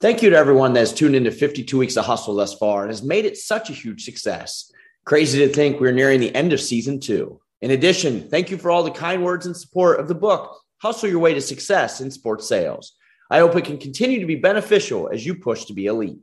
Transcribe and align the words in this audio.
Thank 0.00 0.22
you 0.22 0.30
to 0.30 0.36
everyone 0.36 0.72
that 0.72 0.80
has 0.80 0.94
tuned 0.94 1.14
into 1.14 1.30
52 1.30 1.76
Weeks 1.76 1.98
of 1.98 2.06
Hustle 2.06 2.34
thus 2.34 2.54
far 2.54 2.84
and 2.84 2.90
has 2.90 3.02
made 3.02 3.26
it 3.26 3.36
such 3.36 3.68
a 3.68 3.74
huge 3.74 4.02
success. 4.02 4.72
Crazy 5.04 5.40
to 5.40 5.52
think 5.52 5.78
we're 5.78 5.92
nearing 5.92 6.20
the 6.20 6.34
end 6.34 6.54
of 6.54 6.60
season 6.62 7.00
two. 7.00 7.38
In 7.60 7.72
addition, 7.72 8.26
thank 8.30 8.50
you 8.50 8.56
for 8.56 8.70
all 8.70 8.82
the 8.82 8.90
kind 8.90 9.22
words 9.22 9.44
and 9.44 9.54
support 9.54 10.00
of 10.00 10.08
the 10.08 10.14
book, 10.14 10.58
Hustle 10.78 11.10
Your 11.10 11.18
Way 11.18 11.34
to 11.34 11.40
Success 11.42 12.00
in 12.00 12.10
Sports 12.10 12.48
Sales. 12.48 12.94
I 13.30 13.40
hope 13.40 13.54
it 13.56 13.66
can 13.66 13.76
continue 13.76 14.20
to 14.20 14.26
be 14.26 14.36
beneficial 14.36 15.10
as 15.12 15.26
you 15.26 15.34
push 15.34 15.66
to 15.66 15.74
be 15.74 15.84
elite. 15.84 16.20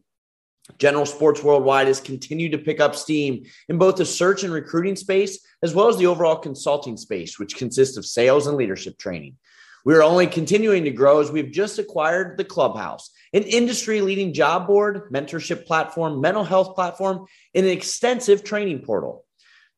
General 0.80 1.06
Sports 1.06 1.44
Worldwide 1.44 1.86
has 1.86 2.02
continued 2.02 2.54
to 2.54 2.58
pick 2.58 2.80
up 2.80 2.96
steam 2.96 3.46
in 3.70 3.78
both 3.78 3.98
the 3.98 4.06
search 4.08 4.44
and 4.44 4.52
recruiting 4.52 4.96
space, 4.96 5.46
as 5.62 5.76
well 5.76 5.88
as 5.88 5.98
the 5.98 6.08
overall 6.08 6.38
consulting 6.38 6.98
space, 6.98 7.38
which 7.38 7.56
consists 7.56 7.96
of 7.96 8.08
sales 8.08 8.48
and 8.48 8.58
leadership 8.58 8.98
training. 8.98 9.38
We 9.86 9.94
are 9.94 10.04
only 10.04 10.26
continuing 10.26 10.84
to 10.86 10.92
grow 10.92 11.22
as 11.22 11.32
we've 11.32 11.52
just 11.52 11.78
acquired 11.78 12.38
the 12.38 12.44
Clubhouse, 12.44 13.12
an 13.34 13.44
industry 13.44 14.02
leading 14.02 14.34
job 14.34 14.68
board, 14.68 15.12
mentorship 15.12 15.66
platform, 15.66 16.22
mental 16.22 16.44
health 16.44 16.76
platform, 16.76 17.26
and 17.54 17.66
an 17.66 17.72
extensive 17.72 18.44
training 18.44 18.80
portal. 18.80 19.26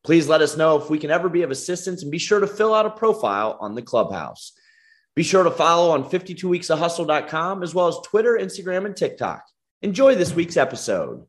Please 0.04 0.28
let 0.28 0.40
us 0.40 0.56
know 0.56 0.78
if 0.78 0.88
we 0.88 0.98
can 0.98 1.10
ever 1.10 1.28
be 1.28 1.42
of 1.42 1.50
assistance 1.50 2.02
and 2.02 2.10
be 2.10 2.18
sure 2.18 2.40
to 2.40 2.46
fill 2.46 2.74
out 2.74 2.86
a 2.86 2.90
profile 2.90 3.58
on 3.60 3.74
the 3.74 3.82
Clubhouse. 3.82 4.52
Be 5.14 5.22
sure 5.22 5.42
to 5.42 5.50
follow 5.50 5.90
on 5.90 6.08
52weeksofhustle.com 6.08 7.62
as 7.62 7.74
well 7.74 7.88
as 7.88 7.96
Twitter, 8.04 8.38
Instagram, 8.40 8.86
and 8.86 8.96
TikTok. 8.96 9.44
Enjoy 9.82 10.14
this 10.14 10.34
week's 10.34 10.56
episode. 10.56 11.26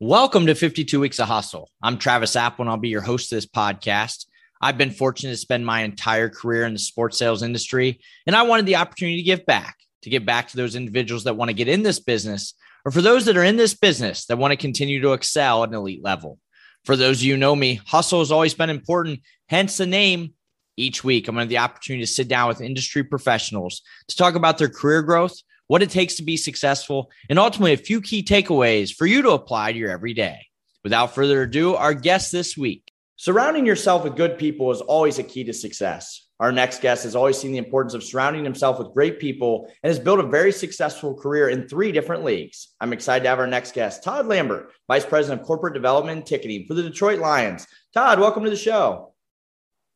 Welcome 0.00 0.46
to 0.46 0.54
52 0.54 1.00
Weeks 1.00 1.18
of 1.18 1.28
Hustle. 1.28 1.70
I'm 1.82 1.98
Travis 1.98 2.34
Apel, 2.34 2.60
and 2.60 2.70
I'll 2.70 2.76
be 2.76 2.88
your 2.88 3.02
host 3.02 3.30
of 3.32 3.36
this 3.36 3.46
podcast. 3.46 4.26
I've 4.60 4.78
been 4.78 4.90
fortunate 4.90 5.30
to 5.30 5.36
spend 5.36 5.64
my 5.64 5.82
entire 5.82 6.28
career 6.28 6.64
in 6.64 6.72
the 6.72 6.78
sports 6.78 7.18
sales 7.18 7.42
industry, 7.42 8.00
and 8.26 8.34
I 8.34 8.42
wanted 8.42 8.66
the 8.66 8.76
opportunity 8.76 9.18
to 9.18 9.22
give 9.22 9.46
back, 9.46 9.76
to 10.02 10.10
give 10.10 10.24
back 10.24 10.48
to 10.48 10.56
those 10.56 10.74
individuals 10.74 11.24
that 11.24 11.36
want 11.36 11.48
to 11.48 11.54
get 11.54 11.68
in 11.68 11.82
this 11.82 12.00
business, 12.00 12.54
or 12.84 12.90
for 12.90 13.02
those 13.02 13.24
that 13.26 13.36
are 13.36 13.44
in 13.44 13.56
this 13.56 13.74
business 13.74 14.26
that 14.26 14.38
want 14.38 14.52
to 14.52 14.56
continue 14.56 15.00
to 15.02 15.12
excel 15.12 15.62
at 15.62 15.68
an 15.68 15.74
elite 15.74 16.02
level. 16.02 16.38
For 16.84 16.96
those 16.96 17.18
of 17.18 17.24
you 17.24 17.36
know 17.36 17.54
me, 17.54 17.80
hustle 17.86 18.20
has 18.20 18.32
always 18.32 18.54
been 18.54 18.70
important, 18.70 19.20
hence 19.48 19.76
the 19.76 19.86
name. 19.86 20.34
Each 20.76 21.02
week, 21.02 21.26
I'm 21.26 21.34
going 21.34 21.48
to 21.48 21.56
have 21.56 21.66
the 21.66 21.72
opportunity 21.72 22.04
to 22.04 22.10
sit 22.10 22.28
down 22.28 22.46
with 22.46 22.60
industry 22.60 23.02
professionals 23.02 23.82
to 24.06 24.16
talk 24.16 24.36
about 24.36 24.58
their 24.58 24.68
career 24.68 25.02
growth, 25.02 25.36
what 25.66 25.82
it 25.82 25.90
takes 25.90 26.14
to 26.16 26.22
be 26.22 26.36
successful, 26.36 27.10
and 27.28 27.38
ultimately 27.38 27.72
a 27.72 27.76
few 27.76 28.00
key 28.00 28.22
takeaways 28.22 28.94
for 28.94 29.04
you 29.04 29.22
to 29.22 29.32
apply 29.32 29.72
to 29.72 29.78
your 29.78 29.90
everyday. 29.90 30.46
Without 30.84 31.14
further 31.14 31.42
ado, 31.42 31.74
our 31.74 31.94
guest 31.94 32.30
this 32.30 32.56
week. 32.56 32.87
Surrounding 33.20 33.66
yourself 33.66 34.04
with 34.04 34.14
good 34.14 34.38
people 34.38 34.70
is 34.70 34.80
always 34.80 35.18
a 35.18 35.24
key 35.24 35.42
to 35.42 35.52
success. 35.52 36.28
Our 36.38 36.52
next 36.52 36.80
guest 36.80 37.02
has 37.02 37.16
always 37.16 37.36
seen 37.36 37.50
the 37.50 37.58
importance 37.58 37.94
of 37.94 38.04
surrounding 38.04 38.44
himself 38.44 38.78
with 38.78 38.94
great 38.94 39.18
people 39.18 39.68
and 39.82 39.90
has 39.90 39.98
built 39.98 40.20
a 40.20 40.28
very 40.28 40.52
successful 40.52 41.16
career 41.16 41.48
in 41.48 41.66
three 41.66 41.90
different 41.90 42.22
leagues. 42.22 42.76
I'm 42.80 42.92
excited 42.92 43.24
to 43.24 43.30
have 43.30 43.40
our 43.40 43.48
next 43.48 43.74
guest, 43.74 44.04
Todd 44.04 44.26
Lambert, 44.26 44.70
Vice 44.86 45.04
President 45.04 45.40
of 45.40 45.46
Corporate 45.48 45.74
Development 45.74 46.18
and 46.18 46.24
Ticketing 46.24 46.66
for 46.68 46.74
the 46.74 46.82
Detroit 46.84 47.18
Lions. 47.18 47.66
Todd, 47.92 48.20
welcome 48.20 48.44
to 48.44 48.50
the 48.50 48.56
show. 48.56 49.14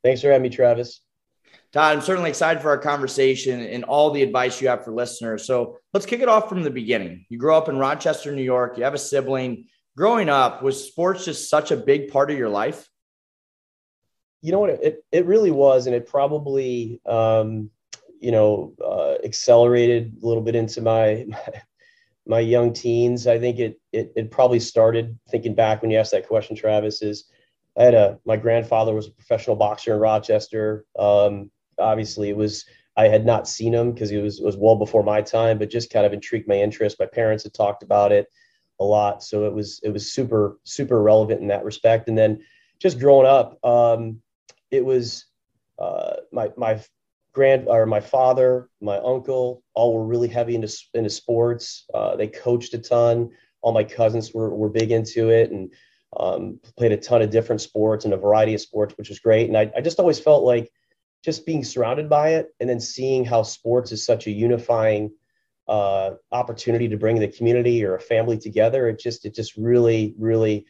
Thanks 0.03 0.21
for 0.21 0.27
having 0.27 0.43
me, 0.43 0.49
Travis. 0.49 1.01
Todd, 1.73 1.95
I'm 1.97 2.03
certainly 2.03 2.31
excited 2.31 2.61
for 2.61 2.71
our 2.71 2.79
conversation 2.79 3.61
and 3.61 3.85
all 3.85 4.11
the 4.11 4.25
advice 4.25 4.61
you 4.61 4.67
have 4.67 4.85
for 4.85 4.93
listeners. 4.93 5.47
So 5.47 5.79
let's 5.95 6.07
kick 6.07 6.23
it 6.23 6.29
off 6.29 6.49
from 6.49 6.65
the 6.65 6.71
beginning. 6.71 7.25
You 7.29 7.39
grew 7.39 7.55
up 7.55 7.69
in 7.69 7.79
Rochester, 7.79 8.35
New 8.35 8.43
York. 8.43 8.79
You 8.79 8.83
have 8.83 8.95
a 8.95 8.99
sibling. 8.99 9.67
Growing 9.97 10.29
up, 10.29 10.61
was 10.61 10.89
sports 10.89 11.25
just 11.25 11.49
such 11.49 11.71
a 11.71 11.77
big 11.77 12.11
part 12.11 12.33
of 12.33 12.37
your 12.37 12.49
life? 12.49 12.89
You 14.43 14.53
know 14.53 14.59
what? 14.59 14.71
It, 14.71 15.05
it 15.13 15.25
really 15.25 15.51
was. 15.51 15.87
And 15.87 15.97
it 15.97 16.07
probably, 16.07 17.01
um, 17.07 17.71
you 18.21 18.31
know, 18.31 18.75
uh, 18.85 19.15
accelerated 19.25 20.19
a 20.23 20.27
little 20.27 20.43
bit 20.43 20.55
into 20.55 20.83
my, 20.83 21.25
my, 21.29 21.63
my 22.27 22.41
young 22.41 22.73
teens. 22.73 23.27
I 23.27 23.39
think 23.39 23.59
it, 23.59 23.81
it, 23.93 24.13
it 24.15 24.31
probably 24.31 24.61
started 24.61 25.19
thinking 25.31 25.55
back 25.55 25.83
when 25.83 25.91
you 25.91 25.99
asked 25.99 26.13
that 26.13 26.29
question, 26.29 26.55
Travis, 26.55 27.03
is 27.03 27.25
I 27.77 27.85
had 27.85 27.95
a, 27.95 28.19
my 28.25 28.37
grandfather 28.37 28.95
was 28.95 29.09
a 29.09 29.13
professional 29.13 29.57
boxer 29.57 29.95
in 29.95 30.01
Rochester. 30.01 30.85
Um, 30.99 31.51
obviously 31.79 32.29
it 32.29 32.37
was 32.37 32.65
I 32.97 33.09
had 33.09 33.25
not 33.25 33.49
seen 33.49 33.75
him 33.75 33.93
because 33.93 34.11
it 34.11 34.23
was 34.23 34.41
was 34.41 34.57
well 34.57 34.77
before 34.77 35.03
my 35.03 35.23
time, 35.23 35.59
but 35.59 35.71
just 35.71 35.93
kind 35.93 36.05
of 36.05 36.13
intrigued 36.13 36.49
my 36.49 36.57
interest. 36.57 36.99
My 37.01 37.07
parents 37.07 37.45
had 37.45 37.55
talked 37.55 37.83
about 37.83 38.13
it 38.13 38.29
a 38.81 38.85
lot, 38.85 39.23
so 39.23 39.47
it 39.47 39.53
was 39.53 39.81
it 39.83 39.91
was 39.91 40.13
super 40.13 40.59
super 40.65 41.03
relevant 41.03 41.41
in 41.41 41.49
that 41.49 41.65
respect. 41.65 42.09
And 42.09 42.17
then 42.17 42.41
just 42.79 42.99
growing 42.99 43.27
up, 43.27 43.59
um, 43.65 44.21
it 44.73 44.85
was 44.85 45.27
uh, 45.79 46.15
my 46.33 46.51
my 46.57 46.83
grand 47.33 47.69
or 47.69 47.87
my 47.87 48.01
father, 48.01 48.69
my 48.81 48.99
uncle, 48.99 49.63
all 49.75 49.95
were 49.95 50.05
really 50.05 50.29
heavy 50.29 50.57
into 50.57 50.73
into 50.95 51.11
sports. 51.11 51.85
Uh, 51.95 52.17
they 52.17 52.27
coached 52.27 52.75
a 52.75 52.79
ton. 52.79 53.31
All 53.61 53.73
my 53.73 53.85
cousins 53.85 54.35
were 54.35 54.53
were 54.55 54.71
big 54.71 54.91
into 54.91 55.31
it 55.31 55.53
and 55.53 55.73
um, 56.19 56.59
played 56.77 56.93
a 56.93 56.97
ton 56.97 57.23
of 57.23 57.31
different 57.31 57.61
sports 57.61 58.05
and 58.05 58.13
a 58.13 58.17
variety 58.17 58.55
of 58.55 58.61
sports, 58.61 58.95
which 58.99 59.09
was 59.09 59.21
great. 59.21 59.49
And 59.49 59.57
I, 59.57 59.71
I 59.77 59.81
just 59.81 60.01
always 60.01 60.19
felt 60.19 60.43
like 60.43 60.71
just 61.23 61.47
being 61.47 61.65
surrounded 61.65 62.09
by 62.09 62.31
it 62.31 62.49
and 62.59 62.69
then 62.69 62.81
seeing 62.81 63.25
how 63.25 63.45
sports 63.45 63.93
is 63.93 64.05
such 64.05 64.27
a 64.27 64.31
unifying 64.31 65.13
uh, 65.69 66.11
opportunity 66.33 66.89
to 66.89 66.97
bring 66.97 67.21
the 67.21 67.29
community 67.29 67.85
or 67.85 67.95
a 67.95 68.01
family 68.01 68.37
together 68.37 68.89
it 68.89 68.99
just 68.99 69.25
it 69.25 69.33
just 69.33 69.57
really 69.57 70.13
really 70.19 70.67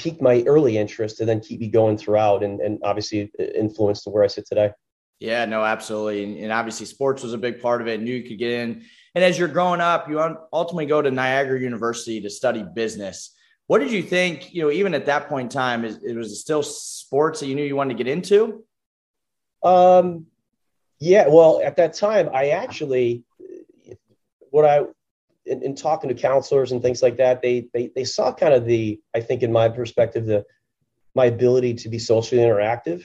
piqued 0.00 0.22
my 0.22 0.42
early 0.46 0.78
interest 0.78 1.20
and 1.20 1.28
then 1.28 1.40
keep 1.40 1.60
me 1.60 1.68
going 1.68 1.96
throughout 1.98 2.42
and, 2.42 2.60
and 2.60 2.78
obviously 2.82 3.30
influenced 3.54 4.04
to 4.04 4.10
where 4.10 4.24
i 4.24 4.26
sit 4.26 4.46
today. 4.46 4.70
Yeah 5.18 5.44
no 5.44 5.64
absolutely. 5.64 6.24
And, 6.24 6.38
and 6.38 6.52
obviously 6.52 6.86
sports 6.86 7.22
was 7.22 7.34
a 7.34 7.38
big 7.38 7.60
part 7.60 7.80
of 7.80 7.88
it 7.88 8.00
knew 8.00 8.14
you 8.14 8.28
could 8.28 8.38
get 8.38 8.52
in. 8.52 8.84
And 9.14 9.24
as 9.24 9.38
you're 9.38 9.48
growing 9.48 9.80
up 9.80 10.08
you 10.08 10.18
ultimately 10.52 10.86
go 10.86 11.02
to 11.02 11.10
niagara 11.10 11.60
university 11.60 12.20
to 12.20 12.30
study 12.30 12.64
business. 12.74 13.36
What 13.66 13.78
did 13.80 13.92
you 13.92 14.02
think 14.02 14.54
you 14.54 14.62
know 14.62 14.70
even 14.70 14.94
at 14.94 15.06
that 15.06 15.28
point 15.28 15.52
in 15.52 15.58
time 15.58 15.84
is 15.84 16.02
it 16.02 16.16
was 16.16 16.40
still 16.40 16.62
sports 16.62 17.40
that 17.40 17.46
you 17.46 17.54
knew 17.54 17.64
you 17.64 17.76
wanted 17.76 17.96
to 17.96 18.02
get 18.02 18.10
into? 18.10 18.64
Um, 19.62 20.26
yeah, 21.00 21.28
well, 21.28 21.60
at 21.64 21.76
that 21.76 21.94
time, 21.94 22.28
I 22.32 22.50
actually, 22.50 23.24
what 24.50 24.66
I, 24.66 24.82
in, 25.50 25.62
in, 25.62 25.74
talking 25.74 26.08
to 26.08 26.14
counselors 26.14 26.72
and 26.72 26.80
things 26.80 27.02
like 27.02 27.16
that, 27.18 27.42
they, 27.42 27.68
they, 27.74 27.90
they 27.94 28.04
saw 28.04 28.32
kind 28.32 28.54
of 28.54 28.64
the, 28.64 29.00
I 29.14 29.20
think 29.20 29.42
in 29.42 29.52
my 29.52 29.68
perspective, 29.68 30.26
the, 30.26 30.44
my 31.14 31.26
ability 31.26 31.74
to 31.74 31.88
be 31.88 31.98
socially 31.98 32.40
interactive 32.40 33.04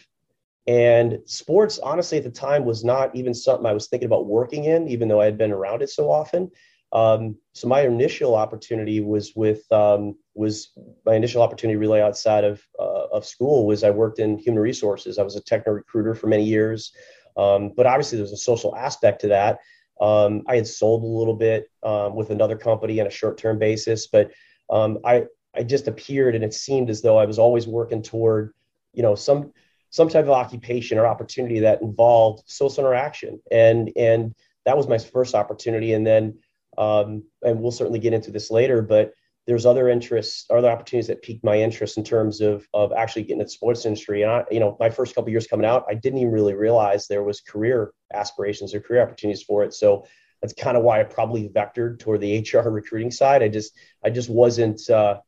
and 0.68 1.20
sports, 1.26 1.78
honestly, 1.80 2.18
at 2.18 2.24
the 2.24 2.32
time 2.32 2.66
was 2.66 2.84
not 2.84 3.16
even 3.16 3.34
something 3.34 3.66
I 3.66 3.74
was 3.74 3.88
thinking 3.88 4.08
about 4.08 4.26
working 4.26 4.66
in, 4.66 4.88
even 4.88 5.08
though 5.08 5.22
I 5.22 5.26
had 5.26 5.38
been 5.38 5.52
around 5.52 5.84
it 5.84 5.90
so 5.90 6.10
often. 6.10 6.50
Um, 6.92 7.36
so 7.54 7.68
my 7.68 7.82
initial 7.82 8.36
opportunity 8.36 9.00
was 9.00 9.34
with 9.36 9.70
um, 9.72 10.16
was 10.34 10.72
my 11.06 11.16
initial 11.16 11.42
opportunity 11.42 11.78
really 11.78 12.02
outside 12.02 12.44
of 12.44 12.64
uh, 12.80 13.08
of 13.12 13.26
school 13.26 13.68
was 13.68 13.84
I 13.84 13.90
worked 13.92 14.20
in 14.20 14.38
human 14.38 14.62
resources. 14.62 15.20
I 15.20 15.24
was 15.24 15.36
a 15.36 15.42
techno 15.42 15.74
recruiter 15.74 16.16
for 16.16 16.28
many 16.28 16.46
years, 16.46 16.94
um, 17.38 17.74
but 17.76 17.86
obviously 17.86 18.18
there's 18.18 18.32
a 18.32 18.38
social 18.38 18.76
aspect 18.76 19.22
to 19.22 19.28
that. 19.28 19.60
Um, 20.00 20.44
I 20.48 20.56
had 20.56 20.68
sold 20.68 21.04
a 21.04 21.08
little 21.08 21.36
bit 21.36 21.70
um, 21.84 22.16
with 22.16 22.30
another 22.30 22.58
company 22.58 23.00
on 23.00 23.08
a 23.08 23.12
short 23.12 23.38
term 23.38 23.60
basis, 23.60 24.08
but 24.08 24.32
um, 24.70 25.00
I 25.06 25.26
I 25.56 25.64
just 25.64 25.88
appeared 25.88 26.36
and 26.36 26.44
it 26.44 26.54
seemed 26.54 26.90
as 26.90 27.02
though 27.02 27.18
I 27.18 27.26
was 27.26 27.40
always 27.40 27.68
working 27.68 28.02
toward 28.02 28.54
you 28.94 29.04
know 29.04 29.16
some 29.16 29.54
some 29.90 30.10
type 30.10 30.26
of 30.26 30.32
occupation 30.32 30.98
or 30.98 31.08
opportunity 31.08 31.60
that 31.60 31.82
involved 31.82 32.44
social 32.48 32.84
interaction. 32.84 33.40
And 33.52 33.92
and 33.96 34.36
that 34.66 34.76
was 34.76 34.90
my 34.90 34.98
first 34.98 35.36
opportunity. 35.36 35.94
And 35.94 36.06
then 36.06 36.40
um, 36.78 37.24
and 37.42 37.62
we'll 37.62 37.72
certainly 37.72 38.00
get 38.00 38.14
into 38.14 38.32
this 38.32 38.52
later, 38.52 38.82
but 38.82 39.14
there's 39.48 39.66
other 39.66 39.90
interests, 39.90 40.46
other 40.50 40.70
opportunities 40.70 41.08
that 41.08 41.22
piqued 41.22 41.44
my 41.44 41.60
interest 41.60 41.98
in 41.98 42.04
terms 42.04 42.42
of 42.42 42.68
of 42.74 42.92
actually 42.94 43.24
getting 43.24 43.40
into 43.40 43.46
the 43.46 43.52
sports 43.52 43.86
industry. 43.86 44.24
And 44.24 44.32
I, 44.32 44.44
you 44.50 44.60
know, 44.60 44.76
my 44.80 44.90
first 44.90 45.14
couple 45.14 45.30
years 45.30 45.48
coming 45.48 45.66
out, 45.66 45.86
I 45.88 45.94
didn't 45.94 46.20
even 46.20 46.34
really 46.34 46.56
realize 46.56 47.08
there 47.08 47.24
was 47.24 47.42
career 47.42 47.94
aspirations 48.14 48.74
or 48.74 48.80
career 48.80 49.04
opportunities 49.04 49.44
for 49.44 49.64
it. 49.64 49.74
So 49.74 50.08
that's 50.42 50.54
kind 50.54 50.78
of 50.78 50.84
why 50.84 51.00
I 51.00 51.04
probably 51.04 51.50
vectored 51.50 52.00
toward 52.00 52.22
the 52.22 52.40
HR 52.54 52.70
recruiting 52.70 53.12
side. 53.12 53.44
I 53.44 53.48
just 53.48 53.78
I 54.04 54.10
just 54.10 54.30
wasn't 54.30 54.90
uh, 54.90 55.20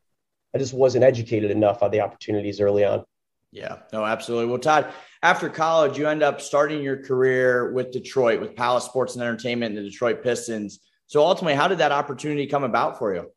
I 0.53 0.57
just 0.57 0.73
wasn't 0.73 1.03
educated 1.03 1.51
enough 1.51 1.83
on 1.83 1.91
the 1.91 2.01
opportunities 2.01 2.59
early 2.59 2.83
on. 2.83 3.03
Yeah, 3.51 3.77
no, 3.93 4.03
absolutely. 4.03 4.47
Well, 4.47 4.59
Todd, 4.59 4.93
after 5.23 5.49
college, 5.49 5.97
you 5.97 6.07
end 6.07 6.21
up 6.21 6.41
starting 6.41 6.83
your 6.83 6.97
career 6.97 7.71
with 7.71 7.91
Detroit, 7.91 8.41
with 8.41 8.55
Palace 8.55 8.83
Sports 8.83 9.15
and 9.15 9.23
Entertainment 9.23 9.75
and 9.75 9.85
the 9.85 9.89
Detroit 9.89 10.21
Pistons. 10.21 10.79
So 11.05 11.21
ultimately, 11.21 11.55
how 11.55 11.67
did 11.67 11.77
that 11.77 11.93
opportunity 11.93 12.47
come 12.47 12.63
about 12.63 12.99
for 12.99 13.15
you? 13.15 13.31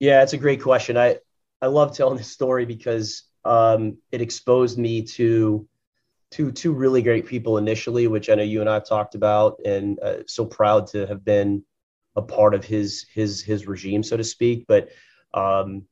Yeah, 0.00 0.22
it's 0.22 0.32
a 0.32 0.38
great 0.38 0.62
question. 0.62 0.96
I 0.96 1.18
I 1.60 1.66
love 1.66 1.96
telling 1.96 2.16
this 2.18 2.30
story 2.30 2.64
because 2.64 3.24
um, 3.44 3.98
it 4.12 4.20
exposed 4.20 4.78
me 4.78 5.02
to 5.02 5.68
two 6.30 6.52
two 6.52 6.72
really 6.72 7.02
great 7.02 7.26
people 7.26 7.58
initially, 7.58 8.06
which 8.06 8.30
I 8.30 8.34
know 8.36 8.42
you 8.42 8.60
and 8.60 8.70
I 8.70 8.74
have 8.74 8.86
talked 8.88 9.14
about, 9.14 9.60
and 9.64 9.98
uh, 10.00 10.18
so 10.26 10.46
proud 10.46 10.88
to 10.88 11.06
have 11.06 11.24
been 11.24 11.64
a 12.16 12.22
part 12.22 12.54
of 12.54 12.64
his 12.64 13.06
his 13.12 13.42
his 13.42 13.66
regime, 13.66 14.02
so 14.02 14.16
to 14.16 14.24
speak. 14.24 14.66
But 14.68 14.90
um, 15.34 15.84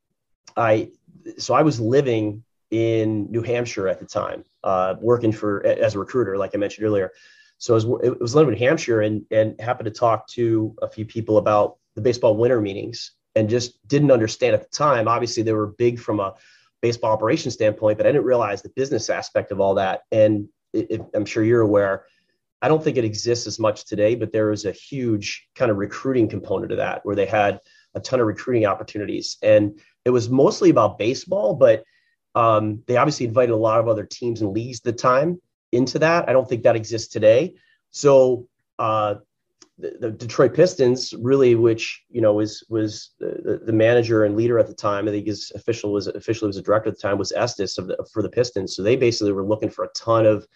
I 0.56 0.90
so 1.38 1.54
I 1.54 1.62
was 1.62 1.80
living 1.80 2.44
in 2.70 3.30
New 3.30 3.42
Hampshire 3.42 3.88
at 3.88 4.00
the 4.00 4.06
time, 4.06 4.44
uh, 4.64 4.94
working 5.00 5.32
for 5.32 5.64
as 5.66 5.94
a 5.94 5.98
recruiter, 5.98 6.36
like 6.36 6.52
I 6.54 6.58
mentioned 6.58 6.86
earlier. 6.86 7.12
So 7.58 7.74
it 7.74 7.86
was, 7.86 7.86
was 8.20 8.36
New 8.36 8.56
Hampshire, 8.56 9.00
and 9.00 9.24
and 9.32 9.60
happened 9.60 9.86
to 9.86 9.98
talk 9.98 10.28
to 10.30 10.76
a 10.82 10.88
few 10.88 11.06
people 11.06 11.38
about 11.38 11.78
the 11.94 12.02
baseball 12.02 12.36
winter 12.36 12.60
meetings, 12.60 13.12
and 13.36 13.48
just 13.48 13.86
didn't 13.86 14.10
understand 14.10 14.54
at 14.54 14.62
the 14.62 14.76
time. 14.76 15.06
Obviously, 15.06 15.44
they 15.44 15.52
were 15.52 15.68
big 15.68 16.00
from 16.00 16.18
a 16.18 16.34
baseball 16.82 17.12
operation 17.12 17.50
standpoint, 17.50 17.98
but 17.98 18.06
I 18.06 18.10
didn't 18.10 18.24
realize 18.24 18.62
the 18.62 18.70
business 18.70 19.10
aspect 19.10 19.52
of 19.52 19.60
all 19.60 19.74
that. 19.74 20.00
And 20.10 20.48
it, 20.72 20.90
it, 20.90 21.02
I'm 21.14 21.26
sure 21.26 21.44
you're 21.44 21.60
aware. 21.60 22.06
I 22.62 22.68
don't 22.68 22.82
think 22.82 22.96
it 22.96 23.04
exists 23.04 23.46
as 23.46 23.58
much 23.58 23.84
today, 23.84 24.14
but 24.14 24.32
there 24.32 24.46
was 24.46 24.64
a 24.64 24.72
huge 24.72 25.46
kind 25.54 25.70
of 25.70 25.76
recruiting 25.76 26.28
component 26.28 26.70
to 26.70 26.76
that, 26.76 27.04
where 27.04 27.14
they 27.14 27.26
had 27.26 27.60
a 27.94 28.00
ton 28.00 28.20
of 28.20 28.26
recruiting 28.26 28.66
opportunities, 28.66 29.36
and 29.42 29.78
it 30.04 30.10
was 30.10 30.28
mostly 30.28 30.70
about 30.70 30.98
baseball, 30.98 31.54
but 31.54 31.84
um, 32.34 32.82
they 32.86 32.96
obviously 32.96 33.26
invited 33.26 33.52
a 33.52 33.56
lot 33.56 33.80
of 33.80 33.88
other 33.88 34.04
teams 34.04 34.40
and 34.40 34.52
leagues 34.52 34.80
at 34.80 34.84
the 34.84 34.92
time 34.92 35.40
into 35.72 35.98
that. 35.98 36.28
I 36.28 36.32
don't 36.32 36.48
think 36.48 36.62
that 36.62 36.76
exists 36.76 37.12
today. 37.12 37.54
So 37.90 38.48
uh, 38.78 39.16
the, 39.78 39.96
the, 40.00 40.10
Detroit 40.10 40.54
Pistons, 40.54 41.12
really, 41.18 41.54
which 41.54 42.02
you 42.08 42.20
know 42.20 42.32
was 42.32 42.64
was 42.68 43.10
the, 43.18 43.60
the, 43.64 43.72
manager 43.72 44.24
and 44.24 44.36
leader 44.36 44.58
at 44.58 44.66
the 44.66 44.74
time. 44.74 45.06
I 45.06 45.10
think 45.10 45.26
his 45.26 45.52
official 45.54 45.92
was 45.92 46.06
officially 46.06 46.48
was 46.48 46.56
a 46.56 46.62
director 46.62 46.88
at 46.88 46.96
the 46.96 47.02
time 47.02 47.18
was 47.18 47.32
Estes 47.32 47.76
of 47.76 47.88
the, 47.88 48.06
for 48.12 48.22
the 48.22 48.30
Pistons. 48.30 48.74
So 48.74 48.82
they 48.82 48.96
basically 48.96 49.32
were 49.32 49.44
looking 49.44 49.68
for 49.68 49.84
a 49.84 49.88
ton 49.88 50.24
of 50.24 50.46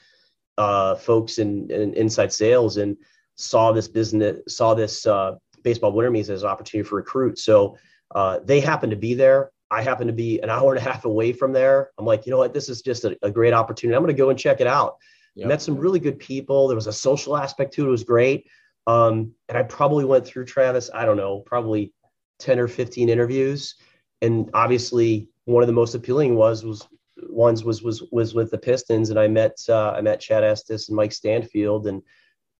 uh, 0.56 0.94
folks 0.94 1.38
in, 1.38 1.70
in, 1.70 1.92
inside 1.94 2.32
sales 2.32 2.78
and 2.78 2.96
saw 3.36 3.72
this 3.72 3.88
business 3.88 4.40
saw 4.48 4.74
this 4.74 5.06
uh, 5.06 5.32
baseball 5.62 5.92
winter 5.92 6.10
meetings 6.10 6.30
as 6.30 6.42
an 6.42 6.48
opportunity 6.48 6.88
for 6.88 6.96
recruit. 6.96 7.38
So 7.38 7.76
uh, 8.14 8.40
they 8.44 8.60
happened 8.60 8.90
to 8.90 8.96
be 8.96 9.14
there. 9.14 9.50
I 9.70 9.82
happen 9.82 10.06
to 10.06 10.12
be 10.12 10.40
an 10.40 10.50
hour 10.50 10.74
and 10.74 10.78
a 10.78 10.90
half 10.90 11.04
away 11.04 11.32
from 11.32 11.52
there. 11.52 11.90
I'm 11.98 12.06
like, 12.06 12.26
you 12.26 12.32
know 12.32 12.38
what? 12.38 12.54
This 12.54 12.68
is 12.68 12.80
just 12.82 13.04
a, 13.04 13.16
a 13.22 13.30
great 13.30 13.52
opportunity. 13.52 13.96
I'm 13.96 14.02
going 14.02 14.14
to 14.14 14.18
go 14.18 14.30
and 14.30 14.38
check 14.38 14.60
it 14.60 14.66
out. 14.66 14.96
Yep. 15.36 15.48
Met 15.48 15.62
some 15.62 15.76
really 15.76 16.00
good 16.00 16.18
people. 16.18 16.68
There 16.68 16.74
was 16.74 16.88
a 16.88 16.92
social 16.92 17.36
aspect 17.36 17.74
to 17.74 17.84
it. 17.84 17.88
It 17.88 17.90
was 17.90 18.04
great. 18.04 18.46
Um, 18.86 19.32
and 19.48 19.58
I 19.58 19.62
probably 19.62 20.04
went 20.04 20.26
through 20.26 20.46
Travis, 20.46 20.90
I 20.92 21.04
don't 21.04 21.16
know, 21.16 21.40
probably 21.40 21.92
10 22.38 22.58
or 22.58 22.68
15 22.68 23.08
interviews. 23.08 23.74
And 24.22 24.50
obviously 24.54 25.28
one 25.44 25.62
of 25.62 25.66
the 25.66 25.72
most 25.72 25.94
appealing 25.94 26.34
was, 26.34 26.64
was 26.64 26.86
ones 27.28 27.64
was, 27.64 27.82
was, 27.82 28.02
was 28.10 28.34
with 28.34 28.50
the 28.50 28.58
Pistons. 28.58 29.10
And 29.10 29.18
I 29.18 29.28
met, 29.28 29.58
uh, 29.68 29.90
I 29.90 30.00
met 30.00 30.20
Chad 30.20 30.44
Estes 30.44 30.88
and 30.88 30.96
Mike 30.96 31.12
Stanfield 31.12 31.86
and 31.86 32.02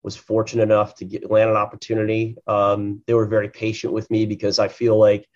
was 0.03 0.17
fortunate 0.17 0.63
enough 0.63 0.95
to 0.97 1.05
get 1.05 1.31
land 1.31 1.51
an 1.51 1.57
opportunity. 1.57 2.37
Um, 2.47 3.03
they 3.07 3.15
were 3.15 3.27
very 3.27 3.49
patient 3.49 3.93
with 3.93 4.11
me 4.11 4.27
because 4.27 4.59
I 4.59 4.69
feel 4.69 4.99
like 4.99 5.27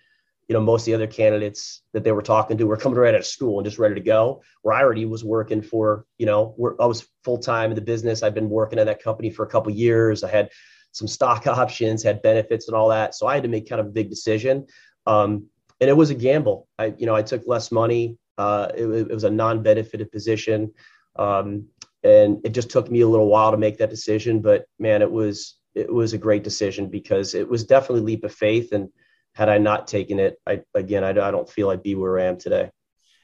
you 0.47 0.53
know, 0.53 0.61
most 0.61 0.83
of 0.83 0.85
the 0.85 0.93
other 0.93 1.07
candidates 1.07 1.81
that 1.93 2.03
they 2.03 2.11
were 2.11 2.21
talking 2.21 2.57
to 2.57 2.67
were 2.67 2.77
coming 2.77 2.99
right 2.99 3.15
out 3.15 3.19
of 3.19 3.25
school 3.25 3.57
and 3.57 3.65
just 3.65 3.79
ready 3.79 3.95
to 3.95 4.01
go. 4.01 4.43
Where 4.61 4.75
I 4.75 4.83
already 4.83 5.05
was 5.05 5.23
working 5.23 5.61
for, 5.61 6.05
you 6.19 6.27
know, 6.27 6.55
I 6.79 6.85
was 6.85 7.07
full 7.23 7.39
time 7.39 7.71
in 7.71 7.75
the 7.75 7.81
business. 7.81 8.21
I've 8.21 8.35
been 8.35 8.49
working 8.49 8.77
at 8.77 8.85
that 8.85 9.01
company 9.01 9.31
for 9.31 9.43
a 9.43 9.49
couple 9.49 9.71
years. 9.71 10.23
I 10.23 10.29
had 10.29 10.51
some 10.95 11.07
stock 11.07 11.47
options, 11.47 12.03
had 12.03 12.21
benefits 12.21 12.67
and 12.67 12.75
all 12.75 12.89
that. 12.89 13.15
So 13.15 13.27
I 13.27 13.35
had 13.35 13.43
to 13.43 13.49
make 13.49 13.69
kind 13.69 13.81
of 13.81 13.87
a 13.87 13.91
big 13.91 14.09
decision. 14.09 14.65
Um, 15.05 15.47
and 15.81 15.89
it 15.89 15.97
was 15.97 16.09
a 16.09 16.15
gamble. 16.15 16.67
I, 16.79 16.93
you 16.97 17.05
know, 17.05 17.15
I 17.15 17.21
took 17.21 17.43
less 17.45 17.71
money. 17.71 18.17
Uh, 18.37 18.69
it, 18.75 18.87
it, 18.87 19.09
was 19.09 19.23
a 19.23 19.29
non-benefited 19.29 20.11
position. 20.11 20.73
Um, 21.17 21.67
and 22.03 22.39
it 22.43 22.49
just 22.49 22.69
took 22.69 22.89
me 22.89 23.01
a 23.01 23.07
little 23.07 23.27
while 23.27 23.51
to 23.51 23.57
make 23.57 23.77
that 23.77 23.89
decision, 23.89 24.41
but 24.41 24.65
man, 24.77 25.01
it 25.01 25.11
was, 25.11 25.57
it 25.73 25.91
was 25.91 26.13
a 26.13 26.17
great 26.17 26.43
decision 26.43 26.87
because 26.87 27.33
it 27.33 27.47
was 27.47 27.63
definitely 27.63 28.01
leap 28.01 28.23
of 28.23 28.33
faith. 28.33 28.71
And, 28.73 28.89
had 29.35 29.49
I 29.49 29.57
not 29.57 29.87
taken 29.87 30.17
it, 30.17 30.39
I 30.47 30.61
again, 30.73 31.03
I, 31.03 31.09
I 31.09 31.31
don't 31.31 31.49
feel 31.49 31.69
I'd 31.69 31.83
be 31.83 31.93
where 31.93 32.17
I 32.19 32.23
am 32.23 32.37
today. 32.37 32.71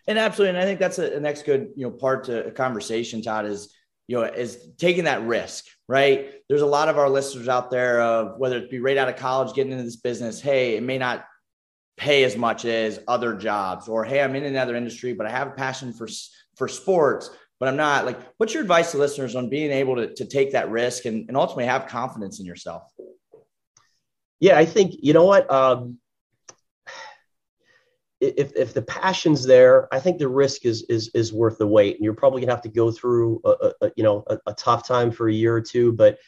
And 0.07 0.19
absolutely, 0.19 0.49
and 0.49 0.57
I 0.57 0.65
think 0.65 0.79
that's 0.79 0.99
a, 0.99 1.15
a 1.15 1.19
next 1.19 1.43
good 1.43 1.69
you 1.75 1.85
know 1.87 1.91
part 1.91 2.25
to 2.25 2.45
a 2.47 2.51
conversation, 2.51 3.21
Todd, 3.21 3.45
is 3.45 3.73
you 4.11 4.17
know 4.17 4.23
is 4.23 4.67
taking 4.77 5.05
that 5.05 5.23
risk, 5.23 5.63
right? 5.87 6.33
There's 6.49 6.61
a 6.61 6.65
lot 6.67 6.89
of 6.89 6.97
our 6.97 7.09
listeners 7.09 7.47
out 7.47 7.71
there 7.71 8.01
of 8.01 8.37
whether 8.37 8.57
it 8.57 8.69
be 8.69 8.81
right 8.81 8.97
out 8.97 9.07
of 9.07 9.15
college, 9.15 9.55
getting 9.55 9.71
into 9.71 9.85
this 9.85 9.95
business. 9.95 10.41
Hey, 10.41 10.75
it 10.75 10.83
may 10.83 10.97
not 10.97 11.25
pay 11.95 12.25
as 12.25 12.35
much 12.35 12.65
as 12.65 12.99
other 13.07 13.35
jobs, 13.35 13.87
or 13.87 14.03
hey, 14.03 14.21
I'm 14.21 14.35
in 14.35 14.43
another 14.43 14.75
industry, 14.75 15.13
but 15.13 15.27
I 15.27 15.29
have 15.29 15.47
a 15.47 15.51
passion 15.51 15.93
for 15.93 16.09
for 16.57 16.67
sports, 16.67 17.29
but 17.57 17.69
I'm 17.69 17.77
not 17.77 18.05
like. 18.05 18.19
What's 18.35 18.53
your 18.53 18.63
advice 18.63 18.91
to 18.91 18.97
listeners 18.97 19.33
on 19.33 19.47
being 19.47 19.71
able 19.71 19.95
to, 19.95 20.13
to 20.13 20.25
take 20.25 20.51
that 20.51 20.69
risk 20.69 21.05
and, 21.05 21.29
and 21.29 21.37
ultimately 21.37 21.67
have 21.67 21.87
confidence 21.87 22.41
in 22.41 22.45
yourself? 22.45 22.83
Yeah, 24.41 24.57
I 24.57 24.65
think 24.65 24.95
you 25.01 25.13
know 25.13 25.23
what. 25.23 25.49
Um, 25.49 25.99
if, 28.21 28.55
if 28.55 28.73
the 28.73 28.83
passion's 28.83 29.43
there, 29.43 29.93
I 29.93 29.99
think 29.99 30.19
the 30.19 30.27
risk 30.27 30.65
is 30.65 30.83
is 30.83 31.09
is 31.15 31.33
worth 31.33 31.57
the 31.57 31.67
wait. 31.67 31.95
And 31.95 32.05
you're 32.05 32.13
probably 32.13 32.41
gonna 32.41 32.53
have 32.53 32.61
to 32.61 32.69
go 32.69 32.91
through 32.91 33.41
a, 33.43 33.71
a 33.81 33.91
you 33.95 34.03
know 34.03 34.23
a, 34.27 34.37
a, 34.45 34.53
tough 34.53 34.87
time 34.87 35.11
for 35.11 35.27
a 35.27 35.33
year 35.33 35.55
or 35.55 35.61
two. 35.61 35.91
But 35.91 36.19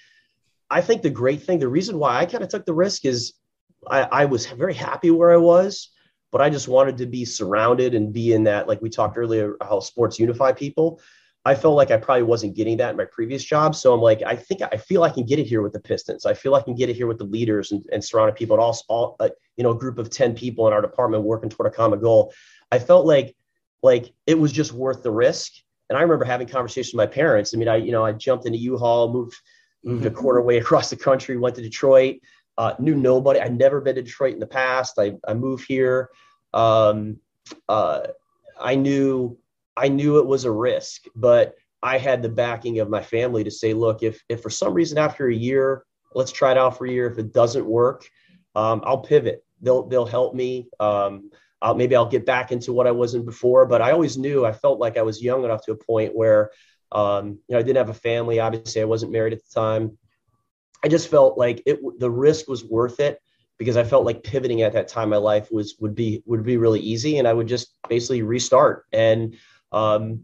I 0.70 0.82
think 0.82 1.04
the 1.04 1.10
great 1.12 1.44
thing, 1.44 1.60
the 1.60 1.68
reason 1.68 2.00
why 2.00 2.18
I 2.18 2.26
kind 2.26 2.44
of 2.44 2.50
took 2.50 2.66
the 2.66 2.74
risk 2.74 3.06
is 3.06 3.34
I, 3.88 4.02
I 4.02 4.26
was 4.26 4.48
very 4.48 4.74
happy 4.74 5.12
where 5.12 5.32
I 5.32 5.38
was, 5.38 5.90
but 6.32 6.42
I 6.42 6.50
just 6.50 6.68
wanted 6.68 6.98
to 6.98 7.06
be 7.06 7.26
surrounded 7.26 7.94
and 7.94 8.12
be 8.12 8.34
in 8.34 8.46
that, 8.46 8.68
like 8.68 8.82
we 8.82 8.90
talked 8.90 9.18
earlier, 9.18 9.56
how 9.62 9.80
sports 9.80 10.20
unify 10.20 10.52
people. 10.52 11.00
I 11.46 11.56
felt 11.56 11.76
like 11.76 11.92
I 11.92 11.98
probably 11.98 12.24
wasn't 12.24 12.56
getting 12.56 12.78
that 12.78 12.92
in 12.92 12.98
my 12.98 13.06
previous 13.06 13.44
job. 13.44 13.76
So 13.76 13.94
I'm 13.94 14.00
like, 14.00 14.22
I 14.26 14.36
think 14.36 14.62
I 14.62 14.78
feel 14.78 15.04
I 15.04 15.10
can 15.10 15.26
get 15.26 15.40
it 15.40 15.46
here 15.46 15.62
with 15.62 15.74
the 15.74 15.80
Pistons. 15.80 16.26
I 16.26 16.34
feel 16.34 16.56
I 16.56 16.62
can 16.62 16.74
get 16.74 16.90
it 16.90 16.96
here 16.96 17.08
with 17.08 17.18
the 17.18 17.26
leaders 17.26 17.74
and, 17.74 17.86
and 17.92 18.04
surrounded 18.04 18.36
people 18.36 18.56
and 18.56 18.64
also 18.64 18.84
all, 18.88 19.16
uh, 19.20 19.30
you 19.58 19.64
know, 19.64 19.72
a 19.72 19.78
group 19.78 19.98
of 19.98 20.10
10 20.10 20.36
people 20.36 20.68
in 20.68 20.74
our 20.74 20.82
department 20.82 21.24
working 21.24 21.50
toward 21.50 21.72
a 21.72 21.76
common 21.76 22.00
goal. 22.00 22.34
I 22.72 22.80
felt 22.80 23.06
like, 23.06 23.36
like 23.82 24.14
it 24.26 24.40
was 24.40 24.54
just 24.54 24.72
worth 24.72 25.04
the 25.04 25.12
risk. 25.12 25.52
And 25.90 25.98
I 25.98 26.02
remember 26.02 26.24
having 26.24 26.48
conversations 26.48 26.94
with 26.94 27.10
my 27.10 27.14
parents. 27.14 27.54
I 27.54 27.58
mean, 27.58 27.68
I, 27.68 27.76
you 27.76 27.92
know, 27.92 28.06
I 28.06 28.14
jumped 28.14 28.46
into 28.46 28.58
U-Haul, 28.60 29.12
moved, 29.12 29.36
moved 29.84 30.06
mm-hmm. 30.06 30.16
a 30.16 30.18
quarter 30.18 30.42
way 30.42 30.58
across 30.60 30.90
the 30.90 30.96
country, 30.96 31.38
went 31.38 31.56
to 31.56 31.62
Detroit, 31.62 32.20
uh, 32.58 32.76
knew 32.80 32.96
nobody. 32.96 33.42
I'd 33.42 33.58
never 33.58 33.82
been 33.82 33.96
to 33.96 34.02
Detroit 34.02 34.34
in 34.34 34.40
the 34.40 34.48
past. 34.48 34.98
I, 34.98 35.16
I 35.28 35.34
moved 35.34 35.66
here. 35.68 36.10
Um, 36.54 37.18
uh, 37.68 38.08
I 38.60 38.76
knew, 38.76 39.38
I 39.76 39.88
knew 39.88 40.20
it 40.20 40.26
was 40.26 40.46
a 40.46 40.52
risk, 40.52 41.06
but 41.16 41.56
I 41.82 41.98
had 41.98 42.22
the 42.22 42.30
backing 42.30 42.80
of 42.80 42.90
my 42.90 43.02
family 43.02 43.44
to 43.44 43.52
say, 43.52 43.74
look, 43.74 44.04
if 44.04 44.22
if 44.30 44.42
for 44.42 44.50
some 44.50 44.74
reason 44.74 44.98
after 44.98 45.28
a 45.28 45.36
year, 45.36 45.84
let's 46.16 46.32
try 46.32 46.52
it 46.52 46.58
out 46.58 46.78
for 46.78 46.86
a 46.86 46.92
year. 46.92 47.08
If 47.08 47.18
it 47.18 47.34
doesn't 47.34 47.66
work, 47.66 48.06
um, 48.56 48.82
I'll 48.86 49.00
pivot. 49.00 49.44
They'll 49.62 49.88
they'll 49.88 50.06
help 50.06 50.34
me. 50.34 50.70
Um, 50.80 51.32
I'll, 51.62 51.76
maybe 51.76 51.96
I'll 51.96 52.10
get 52.10 52.26
back 52.26 52.52
into 52.52 52.74
what 52.74 52.88
I 52.88 52.92
wasn't 52.92 53.26
before. 53.26 53.66
But 53.66 53.82
I 53.82 53.92
always 53.92 54.18
knew 54.18 54.46
I 54.46 54.52
felt 54.52 54.80
like 54.80 54.98
I 54.98 55.02
was 55.02 55.24
young 55.24 55.44
enough 55.44 55.64
to 55.66 55.72
a 55.72 55.76
point 55.76 56.16
where 56.16 56.52
um, 56.92 57.40
you 57.48 57.54
know 57.54 57.60
I 57.60 57.64
didn't 57.64 57.78
have 57.78 57.90
a 57.90 57.94
family. 57.94 58.40
Obviously, 58.40 58.82
I 58.82 58.86
wasn't 58.86 59.12
married 59.12 59.34
at 59.34 59.40
the 59.40 59.60
time. 59.60 59.98
I 60.84 60.88
just 60.88 61.10
felt 61.10 61.38
like 61.38 61.64
it 61.66 61.80
the 62.00 62.12
risk 62.12 62.48
was 62.48 62.64
worth 62.64 63.00
it 63.00 63.20
because 63.58 63.78
I 63.78 63.84
felt 63.84 64.06
like 64.06 64.24
pivoting 64.24 64.62
at 64.62 64.74
that 64.74 64.88
time 64.88 65.06
in 65.06 65.10
my 65.12 65.18
life 65.18 65.50
was 65.52 65.76
would 65.80 65.96
be 65.96 66.24
would 66.26 66.44
be 66.44 66.58
really 66.58 66.82
easy, 66.82 67.18
and 67.18 67.28
I 67.28 67.34
would 67.34 67.48
just 67.48 67.76
basically 67.90 68.22
restart 68.22 68.86
and 68.92 69.36
um, 69.74 70.24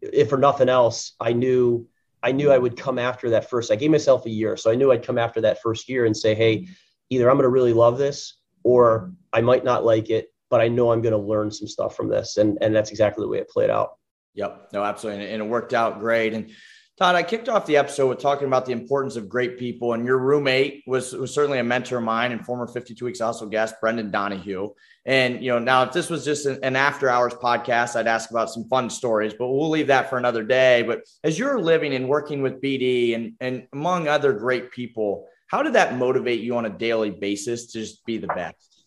if 0.00 0.28
for 0.28 0.38
nothing 0.38 0.68
else, 0.68 1.12
I 1.20 1.32
knew 1.32 1.88
I 2.22 2.32
knew 2.32 2.50
I 2.50 2.58
would 2.58 2.76
come 2.76 2.98
after 2.98 3.30
that 3.30 3.48
first. 3.48 3.70
I 3.70 3.76
gave 3.76 3.90
myself 3.90 4.26
a 4.26 4.30
year, 4.30 4.56
so 4.56 4.70
I 4.70 4.74
knew 4.74 4.90
I'd 4.90 5.06
come 5.06 5.18
after 5.18 5.40
that 5.42 5.62
first 5.62 5.88
year 5.88 6.04
and 6.04 6.16
say, 6.16 6.34
"Hey, 6.34 6.68
either 7.10 7.30
I'm 7.30 7.36
going 7.36 7.44
to 7.44 7.48
really 7.48 7.72
love 7.72 7.98
this, 7.98 8.38
or 8.64 9.12
I 9.32 9.40
might 9.40 9.64
not 9.64 9.84
like 9.84 10.10
it, 10.10 10.32
but 10.50 10.60
I 10.60 10.68
know 10.68 10.92
I'm 10.92 11.02
going 11.02 11.12
to 11.12 11.18
learn 11.18 11.50
some 11.50 11.68
stuff 11.68 11.96
from 11.96 12.08
this." 12.08 12.36
And 12.36 12.58
and 12.60 12.74
that's 12.74 12.90
exactly 12.90 13.22
the 13.22 13.28
way 13.28 13.38
it 13.38 13.48
played 13.48 13.70
out. 13.70 13.98
Yep, 14.34 14.70
no, 14.72 14.82
absolutely, 14.82 15.30
and 15.30 15.42
it 15.42 15.46
worked 15.46 15.74
out 15.74 16.00
great. 16.00 16.34
And 16.34 16.50
Todd, 16.98 17.14
I 17.14 17.22
kicked 17.22 17.48
off 17.48 17.64
the 17.64 17.76
episode 17.76 18.08
with 18.08 18.18
talking 18.18 18.48
about 18.48 18.66
the 18.66 18.72
importance 18.72 19.14
of 19.14 19.28
great 19.28 19.56
people, 19.56 19.92
and 19.92 20.04
your 20.04 20.18
roommate 20.18 20.82
was, 20.84 21.12
was 21.12 21.32
certainly 21.32 21.60
a 21.60 21.64
mentor 21.64 21.98
of 21.98 22.02
mine 22.02 22.32
and 22.32 22.44
former 22.44 22.66
52 22.66 23.04
Weeks 23.04 23.20
also 23.20 23.46
guest, 23.46 23.76
Brendan 23.80 24.10
Donahue. 24.10 24.70
And 25.06 25.40
you 25.40 25.52
know, 25.52 25.60
now 25.60 25.84
if 25.84 25.92
this 25.92 26.10
was 26.10 26.24
just 26.24 26.46
an, 26.46 26.58
an 26.64 26.74
after 26.74 27.08
hours 27.08 27.34
podcast, 27.34 27.94
I'd 27.94 28.08
ask 28.08 28.32
about 28.32 28.50
some 28.50 28.64
fun 28.68 28.90
stories, 28.90 29.32
but 29.32 29.46
we'll 29.46 29.70
leave 29.70 29.86
that 29.86 30.10
for 30.10 30.18
another 30.18 30.42
day. 30.42 30.82
But 30.82 31.02
as 31.22 31.38
you're 31.38 31.60
living 31.60 31.94
and 31.94 32.08
working 32.08 32.42
with 32.42 32.60
BD 32.60 33.14
and 33.14 33.34
and 33.38 33.68
among 33.72 34.08
other 34.08 34.32
great 34.32 34.72
people, 34.72 35.28
how 35.46 35.62
did 35.62 35.74
that 35.74 35.96
motivate 35.96 36.40
you 36.40 36.56
on 36.56 36.66
a 36.66 36.70
daily 36.70 37.10
basis 37.10 37.66
to 37.66 37.78
just 37.78 38.04
be 38.06 38.18
the 38.18 38.26
best? 38.26 38.84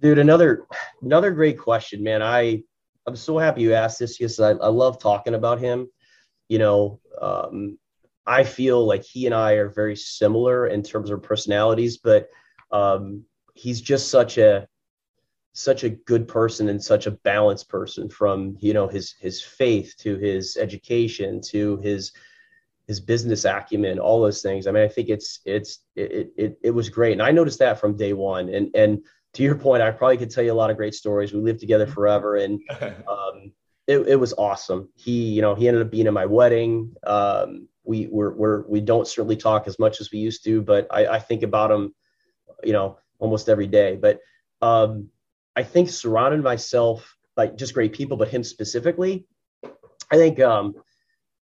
Dude, 0.00 0.18
another 0.18 0.64
another 1.02 1.32
great 1.32 1.58
question, 1.58 2.02
man. 2.02 2.22
I 2.22 2.62
I'm 3.06 3.16
so 3.16 3.36
happy 3.36 3.60
you 3.60 3.74
asked 3.74 3.98
this 3.98 4.16
because 4.16 4.40
I, 4.40 4.52
I 4.52 4.68
love 4.68 4.98
talking 4.98 5.34
about 5.34 5.60
him 5.60 5.88
you 6.48 6.58
know, 6.58 7.00
um, 7.20 7.78
I 8.26 8.44
feel 8.44 8.86
like 8.86 9.04
he 9.04 9.26
and 9.26 9.34
I 9.34 9.52
are 9.52 9.70
very 9.70 9.96
similar 9.96 10.66
in 10.66 10.82
terms 10.82 11.10
of 11.10 11.22
personalities, 11.22 11.96
but 11.98 12.28
um, 12.70 13.24
he's 13.54 13.80
just 13.80 14.10
such 14.10 14.38
a 14.38 14.68
such 15.54 15.82
a 15.82 15.90
good 15.90 16.28
person 16.28 16.68
and 16.68 16.82
such 16.82 17.06
a 17.06 17.10
balanced 17.10 17.68
person 17.68 18.08
from 18.08 18.56
you 18.60 18.72
know 18.72 18.86
his 18.86 19.14
his 19.18 19.42
faith 19.42 19.94
to 19.98 20.16
his 20.18 20.56
education 20.56 21.40
to 21.40 21.78
his 21.78 22.12
his 22.86 23.00
business 23.00 23.44
acumen 23.44 23.98
all 23.98 24.20
those 24.20 24.40
things. 24.42 24.66
I 24.66 24.70
mean 24.70 24.84
i 24.84 24.88
think 24.88 25.08
it's 25.08 25.40
it's 25.44 25.80
it, 25.96 26.32
it 26.36 26.58
it 26.62 26.70
was 26.70 26.88
great. 26.88 27.12
And 27.12 27.22
i 27.22 27.30
noticed 27.30 27.58
that 27.58 27.80
from 27.80 27.96
day 27.96 28.12
one. 28.12 28.48
And 28.50 28.70
and 28.74 29.04
to 29.34 29.42
your 29.42 29.56
point 29.56 29.82
i 29.82 29.90
probably 29.90 30.18
could 30.18 30.30
tell 30.30 30.44
you 30.44 30.52
a 30.52 30.54
lot 30.54 30.70
of 30.70 30.76
great 30.76 30.94
stories. 30.94 31.32
We 31.32 31.40
lived 31.40 31.60
together 31.60 31.86
forever 31.96 32.36
and 32.36 32.60
um 33.08 33.52
it, 33.88 34.00
it 34.06 34.16
was 34.16 34.34
awesome. 34.34 34.90
He, 34.94 35.30
you 35.30 35.40
know, 35.40 35.54
he 35.54 35.66
ended 35.66 35.82
up 35.82 35.90
being 35.90 36.06
at 36.06 36.12
my 36.12 36.26
wedding. 36.26 36.94
Um, 37.04 37.68
we 37.84 38.06
we're, 38.06 38.34
we're 38.34 38.68
we 38.68 38.82
don't 38.82 39.08
certainly 39.08 39.36
talk 39.36 39.66
as 39.66 39.78
much 39.78 40.02
as 40.02 40.12
we 40.12 40.18
used 40.18 40.44
to, 40.44 40.60
but 40.60 40.86
I, 40.90 41.06
I 41.06 41.18
think 41.18 41.42
about 41.42 41.70
him, 41.70 41.94
you 42.62 42.74
know, 42.74 42.98
almost 43.18 43.48
every 43.48 43.66
day. 43.66 43.96
But 43.96 44.20
um, 44.60 45.08
I 45.56 45.62
think 45.62 45.88
surrounded 45.88 46.42
myself 46.42 47.16
by 47.34 47.46
just 47.46 47.72
great 47.72 47.94
people, 47.94 48.18
but 48.18 48.28
him 48.28 48.44
specifically, 48.44 49.26
I 50.12 50.16
think 50.16 50.38
um, 50.38 50.74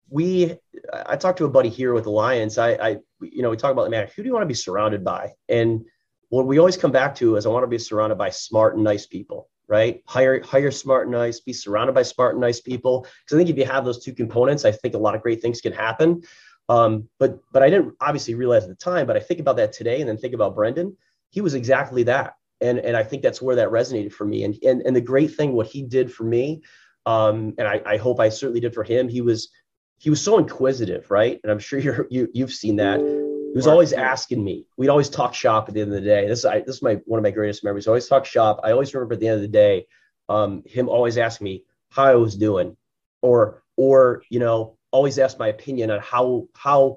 we. 0.08 0.56
I 0.90 1.16
talked 1.16 1.38
to 1.38 1.44
a 1.44 1.50
buddy 1.50 1.68
here 1.68 1.92
with 1.92 2.06
Lions. 2.06 2.56
I, 2.56 2.70
I 2.72 2.96
you 3.20 3.42
know, 3.42 3.50
we 3.50 3.58
talk 3.58 3.72
about 3.72 3.84
the 3.84 3.90
man, 3.90 4.08
who 4.16 4.22
do 4.22 4.26
you 4.26 4.32
want 4.32 4.42
to 4.42 4.48
be 4.48 4.54
surrounded 4.54 5.04
by? 5.04 5.32
And 5.50 5.84
what 6.30 6.46
we 6.46 6.58
always 6.58 6.78
come 6.78 6.92
back 6.92 7.14
to 7.16 7.36
is 7.36 7.44
I 7.44 7.50
want 7.50 7.64
to 7.64 7.68
be 7.68 7.78
surrounded 7.78 8.16
by 8.16 8.30
smart 8.30 8.74
and 8.74 8.82
nice 8.82 9.06
people 9.06 9.50
right? 9.68 10.02
Hire 10.06 10.42
hire 10.42 10.70
smart 10.70 11.06
and 11.06 11.12
nice, 11.12 11.40
be 11.40 11.52
surrounded 11.52 11.94
by 11.94 12.02
smart 12.02 12.34
and 12.34 12.40
nice 12.40 12.60
people. 12.60 13.06
Because 13.24 13.36
I 13.36 13.38
think 13.38 13.50
if 13.50 13.56
you 13.56 13.64
have 13.64 13.84
those 13.84 14.04
two 14.04 14.14
components, 14.14 14.64
I 14.64 14.72
think 14.72 14.94
a 14.94 14.98
lot 14.98 15.14
of 15.14 15.22
great 15.22 15.40
things 15.40 15.60
can 15.60 15.72
happen. 15.72 16.22
Um, 16.68 17.08
but 17.18 17.38
but 17.52 17.62
I 17.62 17.70
didn't 17.70 17.94
obviously 18.00 18.34
realize 18.34 18.64
at 18.64 18.68
the 18.68 18.74
time, 18.76 19.06
but 19.06 19.16
I 19.16 19.20
think 19.20 19.40
about 19.40 19.56
that 19.56 19.72
today 19.72 20.00
and 20.00 20.08
then 20.08 20.16
think 20.16 20.34
about 20.34 20.54
Brendan. 20.54 20.96
He 21.30 21.40
was 21.40 21.54
exactly 21.54 22.02
that. 22.04 22.34
And, 22.60 22.78
and 22.78 22.96
I 22.96 23.02
think 23.02 23.22
that's 23.22 23.42
where 23.42 23.56
that 23.56 23.70
resonated 23.70 24.12
for 24.12 24.24
me. 24.24 24.44
And, 24.44 24.56
and, 24.62 24.82
and 24.82 24.94
the 24.94 25.00
great 25.00 25.34
thing, 25.34 25.52
what 25.52 25.66
he 25.66 25.82
did 25.82 26.12
for 26.12 26.22
me, 26.22 26.62
um, 27.06 27.54
and 27.58 27.66
I, 27.66 27.82
I 27.84 27.96
hope 27.96 28.20
I 28.20 28.28
certainly 28.28 28.60
did 28.60 28.72
for 28.72 28.84
him, 28.84 29.08
he 29.08 29.20
was 29.20 29.50
he 29.98 30.10
was 30.10 30.20
so 30.20 30.38
inquisitive, 30.38 31.10
right? 31.10 31.40
And 31.42 31.50
I'm 31.50 31.58
sure 31.58 31.78
you're, 31.78 32.06
you 32.10 32.28
you've 32.32 32.52
seen 32.52 32.76
that 32.76 33.00
he 33.52 33.56
was 33.56 33.66
always 33.66 33.92
asking 33.92 34.42
me. 34.42 34.64
We'd 34.78 34.88
always 34.88 35.10
talk 35.10 35.34
shop 35.34 35.68
at 35.68 35.74
the 35.74 35.82
end 35.82 35.92
of 35.92 36.02
the 36.02 36.08
day. 36.08 36.26
This, 36.26 36.46
I, 36.46 36.60
this 36.60 36.76
is 36.76 36.82
my 36.82 36.94
one 37.04 37.18
of 37.18 37.22
my 37.22 37.30
greatest 37.30 37.62
memories. 37.62 37.86
Always 37.86 38.08
talk 38.08 38.24
shop. 38.24 38.60
I 38.64 38.72
always 38.72 38.94
remember 38.94 39.12
at 39.12 39.20
the 39.20 39.28
end 39.28 39.36
of 39.36 39.42
the 39.42 39.48
day, 39.48 39.86
um, 40.30 40.62
him 40.64 40.88
always 40.88 41.18
asking 41.18 41.44
me 41.44 41.64
how 41.90 42.04
I 42.04 42.14
was 42.14 42.34
doing, 42.34 42.78
or 43.20 43.62
or 43.76 44.22
you 44.30 44.38
know, 44.38 44.78
always 44.90 45.18
ask 45.18 45.38
my 45.38 45.48
opinion 45.48 45.90
on 45.90 46.00
how 46.00 46.48
how 46.54 46.96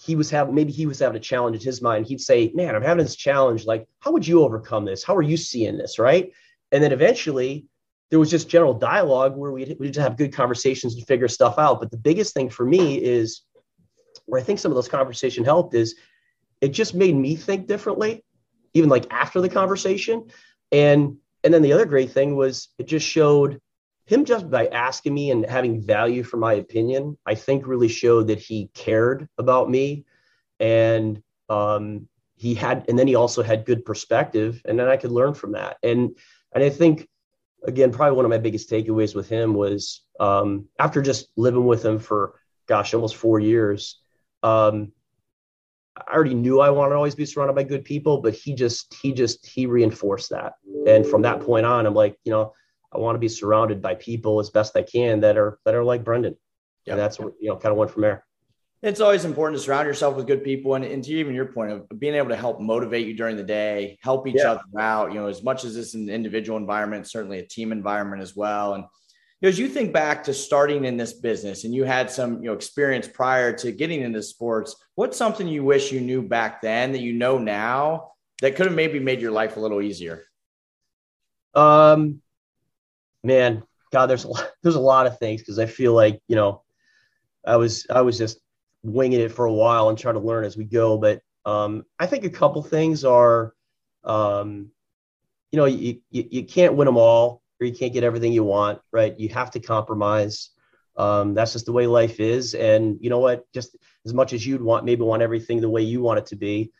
he 0.00 0.14
was 0.14 0.30
having. 0.30 0.54
Maybe 0.54 0.70
he 0.70 0.86
was 0.86 1.00
having 1.00 1.16
a 1.16 1.20
challenge 1.20 1.56
in 1.56 1.62
his 1.62 1.82
mind. 1.82 2.06
He'd 2.06 2.20
say, 2.20 2.52
"Man, 2.54 2.76
I'm 2.76 2.82
having 2.82 3.04
this 3.04 3.16
challenge. 3.16 3.66
Like, 3.66 3.88
how 3.98 4.12
would 4.12 4.26
you 4.26 4.44
overcome 4.44 4.84
this? 4.84 5.02
How 5.02 5.16
are 5.16 5.22
you 5.22 5.36
seeing 5.36 5.76
this?" 5.76 5.98
Right? 5.98 6.30
And 6.70 6.84
then 6.84 6.92
eventually, 6.92 7.66
there 8.10 8.20
was 8.20 8.30
just 8.30 8.48
general 8.48 8.74
dialogue 8.74 9.36
where 9.36 9.50
we'd, 9.50 9.76
we'd 9.80 9.96
have 9.96 10.16
good 10.16 10.32
conversations 10.32 10.94
and 10.94 11.04
figure 11.08 11.26
stuff 11.26 11.58
out. 11.58 11.80
But 11.80 11.90
the 11.90 11.96
biggest 11.96 12.32
thing 12.32 12.48
for 12.48 12.64
me 12.64 13.02
is 13.02 13.42
where 14.30 14.40
I 14.40 14.44
think 14.44 14.58
some 14.58 14.70
of 14.70 14.76
those 14.76 14.88
conversation 14.88 15.44
helped 15.44 15.74
is 15.74 15.96
it 16.60 16.68
just 16.68 16.94
made 16.94 17.14
me 17.14 17.36
think 17.36 17.66
differently, 17.66 18.24
even 18.74 18.88
like 18.88 19.12
after 19.12 19.40
the 19.40 19.48
conversation. 19.48 20.28
And 20.72 21.16
and 21.42 21.52
then 21.52 21.62
the 21.62 21.72
other 21.72 21.86
great 21.86 22.10
thing 22.12 22.36
was 22.36 22.68
it 22.78 22.86
just 22.86 23.06
showed 23.06 23.60
him 24.06 24.24
just 24.24 24.50
by 24.50 24.66
asking 24.66 25.14
me 25.14 25.30
and 25.30 25.46
having 25.46 25.80
value 25.80 26.22
for 26.22 26.36
my 26.36 26.54
opinion, 26.54 27.16
I 27.24 27.34
think 27.34 27.66
really 27.66 27.88
showed 27.88 28.26
that 28.28 28.40
he 28.40 28.70
cared 28.74 29.28
about 29.38 29.70
me. 29.70 30.04
And 30.58 31.22
um, 31.48 32.08
he 32.34 32.54
had, 32.54 32.86
and 32.88 32.98
then 32.98 33.06
he 33.06 33.14
also 33.14 33.42
had 33.42 33.64
good 33.64 33.84
perspective. 33.84 34.60
And 34.64 34.78
then 34.78 34.88
I 34.88 34.96
could 34.96 35.12
learn 35.12 35.34
from 35.34 35.52
that. 35.52 35.78
And 35.82 36.16
and 36.52 36.64
I 36.64 36.70
think 36.70 37.08
again, 37.64 37.92
probably 37.92 38.16
one 38.16 38.24
of 38.24 38.30
my 38.30 38.38
biggest 38.38 38.70
takeaways 38.70 39.14
with 39.14 39.28
him 39.28 39.54
was 39.54 40.02
um, 40.18 40.68
after 40.78 41.02
just 41.02 41.28
living 41.36 41.66
with 41.66 41.84
him 41.84 41.98
for 41.98 42.34
gosh, 42.70 42.94
almost 42.94 43.16
four 43.16 43.40
years, 43.40 44.00
um, 44.42 44.92
I 45.96 46.14
already 46.14 46.34
knew 46.34 46.60
I 46.60 46.70
wanted 46.70 46.90
to 46.90 46.96
always 46.96 47.14
be 47.14 47.26
surrounded 47.26 47.54
by 47.54 47.64
good 47.64 47.84
people, 47.84 48.22
but 48.22 48.34
he 48.34 48.54
just 48.54 48.94
he 49.02 49.12
just 49.12 49.46
he 49.46 49.66
reinforced 49.66 50.30
that. 50.30 50.54
And 50.86 51.06
from 51.06 51.22
that 51.22 51.40
point 51.40 51.66
on, 51.66 51.86
I'm 51.86 51.94
like, 51.94 52.16
you 52.24 52.32
know, 52.32 52.54
I 52.92 52.98
want 52.98 53.16
to 53.16 53.20
be 53.20 53.28
surrounded 53.28 53.82
by 53.82 53.94
people 53.94 54.40
as 54.40 54.50
best 54.50 54.76
I 54.76 54.82
can 54.82 55.20
that 55.20 55.36
are 55.36 55.58
that 55.64 55.74
are 55.74 55.84
like 55.84 56.04
Brendan. 56.04 56.36
Yeah. 56.86 56.94
And 56.94 57.00
that's 57.00 57.18
what 57.18 57.34
you 57.40 57.48
know, 57.48 57.56
kind 57.56 57.72
of 57.72 57.78
went 57.78 57.90
from 57.90 58.02
there. 58.02 58.24
It's 58.82 59.00
always 59.00 59.26
important 59.26 59.58
to 59.58 59.62
surround 59.62 59.86
yourself 59.86 60.16
with 60.16 60.26
good 60.26 60.42
people, 60.42 60.74
and, 60.74 60.84
and 60.84 61.04
to 61.04 61.12
even 61.12 61.34
your 61.34 61.46
point 61.46 61.72
of 61.72 61.86
being 61.98 62.14
able 62.14 62.30
to 62.30 62.36
help 62.36 62.60
motivate 62.60 63.06
you 63.06 63.14
during 63.14 63.36
the 63.36 63.42
day, 63.42 63.98
help 64.00 64.26
each 64.26 64.36
yeah. 64.36 64.52
other 64.52 64.62
out. 64.78 65.12
You 65.12 65.20
know, 65.20 65.26
as 65.26 65.42
much 65.42 65.64
as 65.64 65.74
this 65.74 65.88
is 65.88 65.94
an 65.94 66.08
individual 66.08 66.56
environment, 66.56 67.06
certainly 67.06 67.40
a 67.40 67.46
team 67.46 67.72
environment 67.72 68.22
as 68.22 68.34
well. 68.34 68.74
And 68.74 68.84
as 69.42 69.58
you 69.58 69.68
think 69.68 69.92
back 69.92 70.24
to 70.24 70.34
starting 70.34 70.84
in 70.84 70.96
this 70.96 71.14
business 71.14 71.64
and 71.64 71.74
you 71.74 71.84
had 71.84 72.10
some 72.10 72.42
you 72.42 72.48
know 72.48 72.52
experience 72.52 73.08
prior 73.08 73.52
to 73.52 73.72
getting 73.72 74.02
into 74.02 74.22
sports 74.22 74.76
what's 74.94 75.16
something 75.16 75.48
you 75.48 75.64
wish 75.64 75.92
you 75.92 76.00
knew 76.00 76.22
back 76.22 76.60
then 76.60 76.92
that 76.92 77.00
you 77.00 77.12
know 77.12 77.38
now 77.38 78.10
that 78.40 78.56
could 78.56 78.66
have 78.66 78.74
maybe 78.74 78.98
made 78.98 79.20
your 79.20 79.32
life 79.32 79.56
a 79.56 79.60
little 79.60 79.82
easier? 79.82 80.24
Um 81.54 82.22
man 83.22 83.62
god 83.92 84.06
there's 84.06 84.24
a 84.24 84.28
lot, 84.28 84.50
there's 84.62 84.76
a 84.76 84.80
lot 84.80 85.06
of 85.06 85.18
things 85.18 85.42
because 85.42 85.58
i 85.58 85.66
feel 85.66 85.92
like 85.92 86.22
you 86.26 86.36
know 86.36 86.62
i 87.44 87.56
was 87.56 87.86
i 87.90 88.00
was 88.00 88.16
just 88.16 88.40
winging 88.82 89.20
it 89.20 89.32
for 89.32 89.44
a 89.44 89.52
while 89.52 89.90
and 89.90 89.98
trying 89.98 90.14
to 90.14 90.20
learn 90.20 90.44
as 90.44 90.56
we 90.56 90.64
go. 90.64 90.96
But 90.96 91.20
um 91.44 91.84
i 91.98 92.06
think 92.06 92.24
a 92.24 92.30
couple 92.30 92.62
things 92.62 93.04
are 93.04 93.54
um 94.04 94.70
you 95.50 95.58
know 95.58 95.66
you, 95.66 96.00
you, 96.10 96.28
you 96.30 96.44
can't 96.44 96.74
win 96.74 96.86
them 96.86 96.96
all 96.96 97.42
or 97.60 97.66
you 97.66 97.74
can't 97.74 97.92
get 97.92 98.04
everything 98.04 98.32
you 98.32 98.44
want, 98.44 98.80
right? 98.92 99.18
You 99.18 99.28
have 99.30 99.50
to 99.52 99.60
compromise. 99.60 100.50
Um, 100.96 101.34
that's 101.34 101.52
just 101.52 101.66
the 101.66 101.72
way 101.72 101.86
life 101.86 102.20
is. 102.20 102.54
And 102.54 102.98
you 103.00 103.10
know 103.10 103.18
what? 103.18 103.44
Just 103.52 103.76
as 104.04 104.14
much 104.14 104.32
as 104.32 104.46
you'd 104.46 104.62
want, 104.62 104.84
maybe 104.84 105.02
want 105.02 105.22
everything 105.22 105.60
the 105.60 105.68
way 105.68 105.82
you 105.82 106.00
want 106.00 106.18
it 106.18 106.26
to 106.26 106.36
be, 106.36 106.72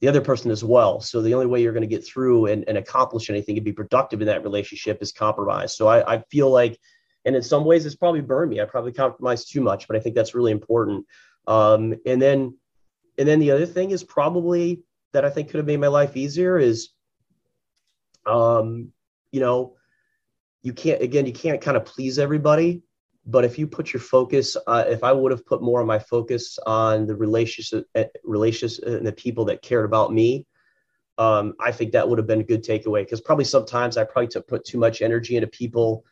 the 0.00 0.08
other 0.08 0.20
person 0.20 0.50
as 0.50 0.62
well. 0.62 1.00
So 1.00 1.22
the 1.22 1.34
only 1.34 1.46
way 1.46 1.62
you're 1.62 1.72
going 1.72 1.88
to 1.88 1.96
get 1.96 2.06
through 2.06 2.46
and, 2.46 2.64
and 2.68 2.78
accomplish 2.78 3.30
anything 3.30 3.56
and 3.56 3.64
be 3.64 3.72
productive 3.72 4.20
in 4.20 4.26
that 4.26 4.44
relationship 4.44 5.02
is 5.02 5.12
compromise. 5.12 5.76
So 5.76 5.88
I, 5.88 6.14
I 6.14 6.22
feel 6.30 6.50
like, 6.50 6.78
and 7.24 7.34
in 7.34 7.42
some 7.42 7.64
ways, 7.64 7.86
it's 7.86 7.96
probably 7.96 8.20
burned 8.20 8.50
me. 8.50 8.60
I 8.60 8.66
probably 8.66 8.92
compromised 8.92 9.50
too 9.50 9.60
much, 9.60 9.88
but 9.88 9.96
I 9.96 10.00
think 10.00 10.14
that's 10.14 10.34
really 10.34 10.52
important. 10.52 11.06
Um, 11.46 11.94
and 12.06 12.22
then, 12.22 12.56
and 13.18 13.26
then 13.26 13.40
the 13.40 13.50
other 13.50 13.66
thing 13.66 13.90
is 13.90 14.04
probably 14.04 14.82
that 15.12 15.24
I 15.24 15.30
think 15.30 15.48
could 15.48 15.58
have 15.58 15.66
made 15.66 15.80
my 15.80 15.86
life 15.88 16.16
easier 16.16 16.58
is, 16.58 16.90
um, 18.26 18.92
you 19.32 19.40
know, 19.40 19.76
you 20.66 20.72
can't 20.72 21.00
again 21.00 21.24
you 21.24 21.32
can't 21.32 21.60
kind 21.60 21.76
of 21.76 21.84
please 21.84 22.18
everybody 22.18 22.82
but 23.24 23.44
if 23.44 23.56
you 23.56 23.68
put 23.68 23.92
your 23.92 24.00
focus 24.00 24.56
uh, 24.66 24.84
if 24.88 25.04
i 25.04 25.12
would 25.12 25.30
have 25.30 25.46
put 25.46 25.62
more 25.62 25.80
of 25.80 25.86
my 25.86 25.98
focus 25.98 26.58
on 26.66 27.06
the 27.06 27.14
relationship 27.14 27.86
uh, 27.94 28.04
relationships 28.24 28.80
and 28.84 29.06
the 29.06 29.12
people 29.12 29.44
that 29.44 29.62
cared 29.62 29.84
about 29.84 30.12
me 30.12 30.44
um, 31.18 31.54
i 31.60 31.70
think 31.70 31.92
that 31.92 32.06
would 32.08 32.18
have 32.18 32.26
been 32.26 32.40
a 32.40 32.50
good 32.52 32.64
takeaway 32.64 33.02
because 33.02 33.20
probably 33.20 33.44
sometimes 33.44 33.96
i 33.96 34.02
probably 34.02 34.26
took 34.26 34.48
put 34.48 34.64
too 34.64 34.78
much 34.78 35.02
energy 35.02 35.36
into 35.36 35.46
people 35.46 36.04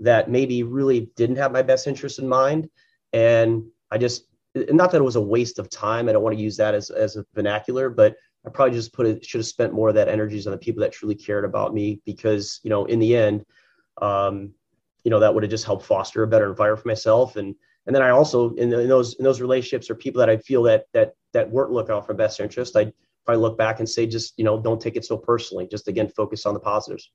that 0.00 0.28
maybe 0.28 0.64
really 0.64 1.08
didn't 1.14 1.36
have 1.36 1.52
my 1.52 1.62
best 1.62 1.86
interest 1.86 2.18
in 2.18 2.28
mind 2.28 2.68
and 3.12 3.62
i 3.92 3.96
just 3.96 4.24
not 4.72 4.90
that 4.90 5.00
it 5.00 5.04
was 5.04 5.16
a 5.16 5.20
waste 5.20 5.60
of 5.60 5.70
time 5.70 6.08
i 6.08 6.12
don't 6.12 6.24
want 6.24 6.36
to 6.36 6.42
use 6.42 6.56
that 6.56 6.74
as, 6.74 6.90
as 6.90 7.14
a 7.14 7.24
vernacular 7.32 7.88
but 7.88 8.16
i 8.44 8.50
probably 8.50 8.74
just 8.74 8.92
put 8.92 9.06
it 9.06 9.24
should 9.24 9.38
have 9.38 9.46
spent 9.46 9.72
more 9.72 9.88
of 9.88 9.94
that 9.94 10.08
energies 10.08 10.48
on 10.48 10.50
the 10.50 10.58
people 10.58 10.80
that 10.80 10.90
truly 10.90 11.14
cared 11.14 11.44
about 11.44 11.72
me 11.72 12.00
because 12.04 12.58
you 12.64 12.70
know 12.70 12.86
in 12.86 12.98
the 12.98 13.16
end 13.16 13.44
um, 14.00 14.52
you 15.04 15.10
know 15.10 15.20
that 15.20 15.32
would 15.32 15.42
have 15.42 15.50
just 15.50 15.64
helped 15.64 15.84
foster 15.84 16.22
a 16.22 16.26
better 16.26 16.48
environment 16.48 16.82
for 16.82 16.88
myself 16.88 17.36
and 17.36 17.54
and 17.86 17.94
then 17.94 18.02
I 18.02 18.10
also 18.10 18.54
in, 18.54 18.72
in 18.72 18.88
those 18.88 19.14
in 19.14 19.24
those 19.24 19.40
relationships 19.40 19.90
or 19.90 19.94
people 19.94 20.20
that 20.20 20.30
I 20.30 20.36
feel 20.36 20.62
that 20.64 20.84
that 20.92 21.14
that 21.32 21.50
weren't 21.50 21.72
looking 21.72 21.94
out 21.94 22.06
for 22.06 22.14
best 22.14 22.40
interest. 22.40 22.76
I 22.76 22.92
probably 23.24 23.42
look 23.42 23.58
back 23.58 23.78
and 23.78 23.88
say 23.88 24.06
just 24.06 24.34
you 24.36 24.44
know 24.44 24.60
don't 24.60 24.80
take 24.80 24.96
it 24.96 25.04
so 25.04 25.16
personally. 25.16 25.66
Just 25.70 25.88
again 25.88 26.08
focus 26.08 26.46
on 26.46 26.54
the 26.54 26.60
positives. 26.60 27.10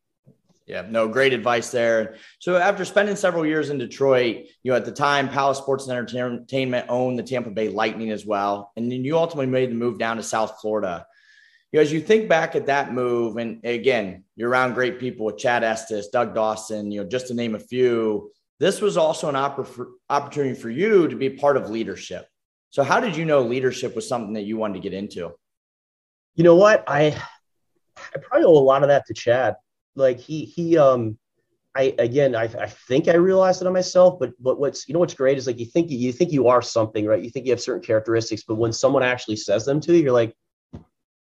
Yeah, 0.66 0.84
no, 0.90 1.08
great 1.08 1.32
advice 1.32 1.70
there. 1.70 2.16
So 2.40 2.58
after 2.58 2.86
spending 2.86 3.16
several 3.16 3.46
years 3.46 3.70
in 3.70 3.78
Detroit, 3.78 4.48
you 4.64 4.72
know, 4.72 4.76
at 4.76 4.84
the 4.84 4.92
time, 4.92 5.30
Palace 5.30 5.60
Sports 5.60 5.88
and 5.88 5.96
Entertainment 5.96 6.88
owned 6.90 7.20
the 7.20 7.24
Tampa 7.24 7.52
Bay 7.52 7.70
Lightning 7.70 8.10
as 8.10 8.26
well. 8.26 8.72
And 8.76 8.92
then 8.92 9.04
you 9.06 9.16
ultimately 9.16 9.46
made 9.46 9.70
the 9.70 9.76
move 9.76 10.00
down 10.00 10.18
to 10.18 10.24
South 10.24 10.60
Florida 10.60 11.06
you 11.72 11.78
know, 11.78 11.82
as 11.82 11.92
you 11.92 12.02
think 12.02 12.30
back 12.30 12.56
at 12.56 12.68
that 12.68 12.94
move, 12.94 13.38
and 13.38 13.64
again, 13.66 14.24
you're 14.36 14.50
around 14.50 14.74
great 14.74 15.00
people 15.00 15.26
with 15.26 15.38
Chad 15.38 15.64
Estes, 15.64 16.08
Doug 16.08 16.34
Dawson, 16.34 16.92
you 16.92 17.02
know, 17.02 17.08
just 17.08 17.28
to 17.28 17.34
name 17.34 17.56
a 17.56 17.60
few. 17.60 18.32
This 18.60 18.82
was 18.82 18.98
also 18.98 19.28
an 19.28 19.36
oppor- 19.36 19.92
opportunity 20.10 20.60
for 20.60 20.70
you 20.70 21.08
to 21.08 21.16
be 21.16 21.30
part 21.30 21.58
of 21.58 21.70
leadership. 21.70 22.28
So, 22.70 22.84
how 22.84 23.00
did 23.00 23.16
you 23.16 23.26
know 23.26 23.42
leadership 23.42 23.96
was 23.96 24.08
something 24.08 24.34
that 24.34 24.44
you 24.44 24.58
wanted 24.58 24.76
to 24.76 24.80
get 24.82 24.94
into? 24.94 25.32
You 26.36 26.44
know 26.44 26.56
what? 26.56 26.84
I 26.88 27.16
I 27.98 28.20
probably 28.22 28.46
owe 28.46 28.58
a 28.58 28.60
lot 28.60 28.84
of 28.84 28.90
that 28.90 29.06
to 29.08 29.14
Chad. 29.14 29.56
Like 29.96 30.20
he 30.20 30.46
he 30.46 30.78
um 30.78 31.18
I 31.76 31.94
again 32.00 32.36
I, 32.36 32.44
I 32.44 32.68
think 32.68 33.08
I 33.08 33.16
realized 33.16 33.62
it 33.62 33.68
on 33.68 33.74
myself, 33.74 34.20
but 34.20 34.32
but 34.40 34.60
what's 34.60 34.88
you 34.88 34.94
know 34.94 35.00
what's 35.00 35.14
great 35.14 35.38
is 35.38 35.48
like 35.48 35.60
you 35.60 35.66
think 35.66 35.92
you 35.92 36.12
think 36.12 36.32
you 36.32 36.48
are 36.48 36.62
something, 36.62 37.06
right? 37.06 37.22
You 37.22 37.30
think 37.30 37.46
you 37.46 37.52
have 37.52 37.62
certain 37.62 37.84
characteristics, 37.84 38.44
but 38.48 38.56
when 38.56 38.74
someone 38.74 39.04
actually 39.04 39.38
says 39.38 39.66
them 39.66 39.80
to 39.82 39.94
you, 39.94 40.04
you're 40.04 40.14
like, 40.14 40.36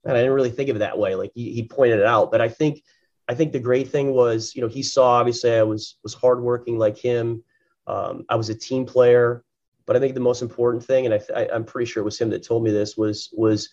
and 0.06 0.16
I 0.16 0.20
didn't 0.20 0.34
really 0.34 0.50
think 0.50 0.70
of 0.70 0.76
it 0.76 0.80
that 0.80 0.98
way. 0.98 1.14
Like 1.14 1.32
he, 1.34 1.52
he 1.52 1.66
pointed 1.66 1.98
it 1.98 2.06
out, 2.06 2.30
but 2.30 2.40
I 2.40 2.48
think 2.48 2.82
I 3.28 3.34
think 3.34 3.52
the 3.52 3.58
great 3.58 3.88
thing 3.88 4.12
was, 4.12 4.54
you 4.54 4.62
know, 4.62 4.68
he 4.68 4.82
saw 4.82 5.10
obviously 5.10 5.52
I 5.52 5.64
was 5.64 5.98
was 6.02 6.14
hardworking 6.14 6.78
like 6.78 6.96
him. 6.96 7.42
Um, 7.86 8.24
I 8.28 8.36
was 8.36 8.48
a 8.48 8.54
team 8.54 8.86
player, 8.86 9.44
but 9.84 9.96
I 9.96 9.98
think 9.98 10.14
the 10.14 10.20
most 10.20 10.42
important 10.42 10.84
thing, 10.84 11.06
and 11.06 11.14
I, 11.34 11.48
am 11.52 11.64
pretty 11.64 11.90
sure 11.90 12.02
it 12.02 12.04
was 12.04 12.18
him 12.18 12.30
that 12.30 12.44
told 12.44 12.62
me 12.62 12.70
this, 12.70 12.96
was 12.96 13.30
was 13.32 13.68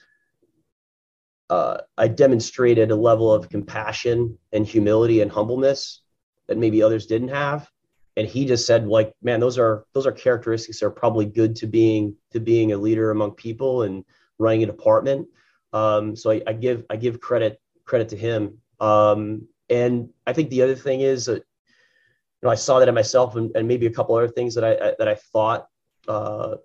uh, 1.50 1.78
I 1.98 2.08
demonstrated 2.08 2.90
a 2.90 2.96
level 2.96 3.32
of 3.32 3.50
compassion 3.50 4.38
and 4.52 4.66
humility 4.66 5.22
and 5.22 5.32
humbleness 5.32 6.02
that 6.48 6.58
maybe 6.58 6.82
others 6.82 7.06
didn't 7.06 7.30
have. 7.30 7.70
and 8.18 8.28
he 8.28 8.46
just 8.46 8.66
said 8.66 8.88
like 8.88 9.14
man 9.22 9.40
those 9.40 9.58
are 9.58 9.86
those 9.94 10.08
are 10.08 10.12
characteristics 10.12 10.80
that 10.80 10.86
are 10.86 10.92
probably 10.92 11.26
good 11.26 11.56
to 11.56 11.68
being 11.68 12.16
to 12.32 12.40
being 12.40 12.72
a 12.72 12.78
leader 12.78 13.12
among 13.12 13.32
people 13.32 13.84
and 13.84 14.04
running 14.40 14.64
a 14.64 14.66
department 14.68 15.28
um, 15.74 16.16
so 16.16 16.32
I, 16.32 16.42
I, 16.48 16.54
give 16.54 16.86
i 16.90 16.96
give 16.96 17.20
credit 17.20 17.60
credit 17.86 18.10
to 18.10 18.18
him 18.18 18.58
um, 18.80 19.48
and 19.70 20.10
i 20.28 20.34
think 20.34 20.50
the 20.50 20.62
other 20.62 20.76
thing 20.76 21.02
is 21.02 21.26
that 21.26 21.38
you 21.38 22.44
know 22.44 22.50
i 22.50 22.56
saw 22.56 22.80
that 22.80 22.88
in 22.88 22.96
myself 22.96 23.36
and, 23.36 23.52
and 23.56 23.68
maybe 23.68 23.86
a 23.86 23.92
couple 23.92 24.16
other 24.16 24.28
things 24.28 24.56
that 24.56 24.64
i, 24.64 24.74
I 24.74 24.94
that 25.00 25.08
i 25.08 25.16
thought 25.16 25.68
uh, 26.08 26.56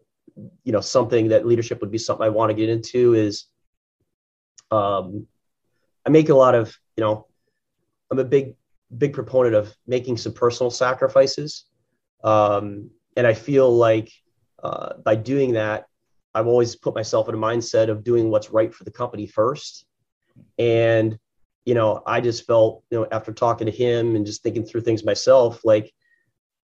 you 0.64 0.72
know 0.72 0.80
something 0.80 1.28
that 1.28 1.46
leadership 1.46 1.80
would 1.80 1.90
be 1.90 1.98
something 1.98 2.24
i 2.24 2.30
want 2.30 2.50
to 2.50 2.54
get 2.54 2.68
into 2.68 3.14
is 3.14 3.46
um, 4.70 5.26
i 6.06 6.10
make 6.10 6.28
a 6.28 6.34
lot 6.34 6.54
of 6.54 6.76
you 6.96 7.04
know 7.04 7.26
i'm 8.10 8.18
a 8.18 8.24
big 8.24 8.54
big 8.96 9.12
proponent 9.12 9.54
of 9.54 9.76
making 9.86 10.16
some 10.16 10.32
personal 10.32 10.70
sacrifices. 10.70 11.64
Um, 12.24 12.90
and 13.16 13.26
I 13.26 13.34
feel 13.34 13.70
like 13.70 14.10
uh, 14.62 14.94
by 15.04 15.14
doing 15.14 15.52
that, 15.52 15.86
I've 16.38 16.46
always 16.46 16.76
put 16.76 16.94
myself 16.94 17.28
in 17.28 17.34
a 17.34 17.38
mindset 17.38 17.88
of 17.88 18.04
doing 18.04 18.30
what's 18.30 18.50
right 18.50 18.72
for 18.72 18.84
the 18.84 18.92
company 18.92 19.26
first. 19.26 19.84
And, 20.58 21.18
you 21.64 21.74
know, 21.74 22.02
I 22.06 22.20
just 22.20 22.46
felt, 22.46 22.84
you 22.90 23.00
know, 23.00 23.08
after 23.10 23.32
talking 23.32 23.66
to 23.66 23.72
him 23.72 24.14
and 24.14 24.24
just 24.24 24.42
thinking 24.42 24.64
through 24.64 24.82
things 24.82 25.04
myself, 25.04 25.64
like, 25.64 25.92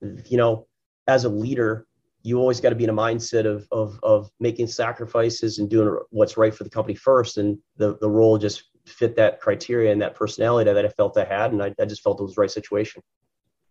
you 0.01 0.37
know, 0.37 0.69
as 1.09 1.25
a 1.25 1.29
leader, 1.29 1.87
you 2.23 2.39
always 2.39 2.61
got 2.61 2.71
to 2.71 2.77
be 2.77 2.85
in 2.85 2.91
a 2.91 2.95
mindset 2.95 3.47
of, 3.47 3.67
of, 3.71 3.99
of 4.03 4.31
making 4.39 4.69
sacrifices 4.69 5.59
and 5.59 5.69
doing 5.69 5.99
what's 6.11 6.37
right 6.37 6.55
for 6.55 6.65
the 6.65 6.71
company 6.71 6.95
first. 6.95 7.37
And 7.37 7.59
the, 7.77 7.99
the 8.01 8.09
role 8.09 8.39
just 8.39 8.65
fit 8.87 9.17
that 9.17 9.41
criteria 9.41 9.93
and 9.93 10.01
that 10.01 10.15
personality 10.15 10.73
that 10.73 10.85
I 10.85 10.89
felt 10.89 11.19
I 11.19 11.25
had. 11.25 11.53
And 11.53 11.63
I, 11.63 11.75
I 11.81 11.85
just 11.85 12.03
felt 12.03 12.21
it 12.21 12.23
was 12.23 12.37
the 12.37 12.41
right 12.41 12.51
situation. 12.51 13.03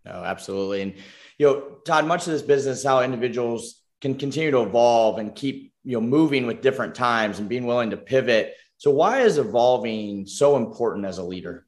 No, 0.05 0.11
absolutely. 0.11 0.81
And, 0.81 0.93
you 1.39 1.47
know, 1.47 1.61
Todd, 1.85 2.05
much 2.05 2.27
of 2.27 2.33
this 2.33 2.41
business, 2.41 2.83
how 2.83 3.01
individuals 3.01 3.81
can 4.01 4.15
continue 4.15 4.51
to 4.51 4.61
evolve 4.61 5.17
and 5.17 5.33
keep, 5.33 5.72
you 5.83 5.93
know, 5.93 6.01
moving 6.01 6.47
with 6.47 6.61
different 6.61 6.95
times 6.95 7.39
and 7.39 7.49
being 7.49 7.65
willing 7.65 7.89
to 7.91 7.97
pivot. 7.97 8.55
So 8.77 8.91
why 8.91 9.21
is 9.21 9.37
evolving 9.37 10.25
so 10.25 10.57
important 10.57 11.05
as 11.05 11.17
a 11.17 11.23
leader? 11.23 11.65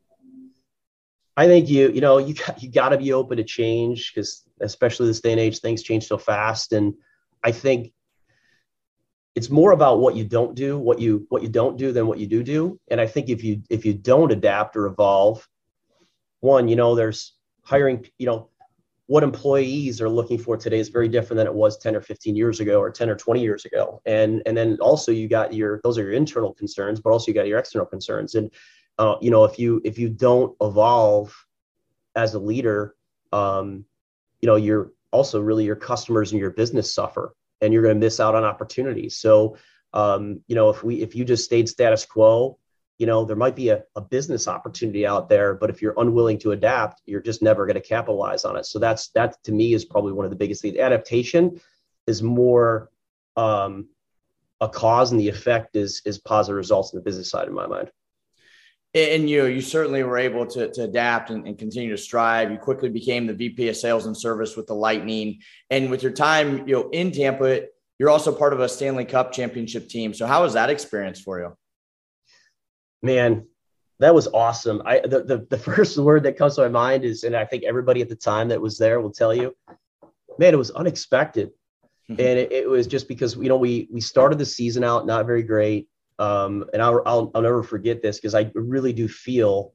I 1.38 1.48
think 1.48 1.70
you, 1.70 1.90
you 1.92 2.02
know, 2.02 2.18
you 2.18 2.34
got, 2.34 2.64
you 2.64 2.72
got 2.72 2.90
to 2.90 2.98
be 2.98 3.14
open 3.14 3.38
to 3.38 3.44
change 3.44 4.14
because 4.14 4.44
especially 4.62 5.08
this 5.08 5.22
day 5.22 5.32
and 5.32 5.40
age, 5.40 5.60
things 5.60 5.84
change 5.84 6.08
so 6.08 6.18
fast. 6.18 6.72
And 6.72 6.94
I 7.44 7.52
think 7.52 7.92
it's 9.36 9.50
more 9.50 9.72
about 9.72 10.00
what 10.00 10.16
you 10.16 10.24
don't 10.24 10.56
do 10.56 10.80
what 10.80 11.00
you 11.00 11.26
what 11.30 11.44
you 11.44 11.50
don't 11.50 11.78
do 11.78 11.92
than 11.92 12.08
what 12.08 12.18
you 12.18 12.26
do 12.26 12.42
do 12.42 12.80
and 12.90 13.00
i 13.00 13.06
think 13.06 13.30
if 13.30 13.44
you 13.44 13.62
if 13.70 13.86
you 13.86 13.94
don't 13.94 14.32
adapt 14.32 14.76
or 14.76 14.86
evolve 14.86 15.48
one 16.40 16.68
you 16.68 16.76
know 16.76 16.96
there's 16.96 17.34
hiring 17.62 18.06
you 18.18 18.26
know 18.26 18.50
what 19.08 19.24
employees 19.24 20.02
are 20.02 20.10
looking 20.10 20.38
for 20.38 20.58
today 20.58 20.80
is 20.80 20.90
very 20.90 21.08
different 21.08 21.38
than 21.38 21.48
it 21.48 21.54
was 21.54 21.78
10 21.78 21.96
or 21.96 22.02
15 22.02 22.36
years 22.36 22.60
ago 22.60 22.80
or 22.80 22.90
10 22.90 23.10
or 23.10 23.16
20 23.16 23.42
years 23.42 23.66
ago 23.66 24.02
and 24.06 24.42
and 24.46 24.58
then 24.58 24.78
also 24.82 25.12
you 25.12 25.28
got 25.28 25.54
your 25.54 25.80
those 25.84 25.98
are 25.98 26.04
your 26.04 26.14
internal 26.14 26.54
concerns 26.54 27.00
but 27.00 27.12
also 27.12 27.28
you 27.28 27.34
got 27.34 27.48
your 27.48 27.60
external 27.60 27.86
concerns 27.86 28.36
and 28.36 28.52
uh, 28.98 29.16
you 29.22 29.30
know 29.30 29.44
if 29.44 29.60
you 29.60 29.82
if 29.84 30.00
you 30.00 30.10
don't 30.10 30.56
evolve 30.62 31.36
as 32.16 32.34
a 32.34 32.40
leader 32.40 32.96
um, 33.32 33.86
you 34.42 34.48
know 34.48 34.56
you're 34.56 34.92
also 35.12 35.40
really 35.42 35.66
your 35.66 35.76
customers 35.76 36.32
and 36.32 36.42
your 36.42 36.52
business 36.52 36.94
suffer 36.94 37.36
and 37.62 37.74
you're 37.74 37.82
going 37.82 37.96
to 37.96 38.00
miss 38.00 38.20
out 38.20 38.36
on 38.36 38.44
opportunities. 38.44 39.18
So, 39.18 39.58
um, 39.94 40.42
you 40.48 40.56
know, 40.56 40.70
if 40.70 40.84
we 40.84 41.02
if 41.02 41.16
you 41.16 41.24
just 41.26 41.46
stayed 41.46 41.70
status 41.70 42.06
quo, 42.06 42.60
you 42.98 43.06
know, 43.06 43.26
there 43.26 43.36
might 43.36 43.56
be 43.56 43.70
a, 43.70 43.84
a 43.96 44.02
business 44.02 44.48
opportunity 44.48 45.06
out 45.06 45.28
there, 45.28 45.54
but 45.54 45.70
if 45.70 45.82
you're 45.82 45.94
unwilling 45.98 46.38
to 46.40 46.52
adapt, 46.52 47.02
you're 47.06 47.22
just 47.22 47.42
never 47.42 47.66
going 47.66 47.76
to 47.76 47.82
capitalize 47.82 48.46
on 48.46 48.56
it. 48.56 48.66
So 48.66 48.80
that's 48.80 49.10
that 49.10 49.42
to 49.44 49.52
me 49.52 49.74
is 49.74 49.86
probably 49.86 50.14
one 50.14 50.26
of 50.26 50.32
the 50.32 50.38
biggest 50.38 50.62
things. 50.62 50.78
Adaptation 50.78 51.60
is 52.08 52.24
more 52.24 52.90
um, 53.36 53.90
a 54.62 54.70
cause, 54.70 55.12
and 55.12 55.20
the 55.20 55.30
effect 55.30 55.76
is 55.76 56.02
is 56.06 56.18
positive 56.18 56.58
results 56.58 56.94
in 56.94 57.00
the 57.00 57.04
business 57.04 57.30
side, 57.30 57.48
in 57.48 57.54
my 57.54 57.68
mind 57.68 57.92
and 58.96 59.30
you 59.30 59.46
you 59.46 59.62
certainly 59.62 60.04
were 60.04 60.18
able 60.18 60.46
to, 60.46 60.72
to 60.72 60.84
adapt 60.84 61.30
and, 61.30 61.46
and, 61.46 61.60
continue 61.60 61.90
to 61.90 61.98
strive. 61.98 62.50
You 62.50 62.58
quickly 62.58 62.90
became 62.90 63.28
the 63.28 63.34
VP 63.34 63.68
of 63.68 63.76
Sales 63.76 64.06
and 64.06 64.18
Service 64.18 64.56
with 64.56 64.68
the 64.68 64.74
Lightning, 64.74 65.42
and 65.70 65.92
with 65.92 66.02
your 66.02 66.14
time 66.14 66.68
you 66.68 66.76
know 66.76 66.90
in 66.90 67.12
Tampa, 67.12 67.66
you're 68.00 68.10
also 68.10 68.34
part 68.34 68.54
of 68.54 68.62
a 68.62 68.70
Stanley 68.70 69.06
Cup 69.06 69.34
championship 69.34 69.90
team. 69.90 70.14
So 70.14 70.26
how 70.26 70.44
was 70.44 70.54
that 70.54 70.70
experience 70.70 71.20
for 71.20 71.40
you? 71.40 71.58
Man, 73.06 73.48
that 74.00 74.16
was 74.16 74.28
awesome. 74.28 74.82
I 74.86 75.00
the, 75.00 75.24
the, 75.24 75.48
the 75.50 75.58
first 75.58 75.98
word 76.10 76.24
that 76.24 76.38
comes 76.38 76.56
to 76.56 76.62
my 76.62 76.70
mind 76.70 77.06
is, 77.06 77.24
and 77.24 77.36
I 77.36 77.46
think 77.46 77.64
everybody 77.64 78.02
at 78.02 78.10
the 78.10 78.16
time 78.16 78.50
that 78.50 78.62
was 78.62 78.78
there 78.78 79.00
will 79.00 79.12
tell 79.12 79.34
you, 79.34 79.56
man, 80.38 80.54
it 80.54 80.58
was 80.58 80.72
unexpected. 80.72 81.52
Mm-hmm. 82.10 82.20
And 82.20 82.40
it, 82.40 82.52
it 82.52 82.70
was 82.70 82.86
just 82.86 83.08
because 83.08 83.36
you 83.36 83.50
know 83.50 83.58
we 83.58 83.88
we 83.92 84.02
started 84.02 84.38
the 84.38 84.46
season 84.46 84.84
out 84.84 85.06
not 85.06 85.26
very 85.26 85.44
great 85.44 85.88
um, 86.20 86.66
and 86.74 86.82
I'll, 86.82 87.02
I'll, 87.06 87.32
I'll 87.36 87.42
never 87.42 87.64
forget 87.64 88.02
this 88.02 88.18
because 88.18 88.36
I 88.36 88.52
really 88.54 88.94
do 88.94 89.08
feel, 89.08 89.74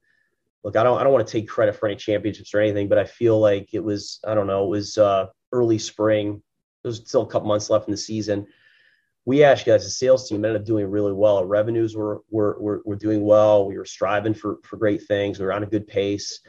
look, 0.65 0.77
I 0.77 0.83
don't, 0.83 0.99
I 0.99 1.05
don't 1.05 1.13
want 1.13 1.27
to 1.27 1.33
take 1.33 1.49
credit 1.49 1.77
for 1.77 1.87
any 1.87 1.97
championships 1.97 2.55
or 2.55 2.61
anything, 2.61 2.89
but 2.89 2.99
I 2.99 3.05
feel 3.05 3.39
like 3.39 3.71
it 3.73 3.85
was, 3.85 4.21
I 4.27 4.35
don't 4.35 4.47
know, 4.47 4.65
it 4.65 4.71
was 4.71 4.97
uh, 4.97 5.27
early 5.53 5.79
spring. 5.79 6.43
There's 6.83 7.07
still 7.07 7.23
a 7.23 7.27
couple 7.27 7.49
months 7.49 7.69
left 7.69 7.89
in 7.89 7.93
the 7.93 7.99
season. 7.99 8.47
We 9.27 9.45
actually, 9.45 9.73
as 9.73 9.87
a 9.87 9.91
sales 9.91 10.29
team, 10.29 10.45
ended 10.45 10.61
up 10.61 10.67
doing 10.67 10.91
really 10.91 11.13
well. 11.13 11.37
Our 11.37 11.47
revenues 11.47 11.95
were, 11.95 12.23
were, 12.31 12.57
were, 12.59 12.83
were 12.85 12.97
doing 12.97 13.25
well. 13.25 13.67
We 13.67 13.77
were 13.77 13.85
striving 13.85 14.35
for, 14.35 14.59
for 14.65 14.77
great 14.77 15.03
things. 15.03 15.39
We 15.39 15.45
were 15.45 15.53
on 15.53 15.63
a 15.63 15.67
good 15.67 15.87
pace. 15.87 16.41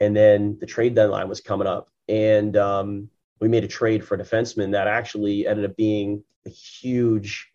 And 0.00 0.14
then 0.14 0.58
the 0.60 0.66
trade 0.66 0.94
deadline 0.94 1.28
was 1.28 1.40
coming 1.40 1.66
up. 1.66 1.88
And 2.08 2.56
um, 2.56 3.08
we 3.40 3.48
made 3.48 3.64
a 3.64 3.68
trade 3.68 4.04
for 4.04 4.16
a 4.16 4.18
defenseman 4.18 4.72
that 4.72 4.86
actually 4.86 5.46
ended 5.46 5.64
up 5.64 5.76
being 5.76 6.24
a 6.46 6.50
huge 6.50 7.50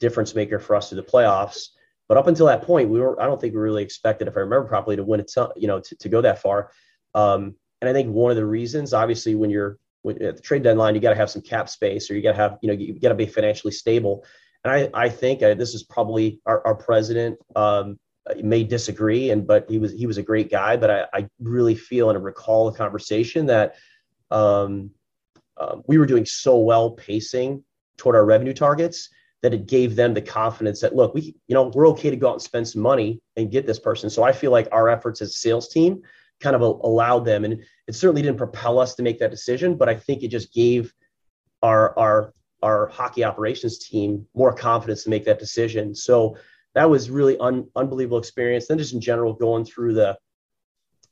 difference 0.00 0.34
maker 0.34 0.58
for 0.58 0.76
us 0.76 0.88
through 0.88 0.96
the 0.96 1.02
playoffs. 1.02 1.68
But 2.08 2.18
up 2.18 2.26
until 2.26 2.46
that 2.46 2.62
point, 2.62 2.90
we 2.90 3.00
were 3.00 3.20
I 3.20 3.26
don't 3.26 3.40
think 3.40 3.54
we 3.54 3.60
really 3.60 3.82
expected, 3.82 4.28
if 4.28 4.36
I 4.36 4.40
remember 4.40 4.68
properly, 4.68 4.96
to 4.96 5.04
win 5.04 5.20
it, 5.20 5.32
you 5.56 5.66
know, 5.66 5.80
to, 5.80 5.96
to 5.96 6.08
go 6.08 6.20
that 6.20 6.40
far. 6.40 6.70
Um, 7.14 7.56
and 7.80 7.88
I 7.88 7.92
think 7.92 8.12
one 8.12 8.30
of 8.30 8.36
the 8.36 8.46
reasons, 8.46 8.94
obviously, 8.94 9.34
when 9.34 9.50
you're 9.50 9.78
at 10.08 10.36
the 10.36 10.42
trade 10.42 10.62
deadline, 10.62 10.94
you 10.94 11.00
got 11.00 11.10
to 11.10 11.16
have 11.16 11.30
some 11.30 11.42
cap 11.42 11.68
space, 11.68 12.10
or 12.10 12.14
you 12.14 12.22
got 12.22 12.32
to 12.32 12.36
have, 12.36 12.58
you 12.62 12.68
know, 12.68 12.74
you 12.74 12.98
got 13.00 13.10
to 13.10 13.14
be 13.14 13.26
financially 13.26 13.72
stable. 13.72 14.24
And 14.64 14.72
I, 14.72 15.04
I 15.04 15.08
think 15.08 15.42
uh, 15.42 15.54
this 15.54 15.74
is 15.74 15.82
probably 15.82 16.40
our, 16.46 16.66
our 16.66 16.74
president 16.74 17.38
um, 17.54 17.98
may 18.42 18.64
disagree, 18.64 19.30
and 19.30 19.46
but 19.46 19.70
he 19.70 19.78
was 19.78 19.92
he 19.92 20.06
was 20.06 20.18
a 20.18 20.22
great 20.22 20.50
guy. 20.50 20.76
But 20.76 20.90
I, 20.90 21.06
I 21.12 21.28
really 21.40 21.74
feel 21.74 22.10
and 22.10 22.22
recall 22.22 22.70
the 22.70 22.76
conversation 22.76 23.46
that 23.46 23.76
um, 24.30 24.90
uh, 25.56 25.76
we 25.86 25.98
were 25.98 26.06
doing 26.06 26.26
so 26.26 26.58
well 26.58 26.90
pacing 26.90 27.64
toward 27.96 28.16
our 28.16 28.24
revenue 28.24 28.54
targets 28.54 29.08
that 29.42 29.54
it 29.54 29.66
gave 29.66 29.94
them 29.94 30.14
the 30.14 30.22
confidence 30.22 30.80
that 30.80 30.96
look, 30.96 31.14
we 31.14 31.36
you 31.46 31.54
know 31.54 31.70
we're 31.74 31.88
okay 31.88 32.10
to 32.10 32.16
go 32.16 32.28
out 32.28 32.34
and 32.34 32.42
spend 32.42 32.66
some 32.66 32.82
money 32.82 33.20
and 33.36 33.50
get 33.50 33.66
this 33.66 33.78
person. 33.78 34.10
So 34.10 34.22
I 34.22 34.32
feel 34.32 34.50
like 34.50 34.68
our 34.72 34.88
efforts 34.88 35.22
as 35.22 35.30
a 35.30 35.34
sales 35.34 35.68
team 35.68 36.02
kind 36.40 36.56
of 36.56 36.62
allowed 36.62 37.24
them, 37.24 37.44
and 37.44 37.62
it 37.86 37.94
certainly 37.94 38.22
didn't 38.22 38.38
propel 38.38 38.78
us 38.78 38.94
to 38.94 39.02
make 39.02 39.18
that 39.18 39.30
decision, 39.30 39.76
but 39.76 39.88
I 39.88 39.94
think 39.94 40.22
it 40.22 40.28
just 40.28 40.52
gave 40.52 40.92
our 41.62 41.98
our 41.98 42.34
our 42.62 42.88
hockey 42.88 43.24
operations 43.24 43.78
team 43.78 44.26
more 44.34 44.52
confidence 44.52 45.04
to 45.04 45.10
make 45.10 45.24
that 45.24 45.38
decision. 45.38 45.94
So 45.94 46.36
that 46.74 46.88
was 46.88 47.10
really 47.10 47.38
un, 47.38 47.66
unbelievable 47.76 48.18
experience. 48.18 48.66
Then 48.66 48.78
just 48.78 48.94
in 48.94 49.00
general, 49.00 49.32
going 49.32 49.64
through 49.64 49.94
the 49.94 50.16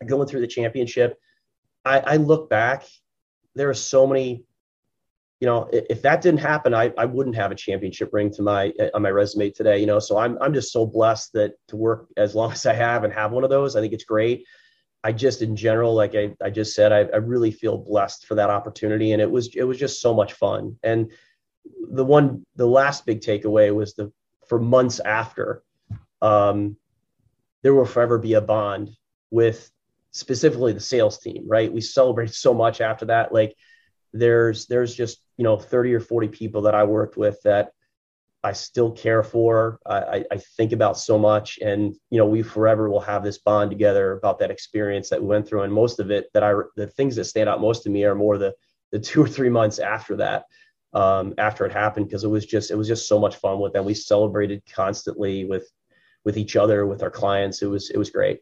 going 0.06 0.28
through 0.28 0.40
the 0.40 0.46
championship, 0.46 1.18
I, 1.84 2.00
I 2.00 2.16
look 2.16 2.50
back. 2.50 2.84
There 3.54 3.70
are 3.70 3.74
so 3.74 4.06
many 4.06 4.44
you 5.40 5.50
know, 5.50 5.68
if 5.72 6.00
that 6.00 6.22
didn't 6.22 6.40
happen, 6.40 6.72
I, 6.72 6.90
I 6.96 7.04
wouldn't 7.04 7.36
have 7.36 7.50
a 7.50 7.54
championship 7.54 8.10
ring 8.14 8.30
to 8.32 8.42
my 8.42 8.72
eh, 8.78 8.88
on 8.94 9.02
my 9.02 9.10
resume 9.10 9.50
today. 9.50 9.78
You 9.78 9.84
know, 9.84 9.98
so 9.98 10.16
I'm 10.16 10.38
I'm 10.40 10.54
just 10.54 10.72
so 10.72 10.86
blessed 10.86 11.34
that 11.34 11.52
to 11.68 11.76
work 11.76 12.08
as 12.16 12.34
long 12.34 12.52
as 12.52 12.64
I 12.64 12.72
have 12.72 13.04
and 13.04 13.12
have 13.12 13.32
one 13.32 13.44
of 13.44 13.50
those. 13.50 13.76
I 13.76 13.82
think 13.82 13.92
it's 13.92 14.04
great. 14.04 14.46
I 15.04 15.12
just 15.12 15.42
in 15.42 15.54
general, 15.54 15.94
like 15.94 16.14
I, 16.14 16.34
I 16.42 16.48
just 16.48 16.74
said, 16.74 16.90
I, 16.90 17.00
I 17.00 17.18
really 17.18 17.50
feel 17.50 17.76
blessed 17.76 18.26
for 18.26 18.36
that 18.36 18.48
opportunity, 18.48 19.12
and 19.12 19.20
it 19.20 19.30
was 19.30 19.54
it 19.54 19.64
was 19.64 19.78
just 19.78 20.00
so 20.00 20.14
much 20.14 20.32
fun. 20.32 20.78
And 20.82 21.12
the 21.90 22.04
one, 22.04 22.46
the 22.56 22.66
last 22.66 23.04
big 23.04 23.20
takeaway 23.20 23.72
was 23.72 23.94
the 23.94 24.10
for 24.48 24.58
months 24.58 25.00
after, 25.00 25.62
um, 26.22 26.78
there 27.62 27.74
will 27.74 27.84
forever 27.84 28.18
be 28.18 28.32
a 28.32 28.40
bond 28.40 28.96
with 29.30 29.70
specifically 30.10 30.72
the 30.72 30.80
sales 30.80 31.18
team. 31.18 31.44
Right, 31.46 31.70
we 31.70 31.82
celebrated 31.82 32.34
so 32.46 32.54
much 32.54 32.80
after 32.80 33.04
that, 33.06 33.30
like 33.30 33.54
there's 34.14 34.66
there's 34.66 34.94
just 34.94 35.18
you 35.36 35.44
know 35.44 35.58
30 35.58 35.92
or 35.92 36.00
40 36.00 36.28
people 36.28 36.62
that 36.62 36.74
I 36.74 36.84
worked 36.84 37.18
with 37.18 37.42
that 37.42 37.72
I 38.44 38.52
still 38.52 38.92
care 38.92 39.22
for. 39.22 39.80
I, 39.86 40.22
I 40.30 40.36
think 40.36 40.72
about 40.72 40.98
so 40.98 41.18
much, 41.18 41.58
and 41.62 41.96
you 42.10 42.18
know 42.18 42.26
we 42.26 42.42
forever 42.42 42.90
will 42.90 43.00
have 43.00 43.24
this 43.24 43.38
bond 43.38 43.70
together 43.70 44.12
about 44.12 44.38
that 44.40 44.50
experience 44.50 45.08
that 45.08 45.20
we 45.20 45.26
went 45.26 45.48
through. 45.48 45.62
And 45.62 45.72
most 45.72 45.98
of 45.98 46.10
it 46.10 46.26
that 46.34 46.42
I 46.42 46.52
the 46.76 46.86
things 46.86 47.16
that 47.16 47.24
stand 47.24 47.48
out 47.48 47.62
most 47.62 47.82
to 47.84 47.90
me 47.90 48.04
are 48.04 48.14
more 48.14 48.36
the 48.36 48.54
the 48.92 49.00
two 49.00 49.22
or 49.22 49.28
three 49.28 49.48
months 49.48 49.78
after 49.78 50.14
that, 50.16 50.44
um, 50.92 51.32
after 51.38 51.64
it 51.64 51.72
happened, 51.72 52.06
because 52.06 52.22
it 52.22 52.28
was 52.28 52.44
just 52.44 52.70
it 52.70 52.76
was 52.76 52.86
just 52.86 53.08
so 53.08 53.18
much 53.18 53.36
fun 53.36 53.60
with 53.60 53.72
them. 53.72 53.86
We 53.86 53.94
celebrated 53.94 54.62
constantly 54.70 55.46
with 55.46 55.66
with 56.26 56.36
each 56.36 56.54
other, 56.54 56.84
with 56.84 57.02
our 57.02 57.10
clients. 57.10 57.62
It 57.62 57.68
was 57.68 57.88
it 57.88 57.96
was 57.96 58.10
great 58.10 58.40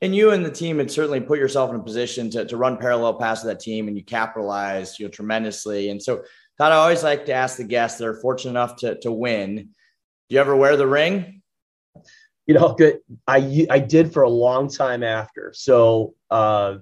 and 0.00 0.14
you 0.14 0.32
and 0.32 0.44
the 0.44 0.50
team 0.50 0.78
had 0.78 0.90
certainly 0.90 1.20
put 1.20 1.38
yourself 1.38 1.70
in 1.70 1.76
a 1.76 1.82
position 1.82 2.28
to, 2.30 2.44
to 2.44 2.56
run 2.56 2.76
parallel 2.76 3.14
paths 3.14 3.40
to 3.40 3.46
that 3.46 3.60
team 3.60 3.88
and 3.88 3.96
you 3.96 4.04
capitalized 4.04 4.98
you 4.98 5.06
know 5.06 5.10
tremendously 5.10 5.88
and 5.88 6.02
so 6.02 6.22
Todd, 6.58 6.72
I 6.72 6.76
always 6.76 7.02
like 7.02 7.26
to 7.26 7.32
ask 7.32 7.56
the 7.56 7.64
guests 7.64 7.98
that 7.98 8.06
are 8.06 8.14
fortunate 8.14 8.50
enough 8.50 8.76
to, 8.76 8.98
to 9.00 9.10
win. 9.10 9.56
Do 9.56 10.34
you 10.34 10.38
ever 10.38 10.54
wear 10.54 10.76
the 10.76 10.86
ring? 10.86 11.42
You 12.46 12.54
know, 12.54 12.74
good. 12.74 13.00
I 13.26 13.66
I 13.70 13.78
did 13.78 14.12
for 14.12 14.22
a 14.22 14.28
long 14.28 14.68
time 14.68 15.02
after. 15.02 15.52
So 15.54 16.14
uh, 16.30 16.76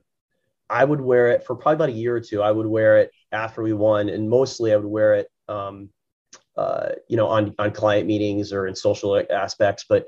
I 0.68 0.84
would 0.84 1.00
wear 1.00 1.28
it 1.28 1.44
for 1.44 1.54
probably 1.54 1.74
about 1.74 1.88
a 1.90 2.00
year 2.00 2.16
or 2.16 2.20
two. 2.20 2.42
I 2.42 2.50
would 2.50 2.66
wear 2.66 2.98
it 2.98 3.12
after 3.30 3.62
we 3.62 3.72
won, 3.72 4.08
and 4.08 4.28
mostly 4.28 4.72
I 4.72 4.76
would 4.76 4.84
wear 4.86 5.14
it, 5.14 5.28
um, 5.48 5.90
uh, 6.56 6.90
you 7.08 7.16
know, 7.16 7.28
on 7.28 7.54
on 7.58 7.70
client 7.70 8.06
meetings 8.06 8.52
or 8.52 8.66
in 8.66 8.74
social 8.74 9.22
aspects. 9.30 9.84
But 9.88 10.06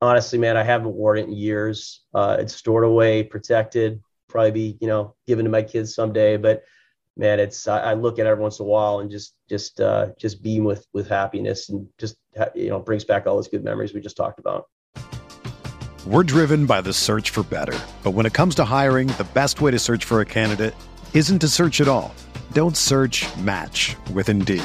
honestly, 0.00 0.38
man, 0.38 0.56
I 0.56 0.62
haven't 0.62 0.94
worn 0.94 1.18
it 1.18 1.26
in 1.26 1.32
years. 1.32 2.02
Uh, 2.14 2.38
it's 2.40 2.54
stored 2.54 2.84
away, 2.84 3.22
protected. 3.22 4.00
Probably 4.28 4.50
be, 4.50 4.78
you 4.80 4.88
know, 4.88 5.14
given 5.26 5.44
to 5.44 5.50
my 5.50 5.62
kids 5.62 5.94
someday. 5.94 6.36
But 6.36 6.64
man, 7.16 7.40
it's 7.40 7.66
I, 7.66 7.78
I 7.78 7.94
look 7.94 8.18
at 8.18 8.26
it 8.26 8.28
every 8.28 8.42
once 8.42 8.58
in 8.60 8.66
a 8.66 8.68
while 8.68 9.00
and 9.00 9.10
just 9.10 9.34
just 9.48 9.80
uh, 9.80 10.08
just 10.18 10.42
beam 10.42 10.64
with 10.64 10.86
with 10.92 11.08
happiness 11.08 11.68
and 11.68 11.88
just 11.98 12.16
you 12.54 12.68
know 12.68 12.78
brings 12.78 13.04
back 13.04 13.26
all 13.26 13.36
those 13.36 13.48
good 13.48 13.64
memories 13.64 13.94
we 13.94 14.00
just 14.00 14.16
talked 14.16 14.38
about. 14.38 14.66
We're 16.06 16.22
driven 16.22 16.66
by 16.66 16.82
the 16.82 16.92
search 16.92 17.30
for 17.30 17.42
better, 17.42 17.76
but 18.04 18.12
when 18.12 18.26
it 18.26 18.32
comes 18.32 18.54
to 18.56 18.64
hiring, 18.64 19.08
the 19.08 19.26
best 19.34 19.60
way 19.60 19.72
to 19.72 19.78
search 19.78 20.04
for 20.04 20.20
a 20.20 20.24
candidate 20.24 20.74
isn't 21.14 21.40
to 21.40 21.48
search 21.48 21.80
at 21.80 21.88
all. 21.88 22.14
Don't 22.52 22.76
search. 22.76 23.26
Match 23.38 23.96
with 24.12 24.28
Indeed. 24.28 24.62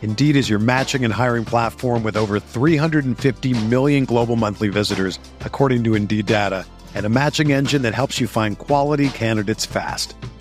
Indeed 0.00 0.36
is 0.36 0.48
your 0.48 0.58
matching 0.58 1.04
and 1.04 1.12
hiring 1.12 1.44
platform 1.44 2.02
with 2.02 2.16
over 2.16 2.40
350 2.40 3.66
million 3.66 4.06
global 4.06 4.34
monthly 4.34 4.68
visitors, 4.68 5.18
according 5.40 5.84
to 5.84 5.94
Indeed 5.94 6.24
data, 6.24 6.64
and 6.94 7.04
a 7.04 7.10
matching 7.10 7.52
engine 7.52 7.82
that 7.82 7.92
helps 7.92 8.18
you 8.18 8.26
find 8.26 8.56
quality 8.56 9.10
candidates 9.10 9.66
fast. 9.66 10.14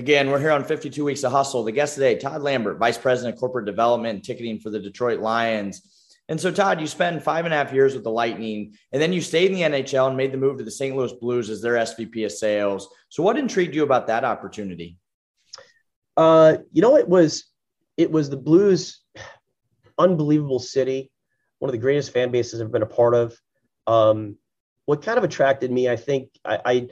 Again, 0.00 0.30
we're 0.30 0.40
here 0.40 0.50
on 0.50 0.64
52 0.64 1.04
Weeks 1.04 1.24
of 1.24 1.32
Hustle. 1.32 1.62
The 1.62 1.72
guest 1.72 1.92
today, 1.92 2.16
Todd 2.16 2.40
Lambert, 2.40 2.78
Vice 2.78 2.96
President 2.96 3.34
of 3.34 3.38
Corporate 3.38 3.66
Development 3.66 4.14
and 4.14 4.24
Ticketing 4.24 4.58
for 4.58 4.70
the 4.70 4.78
Detroit 4.78 5.20
Lions. 5.20 5.82
And 6.30 6.40
so, 6.40 6.50
Todd, 6.50 6.80
you 6.80 6.86
spent 6.86 7.22
five 7.22 7.44
and 7.44 7.52
a 7.52 7.56
half 7.58 7.70
years 7.70 7.92
with 7.92 8.02
the 8.02 8.10
Lightning, 8.10 8.78
and 8.92 9.02
then 9.02 9.12
you 9.12 9.20
stayed 9.20 9.50
in 9.50 9.56
the 9.58 9.78
NHL 9.78 10.08
and 10.08 10.16
made 10.16 10.32
the 10.32 10.38
move 10.38 10.56
to 10.56 10.64
the 10.64 10.70
St. 10.70 10.96
Louis 10.96 11.12
Blues 11.12 11.50
as 11.50 11.60
their 11.60 11.74
SVP 11.74 12.24
of 12.24 12.32
sales. 12.32 12.88
So, 13.10 13.22
what 13.22 13.36
intrigued 13.36 13.74
you 13.74 13.82
about 13.82 14.06
that 14.06 14.24
opportunity? 14.24 14.96
Uh, 16.16 16.56
you 16.72 16.80
know, 16.80 16.96
it 16.96 17.06
was 17.06 17.44
it 17.98 18.10
was 18.10 18.30
the 18.30 18.38
Blues, 18.38 19.02
unbelievable 19.98 20.60
city, 20.60 21.12
one 21.58 21.68
of 21.68 21.72
the 21.72 21.78
greatest 21.78 22.14
fan 22.14 22.30
bases 22.30 22.62
I've 22.62 22.72
been 22.72 22.80
a 22.80 22.86
part 22.86 23.14
of. 23.14 23.38
Um, 23.86 24.38
what 24.86 25.02
kind 25.02 25.18
of 25.18 25.24
attracted 25.24 25.70
me, 25.70 25.90
I 25.90 25.96
think, 25.96 26.30
I, 26.42 26.58
I 26.64 26.88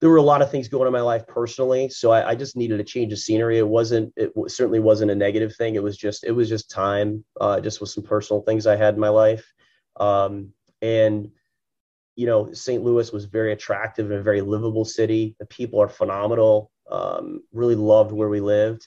there 0.00 0.10
were 0.10 0.16
a 0.16 0.22
lot 0.22 0.42
of 0.42 0.50
things 0.50 0.68
going 0.68 0.82
on 0.82 0.86
in 0.88 0.92
my 0.92 1.00
life 1.00 1.26
personally 1.26 1.88
so 1.88 2.10
I, 2.10 2.30
I, 2.30 2.34
just 2.34 2.56
needed 2.56 2.80
a 2.80 2.84
change 2.84 3.12
of 3.12 3.18
scenery. 3.18 3.58
It 3.58 3.68
wasn't 3.68 4.12
it 4.16 4.34
w- 4.34 4.48
certainly 4.48 4.80
wasn't 4.80 5.10
a 5.10 5.14
negative 5.14 5.54
thing. 5.56 5.74
It 5.74 5.82
was 5.82 5.96
just 5.96 6.24
it 6.24 6.32
was 6.32 6.48
just 6.48 6.70
time 6.70 7.24
uh, 7.40 7.60
just 7.60 7.80
with 7.80 7.90
some 7.90 8.04
personal 8.04 8.42
things 8.42 8.66
i 8.66 8.76
had 8.76 8.94
in 8.94 9.00
my 9.00 9.08
life. 9.08 9.52
Um, 9.96 10.52
and 10.82 11.30
you 12.16 12.26
know 12.26 12.52
st 12.52 12.82
louis 12.82 13.12
was 13.12 13.26
very 13.26 13.52
attractive 13.52 14.10
and 14.10 14.20
a 14.20 14.22
very 14.22 14.40
livable 14.40 14.84
city. 14.84 15.36
The 15.38 15.46
people 15.46 15.80
are 15.80 15.88
phenomenal. 15.88 16.70
Um, 16.90 17.42
really 17.52 17.76
loved 17.76 18.12
where 18.12 18.28
we 18.28 18.40
lived. 18.40 18.86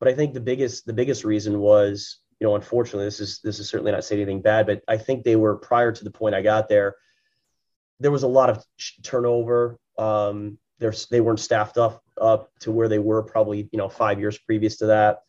But 0.00 0.08
i 0.08 0.14
think 0.14 0.34
the 0.34 0.40
biggest 0.40 0.86
the 0.86 0.92
biggest 0.92 1.24
reason 1.24 1.60
was 1.60 2.18
you 2.40 2.46
know 2.46 2.56
unfortunately 2.56 3.06
this 3.06 3.20
is 3.20 3.40
this 3.42 3.58
is 3.58 3.68
certainly 3.68 3.92
not 3.92 4.04
saying 4.04 4.20
anything 4.20 4.42
bad 4.42 4.66
but 4.66 4.82
i 4.88 4.96
think 4.96 5.22
they 5.22 5.36
were 5.36 5.56
prior 5.56 5.92
to 5.92 6.04
the 6.04 6.10
point 6.10 6.34
i 6.34 6.42
got 6.42 6.68
there 6.68 6.96
there 8.04 8.10
was 8.10 8.22
a 8.22 8.28
lot 8.28 8.50
of 8.50 8.62
turnover 9.02 9.78
um, 9.96 10.58
they 11.10 11.22
weren't 11.22 11.40
staffed 11.40 11.78
up 11.78 12.02
up 12.20 12.50
to 12.60 12.70
where 12.70 12.86
they 12.86 12.98
were 12.98 13.22
probably 13.22 13.66
you 13.72 13.78
know 13.78 13.88
five 13.88 14.20
years 14.20 14.36
previous 14.38 14.76
to 14.76 14.86
that. 14.86 15.20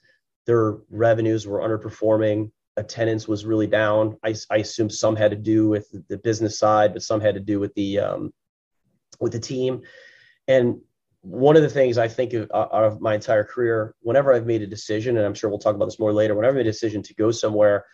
Their 0.45 0.79
revenues 0.89 1.47
were 1.47 1.61
underperforming. 1.61 2.51
Attendance 2.75 3.29
was 3.29 3.45
really 3.45 3.67
down. 3.67 4.17
I, 4.25 4.35
I 4.51 4.57
assume 4.57 4.89
some 4.89 5.15
had 5.15 5.31
to 5.31 5.38
do 5.38 5.69
with 5.69 5.88
the 6.09 6.17
business 6.17 6.59
side, 6.59 6.91
but 6.91 7.01
some 7.01 7.21
had 7.21 7.35
to 7.35 7.39
do 7.39 7.61
with 7.61 7.73
the 7.75 7.99
um, 7.99 8.33
with 9.21 9.31
the 9.31 9.39
team. 9.39 9.83
And 10.49 10.81
one 11.21 11.55
of 11.55 11.61
the 11.63 11.69
things 11.69 11.97
I 11.97 12.09
think 12.09 12.33
of, 12.33 12.51
uh, 12.53 12.67
of 12.71 12.99
my 12.99 13.15
entire 13.15 13.45
career, 13.45 13.95
whenever 14.01 14.33
I've 14.33 14.45
made 14.45 14.61
a 14.63 14.67
decision, 14.67 15.15
and 15.15 15.25
I'm 15.25 15.33
sure 15.33 15.49
we'll 15.49 15.59
talk 15.59 15.75
about 15.75 15.85
this 15.85 15.99
more 15.99 16.11
later, 16.11 16.35
whenever 16.35 16.55
I 16.55 16.57
made 16.57 16.67
a 16.67 16.71
decision 16.71 17.01
to 17.03 17.15
go 17.15 17.31
somewhere, 17.31 17.85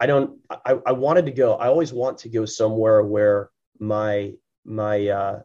I 0.00 0.06
don't. 0.06 0.40
I, 0.50 0.78
I 0.84 0.92
wanted 0.92 1.26
to 1.26 1.32
go. 1.32 1.54
I 1.54 1.68
always 1.68 1.92
want 1.92 2.18
to 2.18 2.28
go 2.28 2.44
somewhere 2.44 3.04
where 3.04 3.50
my 3.78 4.32
my 4.64 5.08
uh, 5.08 5.40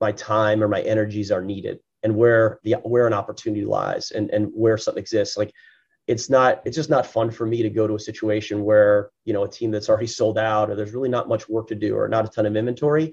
my 0.00 0.12
time 0.12 0.62
or 0.62 0.68
my 0.68 0.82
energies 0.82 1.30
are 1.30 1.42
needed 1.42 1.78
and 2.04 2.14
where 2.14 2.60
the 2.62 2.74
where 2.82 3.06
an 3.06 3.12
opportunity 3.12 3.64
lies 3.64 4.10
and 4.10 4.30
and 4.30 4.50
where 4.54 4.76
something 4.76 5.00
exists. 5.00 5.36
Like 5.36 5.52
it's 6.06 6.28
not 6.28 6.62
it's 6.64 6.76
just 6.76 6.90
not 6.90 7.06
fun 7.06 7.30
for 7.30 7.46
me 7.46 7.62
to 7.62 7.70
go 7.70 7.86
to 7.86 7.94
a 7.94 8.00
situation 8.00 8.62
where 8.62 9.10
you 9.24 9.32
know 9.32 9.44
a 9.44 9.50
team 9.50 9.70
that's 9.70 9.88
already 9.88 10.06
sold 10.06 10.38
out 10.38 10.70
or 10.70 10.76
there's 10.76 10.92
really 10.92 11.08
not 11.08 11.28
much 11.28 11.48
work 11.48 11.68
to 11.68 11.74
do 11.74 11.96
or 11.96 12.08
not 12.08 12.26
a 12.26 12.28
ton 12.28 12.46
of 12.46 12.56
inventory. 12.56 13.12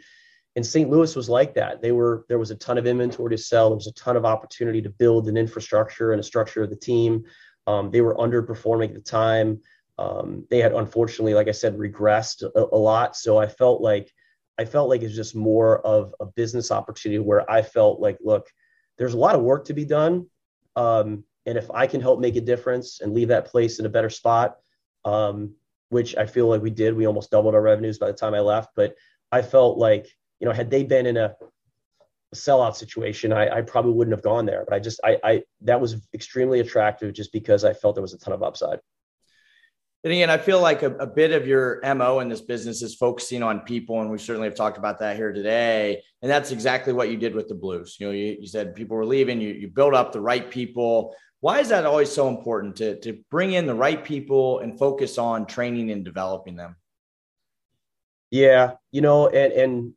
And 0.57 0.65
st 0.65 0.89
louis 0.89 1.15
was 1.15 1.29
like 1.29 1.55
that. 1.55 1.81
They 1.81 1.93
were 1.93 2.25
there 2.27 2.39
was 2.39 2.51
a 2.51 2.55
ton 2.55 2.77
of 2.77 2.85
inventory 2.85 3.35
to 3.35 3.41
sell. 3.41 3.69
There 3.69 3.77
was 3.77 3.87
a 3.87 3.93
ton 3.93 4.17
of 4.17 4.25
opportunity 4.25 4.81
to 4.81 4.89
build 4.89 5.29
an 5.29 5.37
infrastructure 5.37 6.11
and 6.11 6.19
a 6.19 6.23
structure 6.23 6.63
of 6.63 6.69
the 6.69 6.75
team. 6.75 7.23
Um, 7.67 7.91
they 7.91 8.01
were 8.01 8.15
underperforming 8.15 8.89
at 8.89 8.95
the 8.95 8.99
time. 9.01 9.61
Um, 9.97 10.45
they 10.49 10.59
had 10.59 10.73
unfortunately 10.73 11.35
like 11.35 11.47
i 11.47 11.51
said 11.51 11.77
regressed 11.77 12.43
a, 12.43 12.75
a 12.75 12.77
lot. 12.77 13.15
So 13.15 13.37
i 13.37 13.47
felt 13.47 13.81
like 13.81 14.11
I 14.61 14.65
felt 14.65 14.89
like 14.89 15.01
it's 15.01 15.15
just 15.15 15.35
more 15.35 15.79
of 15.79 16.13
a 16.19 16.25
business 16.27 16.71
opportunity 16.71 17.17
where 17.17 17.49
I 17.49 17.63
felt 17.63 17.99
like, 17.99 18.19
look, 18.23 18.47
there's 18.99 19.15
a 19.15 19.17
lot 19.17 19.33
of 19.33 19.41
work 19.41 19.65
to 19.65 19.73
be 19.73 19.85
done. 19.85 20.27
Um, 20.75 21.23
and 21.47 21.57
if 21.57 21.71
I 21.71 21.87
can 21.87 21.99
help 21.99 22.19
make 22.19 22.35
a 22.35 22.41
difference 22.41 23.01
and 23.01 23.11
leave 23.11 23.29
that 23.29 23.47
place 23.47 23.79
in 23.79 23.87
a 23.87 23.89
better 23.89 24.11
spot, 24.11 24.57
um, 25.03 25.55
which 25.89 26.15
I 26.15 26.27
feel 26.27 26.47
like 26.47 26.61
we 26.61 26.69
did, 26.69 26.95
we 26.95 27.07
almost 27.07 27.31
doubled 27.31 27.55
our 27.55 27.61
revenues 27.61 27.97
by 27.97 28.05
the 28.05 28.13
time 28.13 28.35
I 28.35 28.39
left. 28.39 28.69
But 28.75 28.93
I 29.31 29.41
felt 29.41 29.79
like, 29.79 30.07
you 30.39 30.45
know, 30.45 30.53
had 30.53 30.69
they 30.69 30.83
been 30.83 31.07
in 31.07 31.17
a, 31.17 31.35
sellout 32.33 32.75
situation, 32.75 33.33
I, 33.33 33.57
I, 33.57 33.61
probably 33.61 33.91
wouldn't 33.91 34.15
have 34.15 34.23
gone 34.23 34.45
there. 34.45 34.63
But 34.65 34.73
I 34.73 34.79
just, 34.79 35.01
I, 35.03 35.17
I, 35.21 35.43
that 35.63 35.81
was 35.81 35.97
extremely 36.13 36.61
attractive 36.61 37.13
just 37.13 37.33
because 37.33 37.65
I 37.65 37.73
felt 37.73 37.95
there 37.95 38.01
was 38.01 38.13
a 38.13 38.17
ton 38.17 38.33
of 38.33 38.41
upside. 38.41 38.79
And 40.03 40.11
again, 40.11 40.31
I 40.31 40.39
feel 40.39 40.59
like 40.59 40.81
a, 40.81 40.95
a, 40.95 41.05
bit 41.05 41.31
of 41.31 41.45
your 41.45 41.79
MO 41.95 42.19
in 42.21 42.29
this 42.29 42.41
business 42.41 42.81
is 42.81 42.95
focusing 42.95 43.43
on 43.43 43.59
people. 43.59 44.01
And 44.01 44.09
we 44.09 44.17
certainly 44.17 44.47
have 44.47 44.55
talked 44.55 44.79
about 44.79 44.97
that 44.99 45.15
here 45.15 45.31
today. 45.31 46.01
And 46.23 46.31
that's 46.31 46.51
exactly 46.51 46.91
what 46.91 47.11
you 47.11 47.17
did 47.17 47.35
with 47.35 47.47
the 47.47 47.53
Blues. 47.53 47.97
You 47.99 48.07
know, 48.07 48.11
you, 48.11 48.37
you 48.39 48.47
said 48.47 48.73
people 48.73 48.97
were 48.97 49.05
leaving, 49.05 49.39
you, 49.39 49.49
you 49.53 49.67
built 49.67 49.93
up 49.93 50.11
the 50.11 50.21
right 50.21 50.49
people. 50.49 51.15
Why 51.41 51.59
is 51.59 51.69
that 51.69 51.85
always 51.85 52.11
so 52.11 52.29
important 52.29 52.77
to, 52.77 52.99
to 53.01 53.19
bring 53.29 53.53
in 53.53 53.67
the 53.67 53.75
right 53.75 54.03
people 54.03 54.59
and 54.59 54.77
focus 54.77 55.19
on 55.19 55.45
training 55.45 55.91
and 55.91 56.03
developing 56.03 56.55
them? 56.55 56.77
Yeah, 58.31 58.71
you 58.91 59.01
know, 59.01 59.27
and, 59.27 59.53
and 59.53 59.93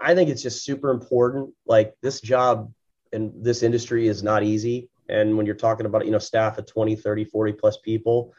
I 0.00 0.14
think 0.14 0.30
it's 0.30 0.42
just 0.42 0.64
super 0.64 0.90
important. 0.90 1.50
Like 1.66 1.94
this 2.02 2.20
job 2.20 2.72
and 3.12 3.32
this 3.36 3.64
industry 3.64 4.06
is 4.06 4.22
not 4.22 4.44
easy. 4.44 4.90
And 5.08 5.36
when 5.36 5.44
you're 5.46 5.56
talking 5.56 5.86
about, 5.86 6.04
you 6.04 6.12
know, 6.12 6.18
staff 6.18 6.58
of 6.58 6.66
20, 6.66 6.94
30, 6.94 7.24
40 7.24 7.52
plus 7.54 7.78
people, 7.78 8.32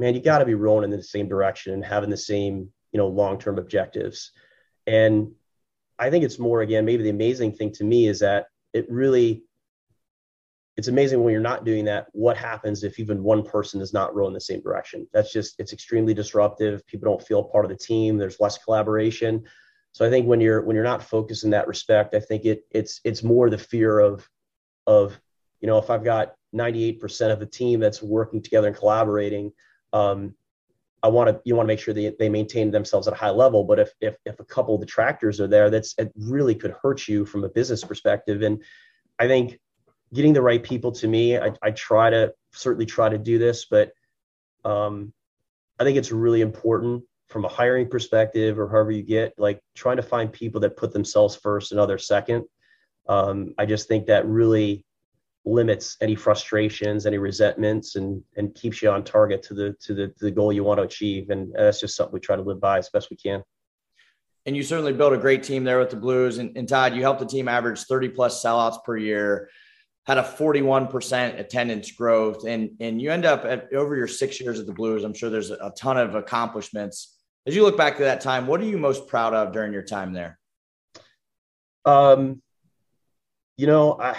man, 0.00 0.14
you 0.14 0.20
got 0.20 0.38
to 0.38 0.46
be 0.46 0.54
rolling 0.54 0.90
in 0.90 0.96
the 0.96 1.02
same 1.02 1.28
direction 1.28 1.74
and 1.74 1.84
having 1.84 2.10
the 2.10 2.16
same, 2.16 2.70
you 2.92 2.98
know, 2.98 3.06
long-term 3.06 3.58
objectives. 3.58 4.32
And 4.86 5.32
I 5.98 6.10
think 6.10 6.24
it's 6.24 6.38
more 6.38 6.62
again, 6.62 6.86
maybe 6.86 7.02
the 7.02 7.10
amazing 7.10 7.52
thing 7.52 7.70
to 7.72 7.84
me 7.84 8.08
is 8.08 8.20
that 8.20 8.46
it 8.72 8.90
really 8.90 9.44
it's 10.76 10.88
amazing 10.88 11.22
when 11.22 11.32
you're 11.32 11.42
not 11.42 11.66
doing 11.66 11.84
that 11.84 12.06
what 12.12 12.38
happens 12.38 12.82
if 12.82 12.98
even 12.98 13.22
one 13.22 13.42
person 13.42 13.82
is 13.82 13.92
not 13.92 14.14
rowing 14.14 14.32
the 14.32 14.40
same 14.40 14.62
direction? 14.62 15.06
That's 15.12 15.30
just 15.30 15.56
it's 15.58 15.74
extremely 15.74 16.14
disruptive. 16.14 16.86
People 16.86 17.10
don't 17.10 17.26
feel 17.26 17.44
part 17.44 17.66
of 17.66 17.70
the 17.70 17.76
team. 17.76 18.16
There's 18.16 18.40
less 18.40 18.56
collaboration. 18.56 19.44
So 19.92 20.06
i 20.06 20.10
think 20.10 20.26
when 20.26 20.40
you're 20.40 20.62
when 20.64 20.76
you're 20.76 20.84
not 20.84 21.02
focused 21.02 21.44
in 21.44 21.50
that 21.50 21.66
respect 21.66 22.14
i 22.14 22.20
think 22.20 22.44
it 22.44 22.62
it's 22.70 23.00
it's 23.04 23.24
more 23.24 23.50
the 23.50 23.58
fear 23.58 23.98
of 23.98 24.26
of 24.86 25.20
you 25.60 25.66
know 25.66 25.78
if 25.78 25.90
i've 25.90 26.04
got 26.04 26.34
98% 26.54 27.32
of 27.32 27.40
the 27.40 27.46
team 27.46 27.80
that's 27.80 28.02
working 28.02 28.42
together 28.42 28.68
and 28.68 28.76
collaborating 28.76 29.52
um, 29.92 30.34
I 31.02 31.08
want 31.08 31.28
to 31.30 31.40
you 31.44 31.56
want 31.56 31.66
to 31.66 31.72
make 31.72 31.80
sure 31.80 31.94
they, 31.94 32.14
they 32.18 32.28
maintain 32.28 32.70
themselves 32.70 33.08
at 33.08 33.14
a 33.14 33.16
high 33.16 33.30
level. 33.30 33.64
But 33.64 33.78
if 33.78 33.92
if 34.00 34.16
if 34.24 34.38
a 34.40 34.44
couple 34.44 34.74
of 34.74 34.80
detractors 34.80 35.40
are 35.40 35.48
there, 35.48 35.70
that's 35.70 35.94
it 35.98 36.12
really 36.16 36.54
could 36.54 36.74
hurt 36.82 37.08
you 37.08 37.24
from 37.24 37.44
a 37.44 37.48
business 37.48 37.82
perspective. 37.82 38.42
And 38.42 38.62
I 39.18 39.26
think 39.26 39.58
getting 40.12 40.32
the 40.32 40.42
right 40.42 40.62
people 40.62 40.92
to 40.92 41.08
me, 41.08 41.38
I, 41.38 41.52
I 41.62 41.70
try 41.70 42.10
to 42.10 42.34
certainly 42.52 42.86
try 42.86 43.08
to 43.08 43.18
do 43.18 43.38
this, 43.38 43.66
but 43.66 43.92
um, 44.64 45.12
I 45.78 45.84
think 45.84 45.96
it's 45.96 46.12
really 46.12 46.40
important 46.40 47.04
from 47.28 47.44
a 47.44 47.48
hiring 47.48 47.88
perspective 47.88 48.58
or 48.58 48.68
however 48.68 48.90
you 48.90 49.02
get 49.02 49.32
like 49.38 49.60
trying 49.74 49.96
to 49.96 50.02
find 50.02 50.32
people 50.32 50.60
that 50.60 50.76
put 50.76 50.92
themselves 50.92 51.36
first 51.36 51.70
and 51.70 51.80
others 51.80 52.06
second. 52.06 52.44
Um, 53.08 53.54
I 53.56 53.66
just 53.66 53.88
think 53.88 54.06
that 54.06 54.26
really 54.26 54.84
limits 55.44 55.96
any 56.00 56.14
frustrations, 56.14 57.06
any 57.06 57.18
resentments, 57.18 57.96
and 57.96 58.22
and 58.36 58.54
keeps 58.54 58.82
you 58.82 58.90
on 58.90 59.04
target 59.04 59.42
to 59.44 59.54
the 59.54 59.74
to 59.80 59.94
the 59.94 60.08
to 60.08 60.24
the 60.24 60.30
goal 60.30 60.52
you 60.52 60.64
want 60.64 60.78
to 60.78 60.84
achieve. 60.84 61.30
And 61.30 61.52
that's 61.54 61.80
just 61.80 61.96
something 61.96 62.12
we 62.12 62.20
try 62.20 62.36
to 62.36 62.42
live 62.42 62.60
by 62.60 62.78
as 62.78 62.90
best 62.90 63.10
we 63.10 63.16
can. 63.16 63.42
And 64.46 64.56
you 64.56 64.62
certainly 64.62 64.92
built 64.92 65.12
a 65.12 65.18
great 65.18 65.42
team 65.42 65.64
there 65.64 65.78
with 65.78 65.90
the 65.90 65.96
Blues. 65.96 66.38
And, 66.38 66.56
and 66.56 66.68
Todd, 66.68 66.94
you 66.94 67.02
helped 67.02 67.20
the 67.20 67.26
team 67.26 67.46
average 67.46 67.80
30 67.80 68.08
plus 68.08 68.42
sellouts 68.42 68.82
per 68.84 68.96
year, 68.96 69.50
had 70.06 70.16
a 70.16 70.22
41% 70.22 71.38
attendance 71.38 71.92
growth, 71.92 72.44
and 72.46 72.70
and 72.80 73.00
you 73.00 73.10
end 73.10 73.24
up 73.24 73.44
at 73.44 73.72
over 73.72 73.96
your 73.96 74.08
six 74.08 74.40
years 74.40 74.58
at 74.58 74.66
the 74.66 74.72
Blues. 74.72 75.04
I'm 75.04 75.14
sure 75.14 75.30
there's 75.30 75.50
a 75.50 75.72
ton 75.76 75.96
of 75.96 76.14
accomplishments. 76.14 77.16
As 77.46 77.56
you 77.56 77.62
look 77.62 77.76
back 77.76 77.96
to 77.96 78.04
that 78.04 78.20
time, 78.20 78.46
what 78.46 78.60
are 78.60 78.64
you 78.64 78.76
most 78.76 79.08
proud 79.08 79.32
of 79.32 79.52
during 79.52 79.72
your 79.72 79.82
time 79.82 80.12
there? 80.12 80.38
Um, 81.86 82.42
you 83.56 83.66
know, 83.66 83.98
I 83.98 84.16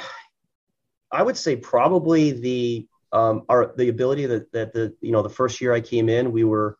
I 1.12 1.24
would 1.24 1.38
say 1.38 1.56
probably 1.56 2.32
the 2.32 2.88
um, 3.12 3.44
our 3.50 3.74
the 3.76 3.90
ability 3.90 4.26
that 4.28 4.52
that 4.54 4.74
the 4.74 4.96
you 5.02 5.12
know 5.12 5.22
the 5.22 5.30
first 5.30 5.60
year 5.62 5.74
I 5.74 5.82
came 5.82 6.10
in 6.10 6.32
we 6.32 6.44
were 6.44 6.78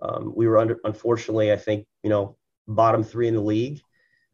um, 0.00 0.32
we 0.34 0.46
were 0.46 0.58
under 0.58 0.78
unfortunately 0.84 1.52
I 1.52 1.56
think 1.56 1.86
you 2.02 2.10
know 2.10 2.36
bottom 2.68 3.02
three 3.02 3.28
in 3.28 3.34
the 3.34 3.40
league. 3.40 3.80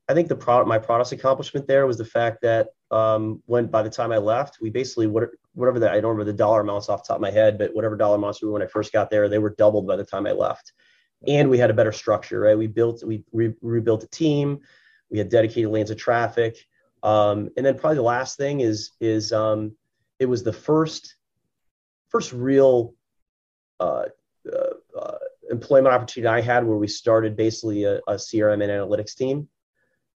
I 0.08 0.14
think 0.14 0.28
the 0.28 0.36
product 0.36 0.68
my 0.68 0.78
proudest 0.78 1.12
accomplishment 1.12 1.66
there 1.66 1.86
was 1.86 1.98
the 1.98 2.04
fact 2.04 2.42
that 2.42 2.68
um, 2.90 3.42
when 3.46 3.66
by 3.66 3.82
the 3.82 3.90
time 3.90 4.12
I 4.12 4.18
left 4.18 4.58
we 4.60 4.70
basically 4.70 5.06
what, 5.06 5.30
whatever 5.54 5.78
the 5.78 5.90
I 5.90 6.00
don't 6.00 6.10
remember 6.10 6.24
the 6.24 6.36
dollar 6.36 6.60
amounts 6.60 6.88
off 6.88 7.04
the 7.04 7.08
top 7.08 7.16
of 7.16 7.22
my 7.22 7.30
head 7.30 7.58
but 7.58 7.74
whatever 7.74 7.96
dollar 7.96 8.16
amounts 8.16 8.42
we 8.42 8.48
were 8.48 8.54
when 8.54 8.62
I 8.62 8.66
first 8.66 8.92
got 8.92 9.10
there 9.10 9.28
they 9.28 9.38
were 9.38 9.54
doubled 9.56 9.86
by 9.86 9.96
the 9.96 10.04
time 10.04 10.26
I 10.26 10.32
left. 10.32 10.72
And 11.26 11.50
we 11.50 11.58
had 11.58 11.70
a 11.70 11.74
better 11.74 11.92
structure 11.92 12.40
right? 12.40 12.56
We 12.56 12.66
built 12.66 13.02
we 13.04 13.24
re- 13.32 13.54
rebuilt 13.62 14.04
a 14.04 14.08
team. 14.08 14.60
We 15.10 15.18
had 15.18 15.30
dedicated 15.30 15.70
lanes 15.70 15.90
of 15.90 15.96
traffic 15.96 16.58
um, 17.02 17.50
and 17.56 17.64
then 17.64 17.78
probably 17.78 17.96
the 17.96 18.02
last 18.02 18.36
thing 18.36 18.60
is 18.60 18.92
is 19.00 19.32
um, 19.32 19.72
it 20.18 20.26
was 20.26 20.42
the 20.42 20.52
first 20.52 21.16
first 22.08 22.32
real 22.32 22.94
uh, 23.80 24.04
uh, 24.50 24.98
uh, 24.98 25.18
employment 25.50 25.94
opportunity 25.94 26.28
I 26.28 26.40
had 26.40 26.66
where 26.66 26.76
we 26.76 26.88
started 26.88 27.36
basically 27.36 27.84
a, 27.84 27.98
a, 28.08 28.14
CRM 28.14 28.62
and 28.62 28.72
analytics 28.72 29.14
team. 29.14 29.48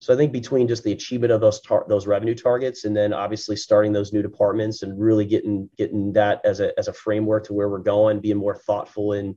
So 0.00 0.12
I 0.12 0.16
think 0.16 0.32
between 0.32 0.66
just 0.66 0.82
the 0.82 0.92
achievement 0.92 1.32
of 1.32 1.40
those 1.40 1.60
tar- 1.60 1.86
those 1.88 2.08
revenue 2.08 2.34
targets 2.34 2.84
and 2.84 2.96
then 2.96 3.12
obviously 3.12 3.54
starting 3.54 3.92
those 3.92 4.12
new 4.12 4.20
departments 4.20 4.82
and 4.82 5.00
really 5.00 5.24
getting 5.24 5.70
getting 5.78 6.12
that 6.14 6.40
as 6.44 6.58
a 6.58 6.76
as 6.78 6.88
a 6.88 6.92
framework 6.92 7.44
to 7.44 7.52
where 7.52 7.68
we're 7.68 7.78
going, 7.78 8.18
being 8.18 8.36
more 8.36 8.56
thoughtful 8.56 9.12
in 9.12 9.36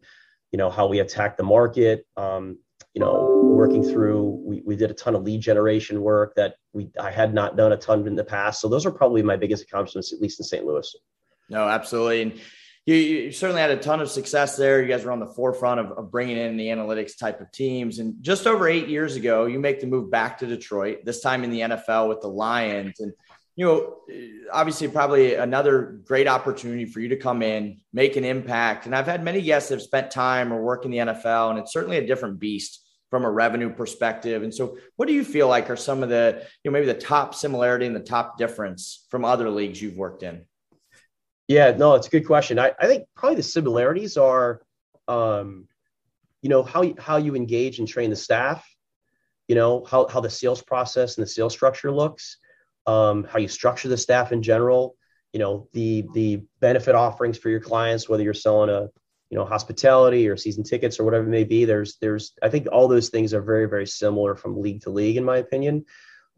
you 0.52 0.58
know 0.58 0.72
how 0.72 0.88
we 0.88 1.00
attack 1.00 1.38
the 1.38 1.44
market, 1.44 2.08
um, 2.18 2.58
you 2.96 3.02
know, 3.02 3.42
working 3.44 3.84
through, 3.84 4.42
we, 4.46 4.62
we 4.66 4.76
did 4.78 4.90
a 4.90 4.94
ton 4.94 5.16
of 5.16 5.24
lead 5.24 5.42
generation 5.42 6.02
work 6.02 6.34
that 6.36 6.56
we 6.72 6.90
I 7.00 7.12
had 7.12 7.34
not 7.34 7.58
done 7.58 7.74
a 7.74 7.78
ton 7.78 8.08
in 8.08 8.16
the 8.16 8.24
past. 8.24 8.62
So 8.62 8.70
those 8.70 8.86
are 8.86 8.92
probably 8.92 9.22
my 9.22 9.36
biggest 9.36 9.64
accomplishments, 9.64 10.14
at 10.14 10.22
least 10.22 10.40
in 10.40 10.46
St. 10.46 10.66
Louis. 10.66 10.96
No, 11.50 11.68
absolutely. 11.68 12.22
And 12.22 12.40
you, 12.86 12.96
you 12.96 13.32
certainly 13.34 13.62
had 13.62 13.72
a 13.72 13.78
ton 13.78 14.00
of 14.00 14.10
success 14.10 14.56
there. 14.56 14.82
You 14.82 14.88
guys 14.88 15.04
were 15.04 15.12
on 15.12 15.20
the 15.20 15.28
forefront 15.28 15.82
of, 15.82 15.92
of 15.92 16.10
bringing 16.10 16.38
in 16.38 16.56
the 16.56 16.68
analytics 16.68 17.18
type 17.18 17.42
of 17.42 17.52
teams. 17.52 18.00
And 18.00 18.16
just 18.24 18.48
over 18.48 18.66
eight 18.66 18.88
years 18.88 19.18
ago, 19.18 19.46
you 19.46 19.60
make 19.60 19.82
the 19.82 19.88
move 19.88 20.10
back 20.10 20.38
to 20.38 20.48
Detroit, 20.48 21.00
this 21.04 21.20
time 21.20 21.44
in 21.44 21.52
the 21.52 21.60
NFL 21.60 22.08
with 22.08 22.22
the 22.22 22.30
Lions. 22.30 23.02
And 23.02 23.12
you 23.58 23.66
know, 23.66 23.96
obviously, 24.54 24.88
probably 24.88 25.36
another 25.36 26.00
great 26.06 26.28
opportunity 26.28 26.86
for 26.86 27.02
you 27.02 27.10
to 27.10 27.18
come 27.18 27.42
in, 27.42 27.82
make 27.92 28.16
an 28.16 28.24
impact. 28.24 28.86
And 28.86 28.96
I've 28.96 29.06
had 29.06 29.24
many 29.24 29.42
guests 29.42 29.70
that 29.70 29.76
have 29.76 29.82
spent 29.82 30.12
time 30.12 30.54
or 30.54 30.62
work 30.62 30.86
in 30.86 30.92
the 30.92 30.98
NFL, 30.98 31.52
and 31.52 31.60
it's 31.60 31.74
certainly 31.74 31.98
a 31.98 32.06
different 32.06 32.40
beast 32.40 32.85
from 33.16 33.24
a 33.24 33.32
revenue 33.32 33.70
perspective. 33.70 34.44
And 34.44 34.54
so, 34.54 34.78
what 34.98 35.08
do 35.08 35.14
you 35.14 35.24
feel 35.24 35.48
like 35.48 35.70
are 35.70 35.78
some 35.78 36.04
of 36.04 36.10
the, 36.10 36.42
you 36.62 36.70
know, 36.70 36.74
maybe 36.74 36.86
the 36.86 36.94
top 36.94 37.34
similarity 37.34 37.86
and 37.86 37.96
the 37.96 38.02
top 38.02 38.38
difference 38.38 39.06
from 39.10 39.24
other 39.24 39.50
leagues 39.50 39.82
you've 39.82 39.96
worked 39.96 40.22
in? 40.22 40.44
Yeah, 41.48 41.72
no, 41.72 41.96
it's 41.96 42.08
a 42.08 42.10
good 42.10 42.28
question. 42.28 42.60
I, 42.60 42.74
I 42.78 42.88
think 42.88 43.06
probably 43.16 43.38
the 43.38 43.44
similarities 43.44 44.18
are, 44.18 44.62
um, 45.08 45.70
you 46.42 46.50
know, 46.50 46.62
how 46.62 46.94
how 47.00 47.16
you 47.16 47.38
engage 47.38 47.80
and 47.80 47.88
train 47.88 48.10
the 48.10 48.18
staff, 48.18 48.68
you 49.48 49.56
know, 49.56 49.86
how 49.86 50.10
how 50.10 50.20
the 50.20 50.30
sales 50.30 50.62
process 50.62 51.16
and 51.16 51.24
the 51.26 51.30
sales 51.30 51.54
structure 51.54 51.94
looks, 51.94 52.36
um, 52.86 53.24
how 53.24 53.40
you 53.40 53.48
structure 53.48 53.88
the 53.88 53.96
staff 53.96 54.34
in 54.34 54.44
general, 54.44 54.98
you 55.32 55.40
know, 55.40 55.70
the 55.72 56.04
the 56.14 56.42
benefit 56.60 56.96
offerings 56.96 57.38
for 57.38 57.50
your 57.50 57.62
clients, 57.62 58.10
whether 58.10 58.24
you're 58.24 58.34
selling 58.34 58.70
a 58.70 58.90
you 59.30 59.38
know 59.38 59.46
hospitality 59.46 60.28
or 60.28 60.38
season 60.38 60.64
tickets 60.64 61.00
or 61.00 61.04
whatever 61.04 61.26
it 61.26 61.30
may 61.30 61.44
be 61.44 61.66
there's 61.66 61.98
there's 61.98 62.34
i 62.44 62.50
think 62.50 62.68
all 62.72 62.88
those 62.88 63.10
things 63.10 63.34
are 63.34 63.42
very 63.42 63.68
very 63.68 63.88
similar 63.88 64.36
from 64.36 64.62
league 64.62 64.82
to 64.82 64.90
league 64.90 65.18
in 65.18 65.24
my 65.24 65.38
opinion. 65.38 65.86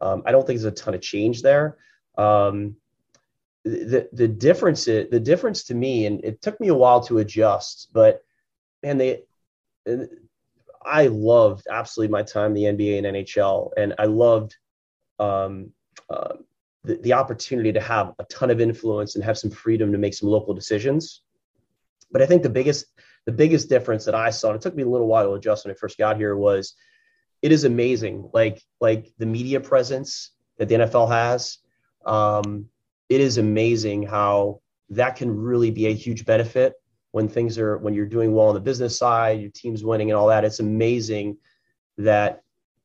Um, 0.00 0.22
i 0.26 0.32
don't 0.32 0.46
think 0.46 0.60
there's 0.60 0.72
a 0.72 0.76
ton 0.76 0.94
of 0.94 1.00
change 1.00 1.42
there. 1.42 1.76
Um, 2.16 2.76
the 3.64 4.08
the 4.12 4.28
difference 4.28 4.84
the 4.84 5.20
difference 5.22 5.64
to 5.64 5.74
me 5.74 6.06
and 6.06 6.24
it 6.24 6.40
took 6.40 6.58
me 6.60 6.68
a 6.68 6.74
while 6.74 7.02
to 7.02 7.18
adjust 7.18 7.88
but 7.92 8.22
man 8.82 8.98
they 8.98 9.22
i 10.84 11.06
loved 11.08 11.66
absolutely 11.70 12.10
my 12.10 12.22
time 12.22 12.54
the 12.54 12.62
nba 12.62 12.98
and 12.98 13.06
nhl 13.06 13.70
and 13.76 13.94
i 13.98 14.04
loved 14.04 14.56
um, 15.18 15.72
uh, 16.08 16.34
the, 16.84 16.96
the 16.98 17.12
opportunity 17.12 17.72
to 17.72 17.80
have 17.80 18.14
a 18.20 18.24
ton 18.24 18.50
of 18.50 18.60
influence 18.60 19.16
and 19.16 19.24
have 19.24 19.36
some 19.36 19.50
freedom 19.50 19.90
to 19.90 19.98
make 19.98 20.14
some 20.14 20.28
local 20.28 20.54
decisions 20.54 21.22
but 22.10 22.22
I 22.22 22.26
think 22.26 22.42
the 22.42 22.50
biggest 22.50 22.86
the 23.26 23.32
biggest 23.32 23.68
difference 23.68 24.06
that 24.06 24.14
I 24.14 24.30
saw, 24.30 24.48
and 24.48 24.56
it 24.56 24.62
took 24.62 24.74
me 24.74 24.82
a 24.82 24.88
little 24.88 25.06
while 25.06 25.24
to 25.24 25.32
adjust 25.32 25.64
when 25.66 25.72
I 25.72 25.76
first 25.76 25.98
got 25.98 26.16
here, 26.16 26.34
was 26.36 26.74
it 27.42 27.52
is 27.52 27.64
amazing. 27.64 28.30
Like 28.32 28.62
like 28.80 29.12
the 29.18 29.26
media 29.26 29.60
presence 29.60 30.30
that 30.58 30.68
the 30.68 30.76
NFL 30.76 31.10
has. 31.10 31.58
Um, 32.04 32.66
it 33.08 33.20
is 33.20 33.38
amazing 33.38 34.04
how 34.04 34.60
that 34.90 35.16
can 35.16 35.34
really 35.34 35.70
be 35.70 35.86
a 35.86 35.94
huge 35.94 36.24
benefit 36.24 36.74
when 37.12 37.28
things 37.28 37.58
are 37.58 37.78
when 37.78 37.94
you're 37.94 38.06
doing 38.06 38.32
well 38.34 38.48
on 38.48 38.54
the 38.54 38.60
business 38.60 38.98
side, 38.98 39.40
your 39.40 39.50
team's 39.50 39.84
winning 39.84 40.10
and 40.10 40.18
all 40.18 40.28
that. 40.28 40.44
It's 40.44 40.60
amazing 40.60 41.36
that 41.96 42.42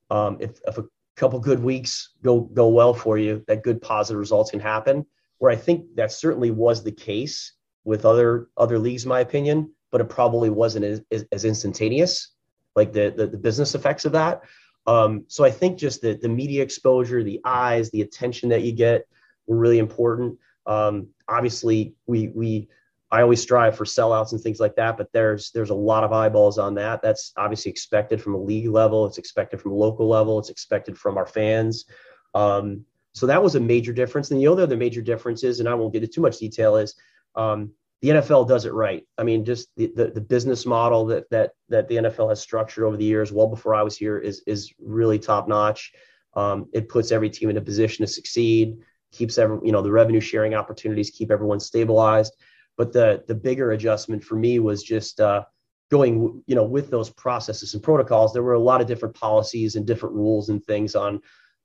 um, 0.09 0.37
if, 0.39 0.59
if 0.65 0.77
a 0.77 0.85
couple 1.15 1.39
good 1.39 1.61
weeks 1.61 2.09
go 2.23 2.41
go 2.41 2.69
well 2.69 2.93
for 2.93 3.17
you, 3.17 3.43
that 3.47 3.63
good 3.63 3.81
positive 3.81 4.19
results 4.19 4.51
can 4.51 4.59
happen. 4.59 5.05
Where 5.39 5.51
I 5.51 5.55
think 5.55 5.95
that 5.95 6.11
certainly 6.11 6.51
was 6.51 6.83
the 6.83 6.91
case 6.91 7.53
with 7.85 8.05
other 8.05 8.49
other 8.57 8.79
leagues, 8.79 9.03
in 9.03 9.09
my 9.09 9.19
opinion, 9.19 9.71
but 9.91 10.01
it 10.01 10.09
probably 10.09 10.49
wasn't 10.49 10.85
as, 10.85 11.25
as, 11.31 11.45
instantaneous, 11.45 12.33
like 12.75 12.93
the, 12.93 13.13
the, 13.15 13.27
the 13.27 13.37
business 13.37 13.75
effects 13.75 14.05
of 14.05 14.11
that. 14.13 14.41
Um, 14.87 15.25
so 15.27 15.45
I 15.45 15.51
think 15.51 15.77
just 15.77 16.01
the 16.01 16.15
the 16.15 16.29
media 16.29 16.63
exposure, 16.63 17.23
the 17.23 17.41
eyes, 17.45 17.89
the 17.91 18.01
attention 18.01 18.49
that 18.49 18.63
you 18.63 18.71
get 18.71 19.07
were 19.47 19.57
really 19.57 19.79
important. 19.79 20.37
Um, 20.65 21.07
obviously, 21.27 21.95
we 22.07 22.29
we 22.29 22.69
I 23.11 23.21
always 23.21 23.41
strive 23.41 23.77
for 23.77 23.85
sellouts 23.85 24.31
and 24.31 24.41
things 24.41 24.59
like 24.59 24.75
that, 24.75 24.97
but 24.97 25.07
there's 25.13 25.51
there's 25.51 25.69
a 25.69 25.75
lot 25.75 26.03
of 26.03 26.11
eyeballs 26.11 26.57
on 26.57 26.73
that. 26.75 27.01
That's 27.01 27.31
obviously 27.37 27.69
expected 27.71 28.21
from 28.21 28.33
a 28.33 28.41
league 28.41 28.69
level. 28.69 29.05
It's 29.05 29.19
expected 29.19 29.61
from 29.61 29.71
a 29.71 29.75
local 29.75 30.09
level. 30.09 30.39
It's 30.39 30.49
expected 30.49 30.97
from 30.97 31.17
our 31.17 31.27
fans. 31.27 31.85
Um, 32.33 32.85
so 33.13 33.27
that 33.27 33.43
was 33.43 33.53
a 33.53 33.59
major 33.59 33.93
difference. 33.93 34.31
And 34.31 34.41
the 34.41 34.47
other 34.47 34.75
major 34.75 35.01
difference 35.03 35.43
is, 35.43 35.59
and 35.59 35.69
I 35.69 35.75
won't 35.75 35.93
get 35.93 36.01
into 36.01 36.11
too 36.11 36.21
much 36.21 36.39
detail, 36.39 36.75
is 36.75 36.95
um, 37.35 37.71
the 38.01 38.09
NFL 38.09 38.47
does 38.47 38.65
it 38.65 38.73
right. 38.73 39.05
I 39.17 39.23
mean, 39.23 39.45
just 39.45 39.69
the, 39.77 39.91
the, 39.95 40.07
the, 40.07 40.21
business 40.21 40.65
model 40.65 41.05
that 41.05 41.29
that 41.29 41.51
that 41.69 41.87
the 41.87 41.95
NFL 41.95 42.29
has 42.29 42.41
structured 42.41 42.83
over 42.83 42.97
the 42.97 43.05
years, 43.05 43.31
well 43.31 43.47
before 43.47 43.73
I 43.73 43.81
was 43.81 43.97
here, 43.97 44.17
is 44.17 44.43
is 44.45 44.73
really 44.79 45.19
top 45.19 45.47
notch. 45.47 45.93
Um, 46.35 46.67
it 46.73 46.89
puts 46.89 47.11
every 47.11 47.29
team 47.29 47.49
in 47.49 47.57
a 47.57 47.61
position 47.61 48.05
to 48.05 48.11
succeed, 48.11 48.77
keeps 49.11 49.37
every 49.37 49.59
you 49.63 49.71
know 49.71 49.81
the 49.81 49.91
revenue 49.91 50.19
sharing 50.19 50.53
opportunities, 50.53 51.11
keep 51.11 51.31
everyone 51.31 51.59
stabilized. 51.59 52.33
But 52.77 52.91
the 52.91 53.23
the 53.27 53.35
bigger 53.35 53.71
adjustment 53.71 54.23
for 54.23 54.35
me 54.35 54.59
was 54.59 54.83
just 54.83 55.21
uh, 55.21 55.45
going 55.89 56.43
you 56.45 56.55
know 56.55 56.65
with 56.65 56.91
those 56.91 57.09
processes 57.09 57.73
and 57.73 57.81
protocols. 57.81 58.33
There 58.33 58.43
were 58.43 58.53
a 58.53 58.59
lot 58.59 58.81
of 58.81 58.87
different 58.87 59.15
policies 59.15 59.75
and 59.75 59.87
different 59.87 60.15
rules 60.15 60.49
and 60.49 60.63
things 60.65 60.95
on 60.95 61.21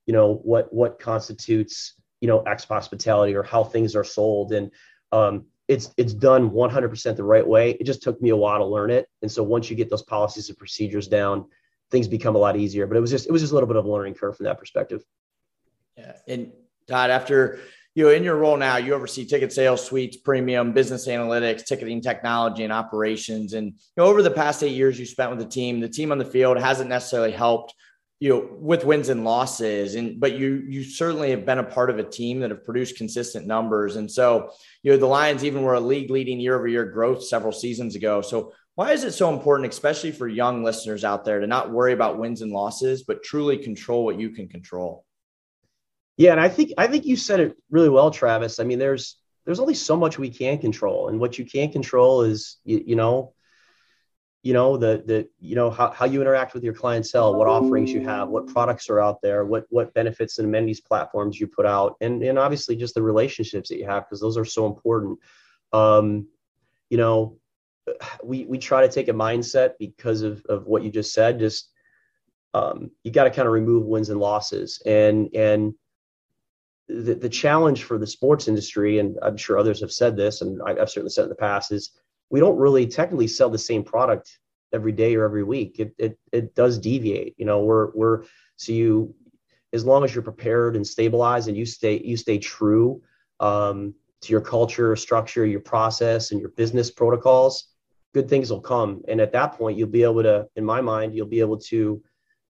you 0.06 0.12
know 0.12 0.34
what 0.34 0.72
what 0.72 1.00
constitutes 1.00 1.94
you 2.20 2.28
know, 2.28 2.40
X 2.42 2.64
hospitality 2.64 3.34
or 3.34 3.42
how 3.42 3.64
things 3.64 3.94
are 3.94 4.04
sold. 4.04 4.52
And 4.52 4.70
um, 5.12 5.46
it's 5.68 5.92
it's 5.98 6.14
done 6.14 6.50
100% 6.50 7.16
the 7.16 7.22
right 7.22 7.46
way. 7.46 7.72
It 7.72 7.84
just 7.84 8.02
took 8.02 8.20
me 8.20 8.30
a 8.30 8.36
while 8.36 8.58
to 8.58 8.64
learn 8.64 8.90
it. 8.90 9.06
And 9.22 9.30
so 9.30 9.42
once 9.42 9.68
you 9.68 9.76
get 9.76 9.90
those 9.90 10.02
policies 10.02 10.48
and 10.48 10.58
procedures 10.58 11.06
down, 11.06 11.46
things 11.90 12.08
become 12.08 12.34
a 12.34 12.38
lot 12.38 12.56
easier. 12.56 12.86
But 12.86 12.96
it 12.96 13.00
was 13.00 13.10
just 13.10 13.26
it 13.26 13.32
was 13.32 13.42
just 13.42 13.52
a 13.52 13.54
little 13.54 13.66
bit 13.66 13.76
of 13.76 13.84
a 13.84 13.90
learning 13.90 14.14
curve 14.14 14.36
from 14.36 14.44
that 14.44 14.58
perspective. 14.58 15.04
Yeah, 15.96 16.14
and 16.26 16.52
Todd, 16.88 17.10
after 17.10 17.60
you 17.94 18.04
know, 18.04 18.10
in 18.10 18.22
your 18.22 18.36
role 18.36 18.56
now, 18.56 18.76
you 18.76 18.94
oversee 18.94 19.24
ticket 19.24 19.52
sales, 19.52 19.84
suites, 19.84 20.16
premium, 20.16 20.72
business 20.72 21.06
analytics, 21.06 21.64
ticketing 21.64 22.00
technology, 22.00 22.64
and 22.64 22.72
operations. 22.72 23.52
And 23.52 23.66
you 23.66 23.74
know, 23.96 24.04
over 24.04 24.22
the 24.22 24.30
past 24.30 24.62
eight 24.62 24.74
years 24.74 24.98
you 24.98 25.04
spent 25.04 25.30
with 25.30 25.40
the 25.40 25.46
team, 25.46 25.80
the 25.80 25.88
team 25.88 26.12
on 26.12 26.18
the 26.18 26.24
field 26.24 26.58
hasn't 26.58 26.88
necessarily 26.88 27.32
helped 27.32 27.74
you 28.20 28.28
know 28.28 28.48
with 28.58 28.84
wins 28.84 29.08
and 29.08 29.24
losses 29.24 29.94
and 29.94 30.18
but 30.18 30.36
you 30.36 30.64
you 30.68 30.82
certainly 30.82 31.30
have 31.30 31.46
been 31.46 31.58
a 31.58 31.64
part 31.64 31.90
of 31.90 31.98
a 31.98 32.04
team 32.04 32.40
that 32.40 32.50
have 32.50 32.64
produced 32.64 32.96
consistent 32.96 33.46
numbers. 33.46 33.96
And 33.96 34.10
so 34.10 34.50
you 34.82 34.90
know 34.90 34.98
the 34.98 35.06
lions 35.06 35.44
even 35.44 35.62
were 35.62 35.74
a 35.74 35.80
league 35.80 36.10
leading 36.10 36.40
year 36.40 36.56
over 36.56 36.68
year 36.68 36.84
growth 36.84 37.24
several 37.24 37.52
seasons 37.52 37.94
ago. 37.94 38.20
So 38.20 38.52
why 38.74 38.92
is 38.92 39.04
it 39.04 39.12
so 39.12 39.32
important 39.32 39.72
especially 39.72 40.12
for 40.12 40.28
young 40.28 40.62
listeners 40.62 41.04
out 41.04 41.24
there 41.24 41.40
to 41.40 41.46
not 41.46 41.70
worry 41.70 41.92
about 41.92 42.18
wins 42.18 42.42
and 42.42 42.52
losses 42.52 43.04
but 43.04 43.22
truly 43.22 43.58
control 43.58 44.04
what 44.04 44.18
you 44.18 44.30
can 44.30 44.48
control? 44.48 45.04
Yeah, 46.18 46.32
and 46.32 46.40
I 46.40 46.48
think 46.48 46.72
I 46.76 46.88
think 46.88 47.06
you 47.06 47.16
said 47.16 47.38
it 47.38 47.56
really 47.70 47.88
well, 47.88 48.10
Travis. 48.10 48.58
I 48.58 48.64
mean, 48.64 48.80
there's 48.80 49.16
there's 49.46 49.60
only 49.60 49.74
so 49.74 49.96
much 49.96 50.18
we 50.18 50.28
can 50.28 50.58
control, 50.58 51.08
and 51.08 51.20
what 51.20 51.38
you 51.38 51.44
can't 51.44 51.72
control 51.72 52.22
is 52.22 52.56
you, 52.64 52.82
you 52.84 52.96
know, 52.96 53.34
you 54.42 54.52
know 54.52 54.76
the 54.76 55.02
the 55.04 55.28
you 55.40 55.56
know 55.56 55.70
how, 55.70 55.90
how 55.90 56.06
you 56.06 56.20
interact 56.20 56.54
with 56.54 56.62
your 56.62 56.72
clientele, 56.72 57.34
what 57.34 57.48
offerings 57.48 57.90
you 57.90 58.00
have, 58.04 58.28
what 58.28 58.46
products 58.46 58.88
are 58.88 59.00
out 59.00 59.20
there, 59.20 59.44
what 59.44 59.66
what 59.70 59.92
benefits 59.94 60.38
and 60.38 60.46
amenities 60.46 60.80
platforms 60.80 61.40
you 61.40 61.46
put 61.46 61.66
out, 61.66 61.96
and 62.00 62.22
and 62.22 62.38
obviously 62.38 62.76
just 62.76 62.94
the 62.94 63.02
relationships 63.02 63.68
that 63.68 63.78
you 63.78 63.86
have 63.86 64.04
because 64.04 64.20
those 64.20 64.36
are 64.38 64.44
so 64.44 64.66
important. 64.66 65.18
Um, 65.72 66.28
you 66.88 66.98
know, 66.98 67.38
we 68.22 68.44
we 68.44 68.58
try 68.58 68.86
to 68.86 68.92
take 68.92 69.08
a 69.08 69.12
mindset 69.12 69.72
because 69.78 70.22
of 70.22 70.44
of 70.48 70.66
what 70.66 70.82
you 70.84 70.90
just 70.90 71.12
said. 71.12 71.40
Just 71.40 71.70
um, 72.54 72.92
you 73.02 73.10
got 73.10 73.24
to 73.24 73.30
kind 73.30 73.46
of 73.46 73.52
remove 73.52 73.86
wins 73.86 74.08
and 74.08 74.20
losses, 74.20 74.80
and 74.86 75.34
and 75.34 75.74
the, 76.88 77.14
the 77.14 77.28
challenge 77.28 77.82
for 77.82 77.98
the 77.98 78.06
sports 78.06 78.46
industry, 78.46 78.98
and 79.00 79.18
I'm 79.20 79.36
sure 79.36 79.58
others 79.58 79.80
have 79.80 79.92
said 79.92 80.16
this, 80.16 80.42
and 80.42 80.60
I've 80.62 80.88
certainly 80.88 81.10
said 81.10 81.24
in 81.24 81.28
the 81.28 81.34
past, 81.34 81.72
is 81.72 81.90
we 82.30 82.40
don't 82.40 82.58
really 82.58 82.86
technically 82.86 83.28
sell 83.28 83.50
the 83.50 83.58
same 83.58 83.82
product 83.82 84.38
every 84.72 84.92
day 84.92 85.14
or 85.14 85.24
every 85.24 85.44
week. 85.44 85.78
It 85.78 85.94
it 85.98 86.18
it 86.32 86.54
does 86.54 86.78
deviate. 86.78 87.34
You 87.38 87.46
know, 87.46 87.62
we're 87.62 87.90
we're 87.94 88.24
so 88.56 88.72
you 88.72 89.14
as 89.72 89.84
long 89.84 90.04
as 90.04 90.14
you're 90.14 90.22
prepared 90.22 90.76
and 90.76 90.86
stabilized 90.86 91.48
and 91.48 91.56
you 91.56 91.66
stay 91.66 92.00
you 92.04 92.16
stay 92.16 92.38
true 92.38 93.02
um, 93.40 93.94
to 94.22 94.32
your 94.32 94.40
culture, 94.40 94.96
structure, 94.96 95.46
your 95.46 95.60
process, 95.60 96.32
and 96.32 96.40
your 96.40 96.50
business 96.50 96.90
protocols, 96.90 97.68
good 98.14 98.28
things 98.28 98.50
will 98.50 98.60
come. 98.60 99.02
And 99.08 99.20
at 99.20 99.32
that 99.32 99.52
point, 99.52 99.78
you'll 99.78 99.88
be 99.88 100.02
able 100.02 100.22
to, 100.24 100.48
in 100.56 100.64
my 100.64 100.80
mind, 100.80 101.14
you'll 101.14 101.26
be 101.26 101.40
able 101.40 101.58
to 101.58 102.02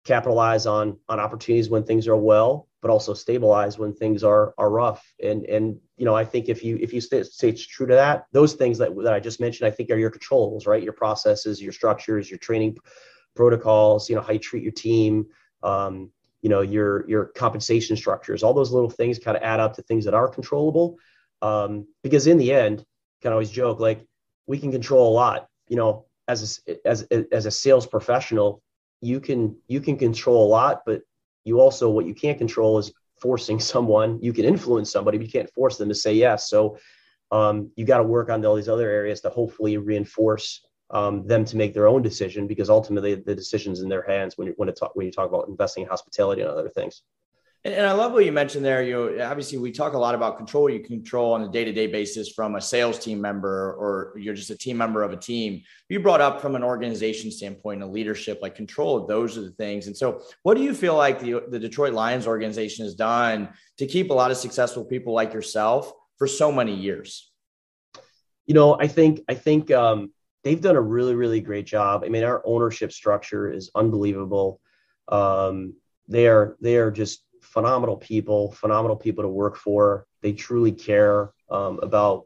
capitalize 0.05 0.67
on 0.67 0.97
on 1.09 1.21
opportunities 1.21 1.69
when 1.69 1.85
things 1.85 2.09
are 2.09 2.17
well 2.17 2.68
but 2.81 2.91
also 2.91 3.15
stabilize 3.15 3.79
when 3.79 3.93
things 3.93 4.23
are 4.23 4.55
are 4.59 4.71
rough. 4.71 5.05
And 5.23 5.45
and 5.47 5.79
you 5.97 6.05
know, 6.05 6.15
I 6.15 6.25
think 6.25 6.49
if 6.49 6.63
you 6.63 6.79
if 6.81 6.93
you 6.93 7.01
stay, 7.01 7.23
stay 7.25 7.53
true 7.53 7.87
to 7.87 7.95
that, 7.95 8.27
those 8.33 8.55
things 8.55 8.79
that, 8.79 8.95
that 9.03 9.13
I 9.13 9.21
just 9.21 9.41
mentioned, 9.41 9.67
I 9.67 9.71
think 9.71 9.91
are 9.91 9.97
your 9.97 10.11
controls, 10.11 10.67
right? 10.67 10.83
Your 10.83 10.93
processes, 10.93 11.61
your 11.61 11.73
structures, 11.73 12.31
your 12.31 12.39
training 12.39 12.77
protocols, 13.35 14.09
you 14.09 14.17
know, 14.17 14.23
how 14.23 14.33
you 14.33 14.39
treat 14.39 14.63
your 14.63 14.73
team, 14.73 15.27
um, 15.63 16.11
you 16.43 16.49
know, 16.49 16.61
your 16.61 17.09
your 17.09 17.27
compensation 17.27 17.97
structures, 17.97 18.43
all 18.43 18.55
those 18.55 18.73
little 18.73 18.91
things 18.91 19.19
kind 19.19 19.37
of 19.37 19.43
add 19.43 19.61
up 19.61 19.75
to 19.75 19.83
things 19.83 20.05
that 20.05 20.15
are 20.15 20.29
controllable. 20.29 20.99
Um, 21.43 21.87
because 22.03 22.27
in 22.27 22.39
the 22.39 22.53
end, 22.53 22.85
kind 23.23 23.33
of 23.33 23.35
always 23.35 23.51
joke 23.51 23.81
like 23.81 24.07
we 24.47 24.59
can 24.59 24.71
control 24.71 25.13
a 25.13 25.15
lot. 25.15 25.49
You 25.69 25.77
know, 25.77 26.07
as 26.29 26.63
a, 26.69 26.87
as 26.87 27.03
as 27.33 27.47
a 27.47 27.51
sales 27.51 27.87
professional, 27.87 28.63
you 29.01 29.21
can 29.21 29.57
you 29.67 29.81
can 29.81 29.97
control 29.97 30.47
a 30.47 30.49
lot, 30.49 30.83
but 30.87 31.03
you 31.49 31.61
also 31.61 31.91
what 31.91 32.07
you 32.07 32.15
can't 32.15 32.39
control 32.39 32.79
is 32.79 32.93
forcing 33.21 33.59
someone. 33.59 34.19
You 34.23 34.33
can 34.33 34.45
influence 34.45 34.93
somebody 34.93 35.19
but 35.19 35.27
you 35.27 35.33
can't 35.33 35.51
force 35.51 35.77
them 35.77 35.89
to 35.89 35.95
say 35.95 36.15
yes. 36.15 36.49
So 36.49 36.79
um, 37.33 37.71
you 37.77 37.85
got 37.85 37.99
to 37.99 38.05
work 38.05 38.31
on 38.31 38.45
all 38.45 38.55
these 38.55 38.69
other 38.69 38.89
areas 38.89 39.21
to 39.23 39.31
hopefully 39.31 39.77
reinforce 39.77 40.65
um, 40.91 41.27
them 41.27 41.45
to 41.45 41.57
make 41.57 41.75
their 41.75 41.87
own 41.87 42.01
decision 42.01 42.47
because 42.47 42.71
ultimately 42.71 43.15
the 43.15 43.35
decision's 43.35 43.81
in 43.81 43.89
their 43.89 44.07
hands 44.07 44.39
when 44.39 44.49
you, 44.49 44.55
when, 44.57 44.73
talk, 44.73 44.95
when 44.95 45.07
you 45.07 45.13
talk 45.13 45.29
about 45.29 45.49
investing 45.49 45.83
in 45.83 45.89
hospitality 45.89 46.41
and 46.43 46.51
other 46.51 46.71
things 46.71 47.03
and, 47.69 47.77
and, 47.77 47.87
I 47.87 47.93
love 47.93 48.13
what 48.13 48.25
you 48.25 48.33
mentioned 48.33 48.65
there. 48.65 48.83
You 48.83 49.19
know, 49.19 49.25
obviously 49.27 49.59
we 49.59 49.71
talk 49.71 49.93
a 49.93 49.99
lot 49.99 50.15
about 50.15 50.39
control. 50.39 50.71
You 50.71 50.81
control 50.81 51.35
on 51.35 51.43
a 51.43 51.49
day-to-day 51.49 51.89
basis 51.89 52.33
from 52.33 52.55
a 52.57 52.61
sales 52.63 52.99
team 52.99 53.21
member, 53.21 53.75
or 53.75 54.15
you're 54.19 54.33
just 54.33 54.49
a 54.49 54.57
team 54.57 54.79
member 54.79 55.03
of 55.03 55.13
a 55.13 55.19
team. 55.19 55.63
You 55.91 56.01
brought 56.01 56.23
up 56.23 56.41
from 56.41 56.57
an 56.57 56.65
organization 56.65 57.31
standpoint, 57.31 57.83
a 57.83 57.87
leadership, 57.87 58.39
like 58.41 58.55
control. 58.55 59.07
Those 59.07 59.37
are 59.37 59.43
the 59.43 59.51
things. 59.51 59.87
And 59.87 59.95
so, 59.95 60.23
what 60.45 60.57
do 60.57 60.63
you 60.63 60.73
feel 60.73 60.97
like 60.97 61.21
the 61.21 61.43
the 61.51 61.59
Detroit 61.59 61.93
Lions 61.93 62.27
organization 62.27 62.87
has 62.87 62.95
done 62.95 63.51
to 63.77 63.87
keep 63.87 64.11
a 64.11 64.15
lot 64.15 64.31
of 64.31 64.39
successful 64.39 64.85
people 64.85 65.13
like 65.13 65.35
yourself 65.35 65.93
for 66.17 66.27
so 66.27 66.51
many 66.51 66.75
years? 66.75 67.31
You 68.47 68.55
know, 68.55 68.79
I 68.81 68.87
think 68.87 69.21
I 69.29 69.35
think 69.35 69.71
um, 69.71 70.11
they've 70.43 70.61
done 70.61 70.77
a 70.77 70.81
really 70.81 71.15
really 71.15 71.43
great 71.43 71.67
job. 71.67 72.03
I 72.03 72.09
mean, 72.09 72.25
our 72.25 72.41
ownership 72.47 72.93
structure 72.93 73.53
is 73.53 73.71
unbelievable. 73.75 74.59
Um, 75.09 75.75
they 76.09 76.27
are 76.29 76.57
they 76.61 76.77
are 76.77 76.91
just 76.91 77.23
phenomenal 77.53 77.97
people, 77.97 78.53
phenomenal 78.53 78.97
people 78.97 79.23
to 79.25 79.29
work 79.29 79.57
for. 79.57 80.07
They 80.23 80.33
truly 80.33 80.73
care 80.73 81.33
um, 81.51 81.81
about 81.83 82.25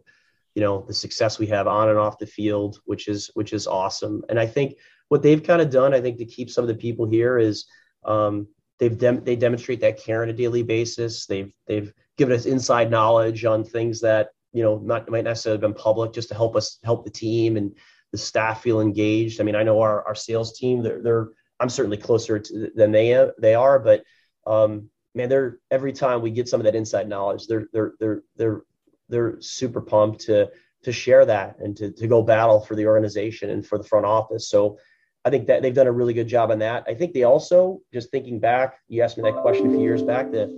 you 0.54 0.62
know 0.62 0.84
the 0.86 0.94
success 0.94 1.38
we 1.38 1.46
have 1.46 1.66
on 1.66 1.88
and 1.88 1.98
off 1.98 2.18
the 2.18 2.26
field, 2.26 2.80
which 2.84 3.08
is 3.08 3.30
which 3.34 3.52
is 3.52 3.66
awesome. 3.66 4.22
And 4.28 4.38
I 4.38 4.46
think 4.46 4.74
what 5.08 5.22
they've 5.22 5.42
kind 5.42 5.62
of 5.62 5.70
done, 5.70 5.94
I 5.94 6.00
think, 6.00 6.18
to 6.18 6.24
keep 6.24 6.50
some 6.50 6.64
of 6.64 6.68
the 6.68 6.74
people 6.74 7.08
here 7.08 7.38
is 7.38 7.66
um, 8.04 8.48
they've 8.78 8.96
dem- 8.96 9.24
they 9.24 9.36
demonstrate 9.36 9.80
that 9.80 10.02
care 10.02 10.22
on 10.22 10.28
a 10.28 10.34
daily 10.34 10.62
basis. 10.62 11.26
They've 11.26 11.52
they've 11.66 11.92
given 12.18 12.34
us 12.34 12.46
inside 12.46 12.90
knowledge 12.90 13.44
on 13.44 13.64
things 13.64 14.00
that 14.00 14.30
you 14.52 14.62
know 14.62 14.78
not 14.78 15.08
might 15.10 15.24
necessarily 15.24 15.56
have 15.56 15.62
been 15.62 15.82
public, 15.82 16.12
just 16.12 16.28
to 16.28 16.34
help 16.34 16.56
us 16.56 16.78
help 16.84 17.04
the 17.04 17.10
team 17.10 17.56
and 17.56 17.76
the 18.10 18.18
staff 18.18 18.62
feel 18.62 18.80
engaged. 18.80 19.40
I 19.40 19.44
mean, 19.44 19.56
I 19.56 19.62
know 19.62 19.80
our 19.80 20.06
our 20.06 20.14
sales 20.14 20.58
team 20.58 20.82
they're, 20.82 21.02
they're 21.02 21.28
I'm 21.60 21.68
certainly 21.68 21.96
closer 21.96 22.38
to, 22.38 22.72
than 22.74 22.92
they 22.92 23.30
they 23.38 23.54
are, 23.54 23.78
but 23.78 24.02
um, 24.46 24.90
man, 25.14 25.28
they're 25.28 25.58
every 25.70 25.92
time 25.92 26.22
we 26.22 26.30
get 26.30 26.48
some 26.48 26.60
of 26.60 26.64
that 26.64 26.74
inside 26.74 27.08
knowledge, 27.08 27.46
they're 27.46 27.68
they're 27.72 27.92
they're 27.98 28.22
they're 28.36 28.62
they're 29.08 29.40
super 29.40 29.80
pumped 29.80 30.20
to 30.22 30.50
to 30.82 30.92
share 30.92 31.24
that 31.26 31.56
and 31.58 31.76
to 31.76 31.92
to 31.92 32.06
go 32.06 32.22
battle 32.22 32.60
for 32.60 32.74
the 32.74 32.86
organization 32.86 33.50
and 33.50 33.66
for 33.66 33.78
the 33.78 33.84
front 33.84 34.06
office. 34.06 34.48
So 34.48 34.78
I 35.24 35.30
think 35.30 35.46
that 35.46 35.62
they've 35.62 35.74
done 35.74 35.86
a 35.86 35.92
really 35.92 36.14
good 36.14 36.26
job 36.26 36.50
on 36.50 36.58
that. 36.60 36.84
I 36.88 36.94
think 36.94 37.14
they 37.14 37.22
also, 37.22 37.80
just 37.92 38.10
thinking 38.10 38.40
back, 38.40 38.80
you 38.88 39.02
asked 39.02 39.16
me 39.16 39.22
that 39.22 39.40
question 39.40 39.68
a 39.68 39.70
few 39.70 39.80
years 39.80 40.02
back, 40.02 40.32
that 40.32 40.48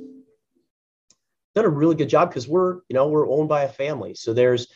done 1.54 1.64
a 1.66 1.68
really 1.68 1.94
good 1.94 2.08
job 2.08 2.30
because 2.30 2.48
we're, 2.48 2.76
you 2.88 2.94
know, 2.94 3.08
we're 3.08 3.28
owned 3.28 3.48
by 3.48 3.64
a 3.64 3.68
family. 3.68 4.14
So 4.14 4.32
there's 4.32 4.68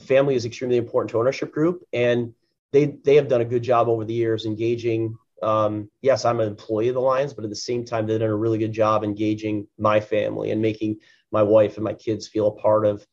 family 0.00 0.34
is 0.34 0.44
extremely 0.44 0.76
important 0.76 1.10
to 1.10 1.18
ownership 1.18 1.52
group. 1.52 1.82
And 1.92 2.34
they 2.72 2.98
they 3.04 3.14
have 3.14 3.28
done 3.28 3.40
a 3.40 3.44
good 3.44 3.62
job 3.62 3.88
over 3.88 4.04
the 4.04 4.12
years 4.12 4.46
engaging 4.46 5.16
um, 5.42 5.90
yes, 6.02 6.24
I'm 6.24 6.40
an 6.40 6.48
employee 6.48 6.88
of 6.88 6.94
the 6.94 7.00
Lions, 7.00 7.34
but 7.34 7.44
at 7.44 7.50
the 7.50 7.56
same 7.56 7.84
time, 7.84 8.06
they've 8.06 8.18
done 8.18 8.30
a 8.30 8.36
really 8.36 8.58
good 8.58 8.72
job 8.72 9.04
engaging 9.04 9.66
my 9.78 10.00
family 10.00 10.50
and 10.50 10.62
making 10.62 10.98
my 11.30 11.42
wife 11.42 11.76
and 11.76 11.84
my 11.84 11.92
kids 11.92 12.28
feel 12.28 12.46
a 12.46 12.54
part 12.54 12.86
of 12.86 13.06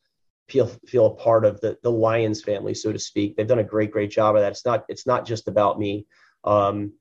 feel 0.48 0.66
feel 0.86 1.06
a 1.06 1.14
part 1.14 1.44
of 1.44 1.60
the 1.60 1.78
the 1.82 1.90
Lions 1.90 2.42
family, 2.42 2.74
so 2.74 2.92
to 2.92 2.98
speak. 2.98 3.36
They've 3.36 3.46
done 3.46 3.58
a 3.58 3.64
great 3.64 3.90
great 3.90 4.10
job 4.10 4.36
of 4.36 4.42
that. 4.42 4.52
It's 4.52 4.64
not 4.64 4.84
it's 4.88 5.06
not 5.06 5.26
just 5.26 5.48
about 5.48 5.78
me. 5.78 6.06
Um, 6.44 6.92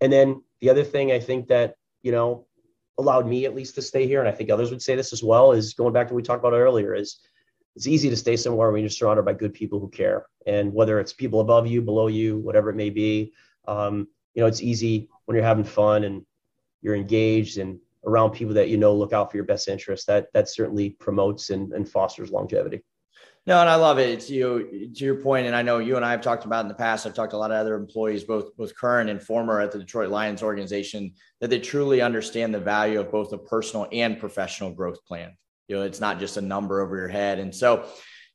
and 0.00 0.12
then 0.12 0.42
the 0.60 0.70
other 0.70 0.84
thing 0.84 1.12
I 1.12 1.20
think 1.20 1.48
that 1.48 1.76
you 2.02 2.12
know 2.12 2.46
allowed 2.98 3.26
me 3.26 3.44
at 3.44 3.54
least 3.54 3.74
to 3.76 3.82
stay 3.82 4.06
here, 4.06 4.20
and 4.20 4.28
I 4.28 4.32
think 4.32 4.50
others 4.50 4.70
would 4.70 4.82
say 4.82 4.96
this 4.96 5.12
as 5.12 5.22
well, 5.22 5.52
is 5.52 5.74
going 5.74 5.92
back 5.92 6.08
to 6.08 6.14
what 6.14 6.18
we 6.18 6.22
talked 6.22 6.44
about 6.44 6.56
earlier. 6.56 6.94
Is 6.94 7.18
it's 7.76 7.86
easy 7.86 8.10
to 8.10 8.16
stay 8.16 8.36
somewhere 8.36 8.70
when 8.70 8.82
you're 8.82 8.90
surrounded 8.90 9.24
by 9.24 9.34
good 9.34 9.54
people 9.54 9.80
who 9.80 9.88
care, 9.88 10.26
and 10.46 10.72
whether 10.72 10.98
it's 11.00 11.12
people 11.12 11.40
above 11.40 11.66
you, 11.66 11.82
below 11.82 12.08
you, 12.08 12.38
whatever 12.38 12.70
it 12.70 12.76
may 12.76 12.90
be. 12.90 13.32
Um, 13.66 14.08
you 14.34 14.42
know, 14.42 14.46
it's 14.46 14.62
easy 14.62 15.08
when 15.24 15.36
you're 15.36 15.44
having 15.44 15.64
fun 15.64 16.04
and 16.04 16.24
you're 16.80 16.96
engaged 16.96 17.58
and 17.58 17.78
around 18.04 18.32
people 18.32 18.54
that 18.54 18.68
you 18.68 18.76
know 18.76 18.94
look 18.94 19.12
out 19.12 19.30
for 19.30 19.36
your 19.36 19.46
best 19.46 19.68
interest. 19.68 20.06
That 20.06 20.26
that 20.34 20.48
certainly 20.48 20.90
promotes 20.90 21.50
and, 21.50 21.72
and 21.72 21.88
fosters 21.88 22.30
longevity. 22.30 22.82
No, 23.44 23.60
and 23.60 23.68
I 23.68 23.74
love 23.74 23.98
it. 23.98 24.08
It's 24.08 24.30
you 24.30 24.92
to 24.94 25.04
your 25.04 25.16
point, 25.16 25.48
and 25.48 25.56
I 25.56 25.62
know 25.62 25.78
you 25.78 25.96
and 25.96 26.04
I 26.04 26.12
have 26.12 26.20
talked 26.20 26.44
about 26.44 26.64
in 26.64 26.68
the 26.68 26.74
past. 26.74 27.06
I've 27.06 27.14
talked 27.14 27.32
to 27.32 27.36
a 27.36 27.38
lot 27.38 27.50
of 27.50 27.56
other 27.56 27.74
employees, 27.74 28.22
both 28.22 28.56
both 28.56 28.76
current 28.76 29.10
and 29.10 29.20
former, 29.20 29.60
at 29.60 29.72
the 29.72 29.80
Detroit 29.80 30.10
Lions 30.10 30.44
organization, 30.44 31.14
that 31.40 31.50
they 31.50 31.58
truly 31.58 32.00
understand 32.00 32.54
the 32.54 32.60
value 32.60 33.00
of 33.00 33.10
both 33.10 33.32
a 33.32 33.38
personal 33.38 33.88
and 33.90 34.18
professional 34.18 34.70
growth 34.70 35.04
plan. 35.04 35.36
You 35.66 35.76
know, 35.76 35.82
it's 35.82 36.00
not 36.00 36.20
just 36.20 36.36
a 36.36 36.40
number 36.40 36.80
over 36.80 36.96
your 36.96 37.08
head. 37.08 37.40
And 37.40 37.52
so, 37.52 37.84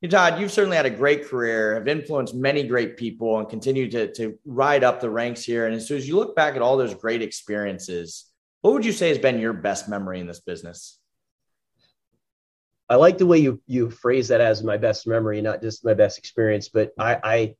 Todd, 0.05 0.39
you've 0.39 0.51
certainly 0.51 0.77
had 0.77 0.85
a 0.85 0.91
great 0.91 1.25
career, 1.25 1.73
have 1.73 1.87
influenced 1.87 2.35
many 2.35 2.63
great 2.63 2.97
people, 2.97 3.39
and 3.39 3.49
continue 3.49 3.89
to, 3.89 4.11
to 4.13 4.37
ride 4.45 4.83
up 4.83 5.01
the 5.01 5.09
ranks 5.09 5.43
here. 5.43 5.65
And 5.65 5.81
so, 5.81 5.95
as 5.95 6.07
you 6.07 6.15
look 6.15 6.35
back 6.35 6.55
at 6.55 6.61
all 6.61 6.77
those 6.77 6.93
great 6.93 7.23
experiences, 7.23 8.25
what 8.61 8.73
would 8.73 8.85
you 8.85 8.91
say 8.91 9.09
has 9.09 9.17
been 9.17 9.39
your 9.39 9.53
best 9.53 9.89
memory 9.89 10.19
in 10.19 10.27
this 10.27 10.39
business? 10.39 10.99
I 12.89 12.95
like 12.95 13.17
the 13.17 13.25
way 13.25 13.39
you 13.39 13.61
you 13.65 13.89
phrase 13.89 14.27
that 14.29 14.39
as 14.39 14.63
my 14.63 14.77
best 14.77 15.07
memory, 15.07 15.41
not 15.41 15.61
just 15.61 15.83
my 15.83 15.93
best 15.93 16.17
experience. 16.19 16.69
But 16.69 16.91
I, 16.97 17.19
I 17.23 17.55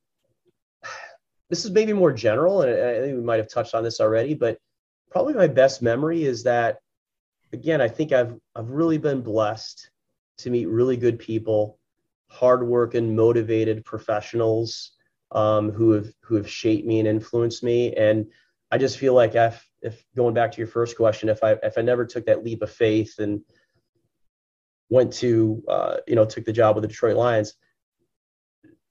this 1.50 1.64
is 1.64 1.70
maybe 1.72 1.92
more 1.92 2.12
general, 2.12 2.62
and 2.62 2.70
I 2.72 3.00
think 3.00 3.16
we 3.16 3.24
might 3.24 3.38
have 3.38 3.50
touched 3.50 3.74
on 3.74 3.82
this 3.82 4.00
already. 4.00 4.34
But 4.34 4.58
probably 5.10 5.34
my 5.34 5.48
best 5.48 5.82
memory 5.82 6.22
is 6.24 6.44
that 6.44 6.78
again, 7.52 7.80
I 7.80 7.88
think 7.88 8.12
I've 8.12 8.36
I've 8.54 8.70
really 8.70 8.98
been 8.98 9.22
blessed 9.22 9.90
to 10.38 10.50
meet 10.50 10.66
really 10.66 10.96
good 10.96 11.18
people, 11.18 11.77
hardworking, 12.28 13.14
motivated 13.14 13.84
professionals 13.84 14.92
um, 15.32 15.70
who 15.70 15.92
have 15.92 16.08
who 16.22 16.36
have 16.36 16.48
shaped 16.48 16.86
me 16.86 16.98
and 16.98 17.08
influenced 17.08 17.62
me. 17.62 17.94
And 17.94 18.26
I 18.70 18.78
just 18.78 18.98
feel 18.98 19.14
like 19.14 19.34
if 19.34 19.68
if 19.82 20.04
going 20.16 20.34
back 20.34 20.52
to 20.52 20.58
your 20.58 20.66
first 20.66 20.96
question, 20.96 21.28
if 21.28 21.42
I 21.42 21.52
if 21.62 21.78
I 21.78 21.82
never 21.82 22.04
took 22.04 22.26
that 22.26 22.44
leap 22.44 22.62
of 22.62 22.70
faith 22.70 23.18
and 23.18 23.40
went 24.90 25.12
to 25.14 25.62
uh, 25.68 25.96
you 26.06 26.14
know 26.14 26.24
took 26.24 26.44
the 26.44 26.52
job 26.52 26.76
with 26.76 26.82
the 26.82 26.88
Detroit 26.88 27.16
Lions, 27.16 27.54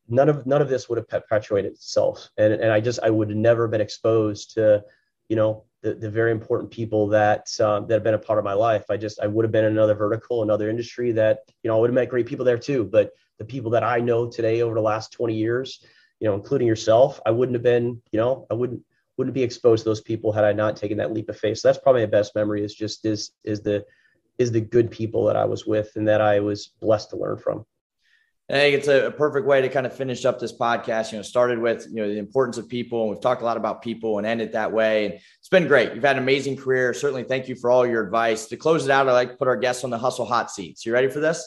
none 0.07 0.29
of 0.29 0.45
none 0.45 0.61
of 0.61 0.69
this 0.69 0.89
would 0.89 0.97
have 0.97 1.07
perpetuated 1.07 1.73
itself. 1.73 2.29
And 2.37 2.53
and 2.53 2.71
I 2.71 2.79
just 2.79 2.99
I 3.01 3.09
would 3.09 3.29
have 3.29 3.37
never 3.37 3.67
been 3.67 3.81
exposed 3.81 4.53
to 4.55 4.83
you 5.29 5.35
know 5.35 5.65
the, 5.81 5.93
the 5.93 6.09
very 6.09 6.31
important 6.31 6.71
people 6.71 7.07
that 7.09 7.47
um, 7.59 7.87
that 7.87 7.95
have 7.95 8.03
been 8.03 8.13
a 8.13 8.19
part 8.19 8.39
of 8.39 8.45
my 8.45 8.53
life. 8.53 8.85
I 8.89 8.97
just 8.97 9.19
I 9.19 9.27
would 9.27 9.45
have 9.45 9.51
been 9.51 9.65
in 9.65 9.71
another 9.71 9.95
vertical, 9.95 10.43
another 10.43 10.69
industry 10.69 11.11
that 11.13 11.39
you 11.63 11.69
know 11.69 11.77
I 11.77 11.79
would 11.79 11.89
have 11.89 11.95
met 11.95 12.09
great 12.09 12.27
people 12.27 12.45
there 12.45 12.57
too. 12.57 12.83
But 12.83 13.11
the 13.37 13.45
people 13.45 13.71
that 13.71 13.83
I 13.83 13.99
know 13.99 14.29
today 14.29 14.61
over 14.61 14.75
the 14.75 14.81
last 14.81 15.11
20 15.11 15.35
years, 15.35 15.83
you 16.19 16.27
know, 16.27 16.35
including 16.35 16.67
yourself, 16.67 17.19
I 17.25 17.31
wouldn't 17.31 17.55
have 17.55 17.63
been, 17.63 18.01
you 18.11 18.19
know, 18.19 18.47
I 18.49 18.53
wouldn't 18.53 18.81
wouldn't 19.17 19.33
be 19.33 19.43
exposed 19.43 19.83
to 19.83 19.89
those 19.89 20.01
people 20.01 20.31
had 20.31 20.43
I 20.43 20.53
not 20.53 20.77
taken 20.77 20.97
that 20.99 21.11
leap 21.11 21.29
of 21.29 21.39
faith. 21.39 21.57
So 21.57 21.67
that's 21.67 21.79
probably 21.79 22.01
my 22.03 22.07
best 22.07 22.35
memory 22.35 22.63
is 22.63 22.73
just 22.73 23.05
is 23.05 23.31
is 23.43 23.61
the 23.61 23.83
is 24.37 24.51
the 24.51 24.61
good 24.61 24.91
people 24.91 25.25
that 25.25 25.35
I 25.35 25.45
was 25.45 25.65
with 25.65 25.95
and 25.95 26.07
that 26.07 26.21
I 26.21 26.39
was 26.39 26.67
blessed 26.79 27.09
to 27.11 27.17
learn 27.17 27.37
from. 27.37 27.65
I 28.49 28.53
think 28.53 28.77
it's 28.77 28.87
a, 28.87 29.11
perfect 29.11 29.45
way 29.45 29.59
to 29.61 29.67
kind 29.67 29.85
of 29.85 29.93
finish 29.93 30.23
up 30.23 30.39
this 30.39 30.57
podcast. 30.57 31.11
You 31.11 31.17
know, 31.17 31.21
started 31.21 31.59
with 31.59 31.85
you 31.89 31.97
know 31.97 32.07
the 32.07 32.17
importance 32.17 32.57
of 32.57 32.69
people, 32.69 33.01
and 33.01 33.09
we've 33.11 33.21
talked 33.21 33.41
a 33.41 33.45
lot 33.45 33.57
about 33.57 33.81
people, 33.81 34.19
and 34.19 34.27
ended 34.27 34.53
that 34.53 34.71
way. 34.71 35.05
And 35.05 35.13
it's 35.15 35.49
been 35.49 35.67
great. 35.67 35.93
You've 35.93 36.03
had 36.03 36.15
an 36.15 36.23
amazing 36.23 36.55
career. 36.55 36.93
Certainly, 36.93 37.23
thank 37.23 37.49
you 37.49 37.55
for 37.55 37.69
all 37.69 37.85
your 37.85 38.05
advice. 38.05 38.45
To 38.47 38.55
close 38.55 38.85
it 38.85 38.91
out, 38.91 39.09
I 39.09 39.11
like 39.11 39.31
to 39.31 39.37
put 39.37 39.49
our 39.49 39.57
guests 39.57 39.83
on 39.83 39.89
the 39.89 39.97
hustle 39.97 40.25
hot 40.25 40.49
seats. 40.49 40.85
You 40.85 40.93
ready 40.93 41.09
for 41.09 41.19
this? 41.19 41.45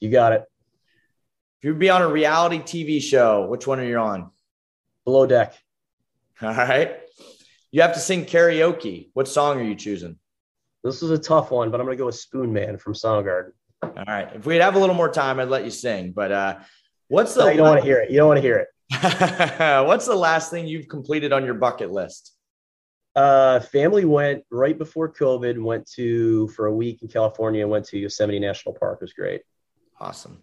You 0.00 0.10
got 0.10 0.32
it. 0.32 0.49
If 1.60 1.66
you'd 1.66 1.78
be 1.78 1.90
on 1.90 2.00
a 2.00 2.08
reality 2.08 2.60
TV 2.60 3.02
show, 3.02 3.46
which 3.46 3.66
one 3.66 3.80
are 3.80 3.84
you 3.84 3.98
on? 3.98 4.30
Below 5.04 5.26
Deck. 5.26 5.54
All 6.42 6.54
right. 6.54 7.00
You 7.70 7.82
have 7.82 7.92
to 7.92 8.00
sing 8.00 8.24
karaoke. 8.24 9.10
What 9.12 9.28
song 9.28 9.60
are 9.60 9.62
you 9.62 9.74
choosing? 9.74 10.16
This 10.82 11.02
is 11.02 11.10
a 11.10 11.18
tough 11.18 11.50
one, 11.50 11.70
but 11.70 11.78
I'm 11.78 11.86
going 11.86 11.98
to 11.98 12.00
go 12.00 12.06
with 12.06 12.14
Spoon 12.14 12.50
Man 12.50 12.78
from 12.78 12.94
Soundgarden. 12.94 13.52
All 13.82 13.92
right. 14.06 14.30
If 14.34 14.46
we'd 14.46 14.62
have 14.62 14.74
a 14.74 14.78
little 14.78 14.94
more 14.94 15.10
time, 15.10 15.38
I'd 15.38 15.50
let 15.50 15.64
you 15.64 15.70
sing. 15.70 16.12
But 16.12 16.32
uh, 16.32 16.58
what's 17.08 17.34
the? 17.34 17.44
No, 17.44 17.50
you 17.50 17.58
don't 17.58 17.68
want 17.68 17.80
to 17.80 17.84
hear 17.84 17.98
it. 17.98 18.10
You 18.10 18.16
don't 18.16 18.28
want 18.28 18.38
to 18.38 18.42
hear 18.42 18.56
it. 18.56 18.68
what's 19.86 20.06
the 20.06 20.16
last 20.16 20.50
thing 20.50 20.66
you've 20.66 20.88
completed 20.88 21.30
on 21.30 21.44
your 21.44 21.54
bucket 21.54 21.90
list? 21.90 22.32
Uh, 23.14 23.60
family 23.60 24.06
went 24.06 24.44
right 24.50 24.78
before 24.78 25.12
COVID. 25.12 25.62
Went 25.62 25.86
to 25.90 26.48
for 26.48 26.68
a 26.68 26.74
week 26.74 27.02
in 27.02 27.08
California. 27.08 27.68
Went 27.68 27.84
to 27.88 27.98
Yosemite 27.98 28.38
National 28.38 28.74
Park. 28.74 29.00
It 29.02 29.04
was 29.04 29.12
great. 29.12 29.42
Awesome. 30.00 30.40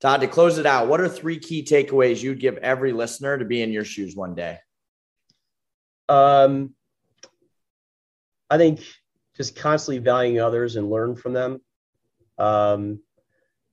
Todd, 0.00 0.20
to 0.20 0.28
close 0.28 0.58
it 0.58 0.66
out, 0.66 0.88
what 0.88 1.00
are 1.00 1.08
three 1.08 1.38
key 1.38 1.64
takeaways 1.64 2.22
you'd 2.22 2.40
give 2.40 2.58
every 2.58 2.92
listener 2.92 3.38
to 3.38 3.44
be 3.44 3.62
in 3.62 3.72
your 3.72 3.84
shoes 3.84 4.14
one 4.14 4.34
day? 4.34 4.58
Um, 6.08 6.74
I 8.50 8.58
think 8.58 8.80
just 9.36 9.56
constantly 9.56 9.98
valuing 9.98 10.40
others 10.40 10.76
and 10.76 10.90
learn 10.90 11.16
from 11.16 11.32
them 11.32 11.60
um, 12.38 13.00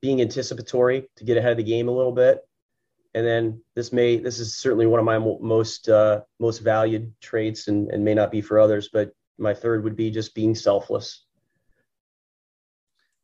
being 0.01 0.21
anticipatory 0.21 1.07
to 1.17 1.23
get 1.23 1.37
ahead 1.37 1.51
of 1.51 1.57
the 1.57 1.63
game 1.63 1.87
a 1.87 1.91
little 1.91 2.11
bit. 2.11 2.39
And 3.13 3.25
then 3.25 3.61
this 3.75 3.93
may 3.93 4.17
this 4.17 4.39
is 4.39 4.57
certainly 4.57 4.87
one 4.87 4.99
of 4.99 5.05
my 5.05 5.19
most 5.19 5.87
uh, 5.87 6.21
most 6.39 6.59
valued 6.59 7.13
traits 7.21 7.67
and, 7.67 7.91
and 7.91 8.03
may 8.03 8.15
not 8.15 8.31
be 8.31 8.41
for 8.41 8.59
others, 8.59 8.89
but 8.91 9.11
my 9.37 9.53
third 9.53 9.83
would 9.83 9.95
be 9.95 10.09
just 10.09 10.33
being 10.33 10.55
selfless. 10.55 11.25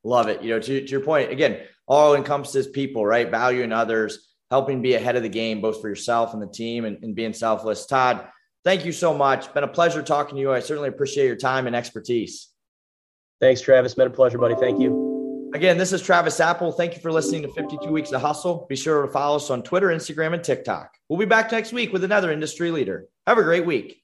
Love 0.04 0.28
it. 0.28 0.44
You 0.44 0.52
know, 0.52 0.60
to, 0.60 0.82
to 0.82 0.88
your 0.88 1.02
point, 1.02 1.32
again, 1.32 1.62
all 1.90 2.16
encompasses 2.16 2.68
people, 2.68 3.06
right? 3.06 3.30
Valuing 3.30 3.74
others, 3.74 4.30
helping 4.52 4.82
be 4.82 4.94
ahead 4.94 5.16
of 5.16 5.24
the 5.24 5.30
game, 5.30 5.60
both 5.60 5.82
for 5.82 5.90
yourself 5.90 6.34
and 6.34 6.42
the 6.42 6.48
team 6.48 6.86
and, 6.86 7.04
and 7.04 7.16
being 7.16 7.34
selfless. 7.34 7.88
Todd, 7.88 8.28
thank 8.64 8.86
you 8.86 8.92
so 8.92 9.14
much. 9.14 9.54
Been 9.54 9.64
a 9.64 9.68
pleasure 9.68 10.04
talking 10.04 10.36
to 10.36 10.42
you. 10.42 10.54
I 10.54 10.60
certainly 10.60 10.90
appreciate 10.90 11.26
your 11.26 11.36
time 11.36 11.68
and 11.68 11.76
expertise. 11.76 12.50
Thanks, 13.42 13.62
Travis. 13.62 13.96
Been 13.96 14.08
a 14.08 14.12
pleasure, 14.12 14.38
buddy. 14.38 14.56
Thank 14.56 14.80
you. 14.80 15.52
Again, 15.56 15.80
this 15.80 15.92
is 15.92 16.04
Travis 16.04 16.40
Apel. 16.40 16.76
Thank 16.78 16.94
you 16.94 17.02
for 17.02 17.12
listening 17.12 17.42
to 17.42 17.48
52 17.50 17.90
Weeks 17.90 18.12
of 18.12 18.22
Hustle. 18.22 18.68
Be 18.70 18.76
sure 18.76 19.02
to 19.02 19.12
follow 19.12 19.38
us 19.38 19.50
on 19.50 19.64
Twitter, 19.64 19.88
Instagram, 19.88 20.36
and 20.36 20.44
TikTok. 20.44 20.96
We'll 21.10 21.18
be 21.18 21.26
back 21.26 21.52
next 21.52 21.74
week 21.74 21.92
with 21.92 22.04
another 22.04 22.32
industry 22.32 22.70
leader. 22.70 23.08
Have 23.26 23.40
a 23.40 23.44
great 23.44 23.66
week. 23.66 24.04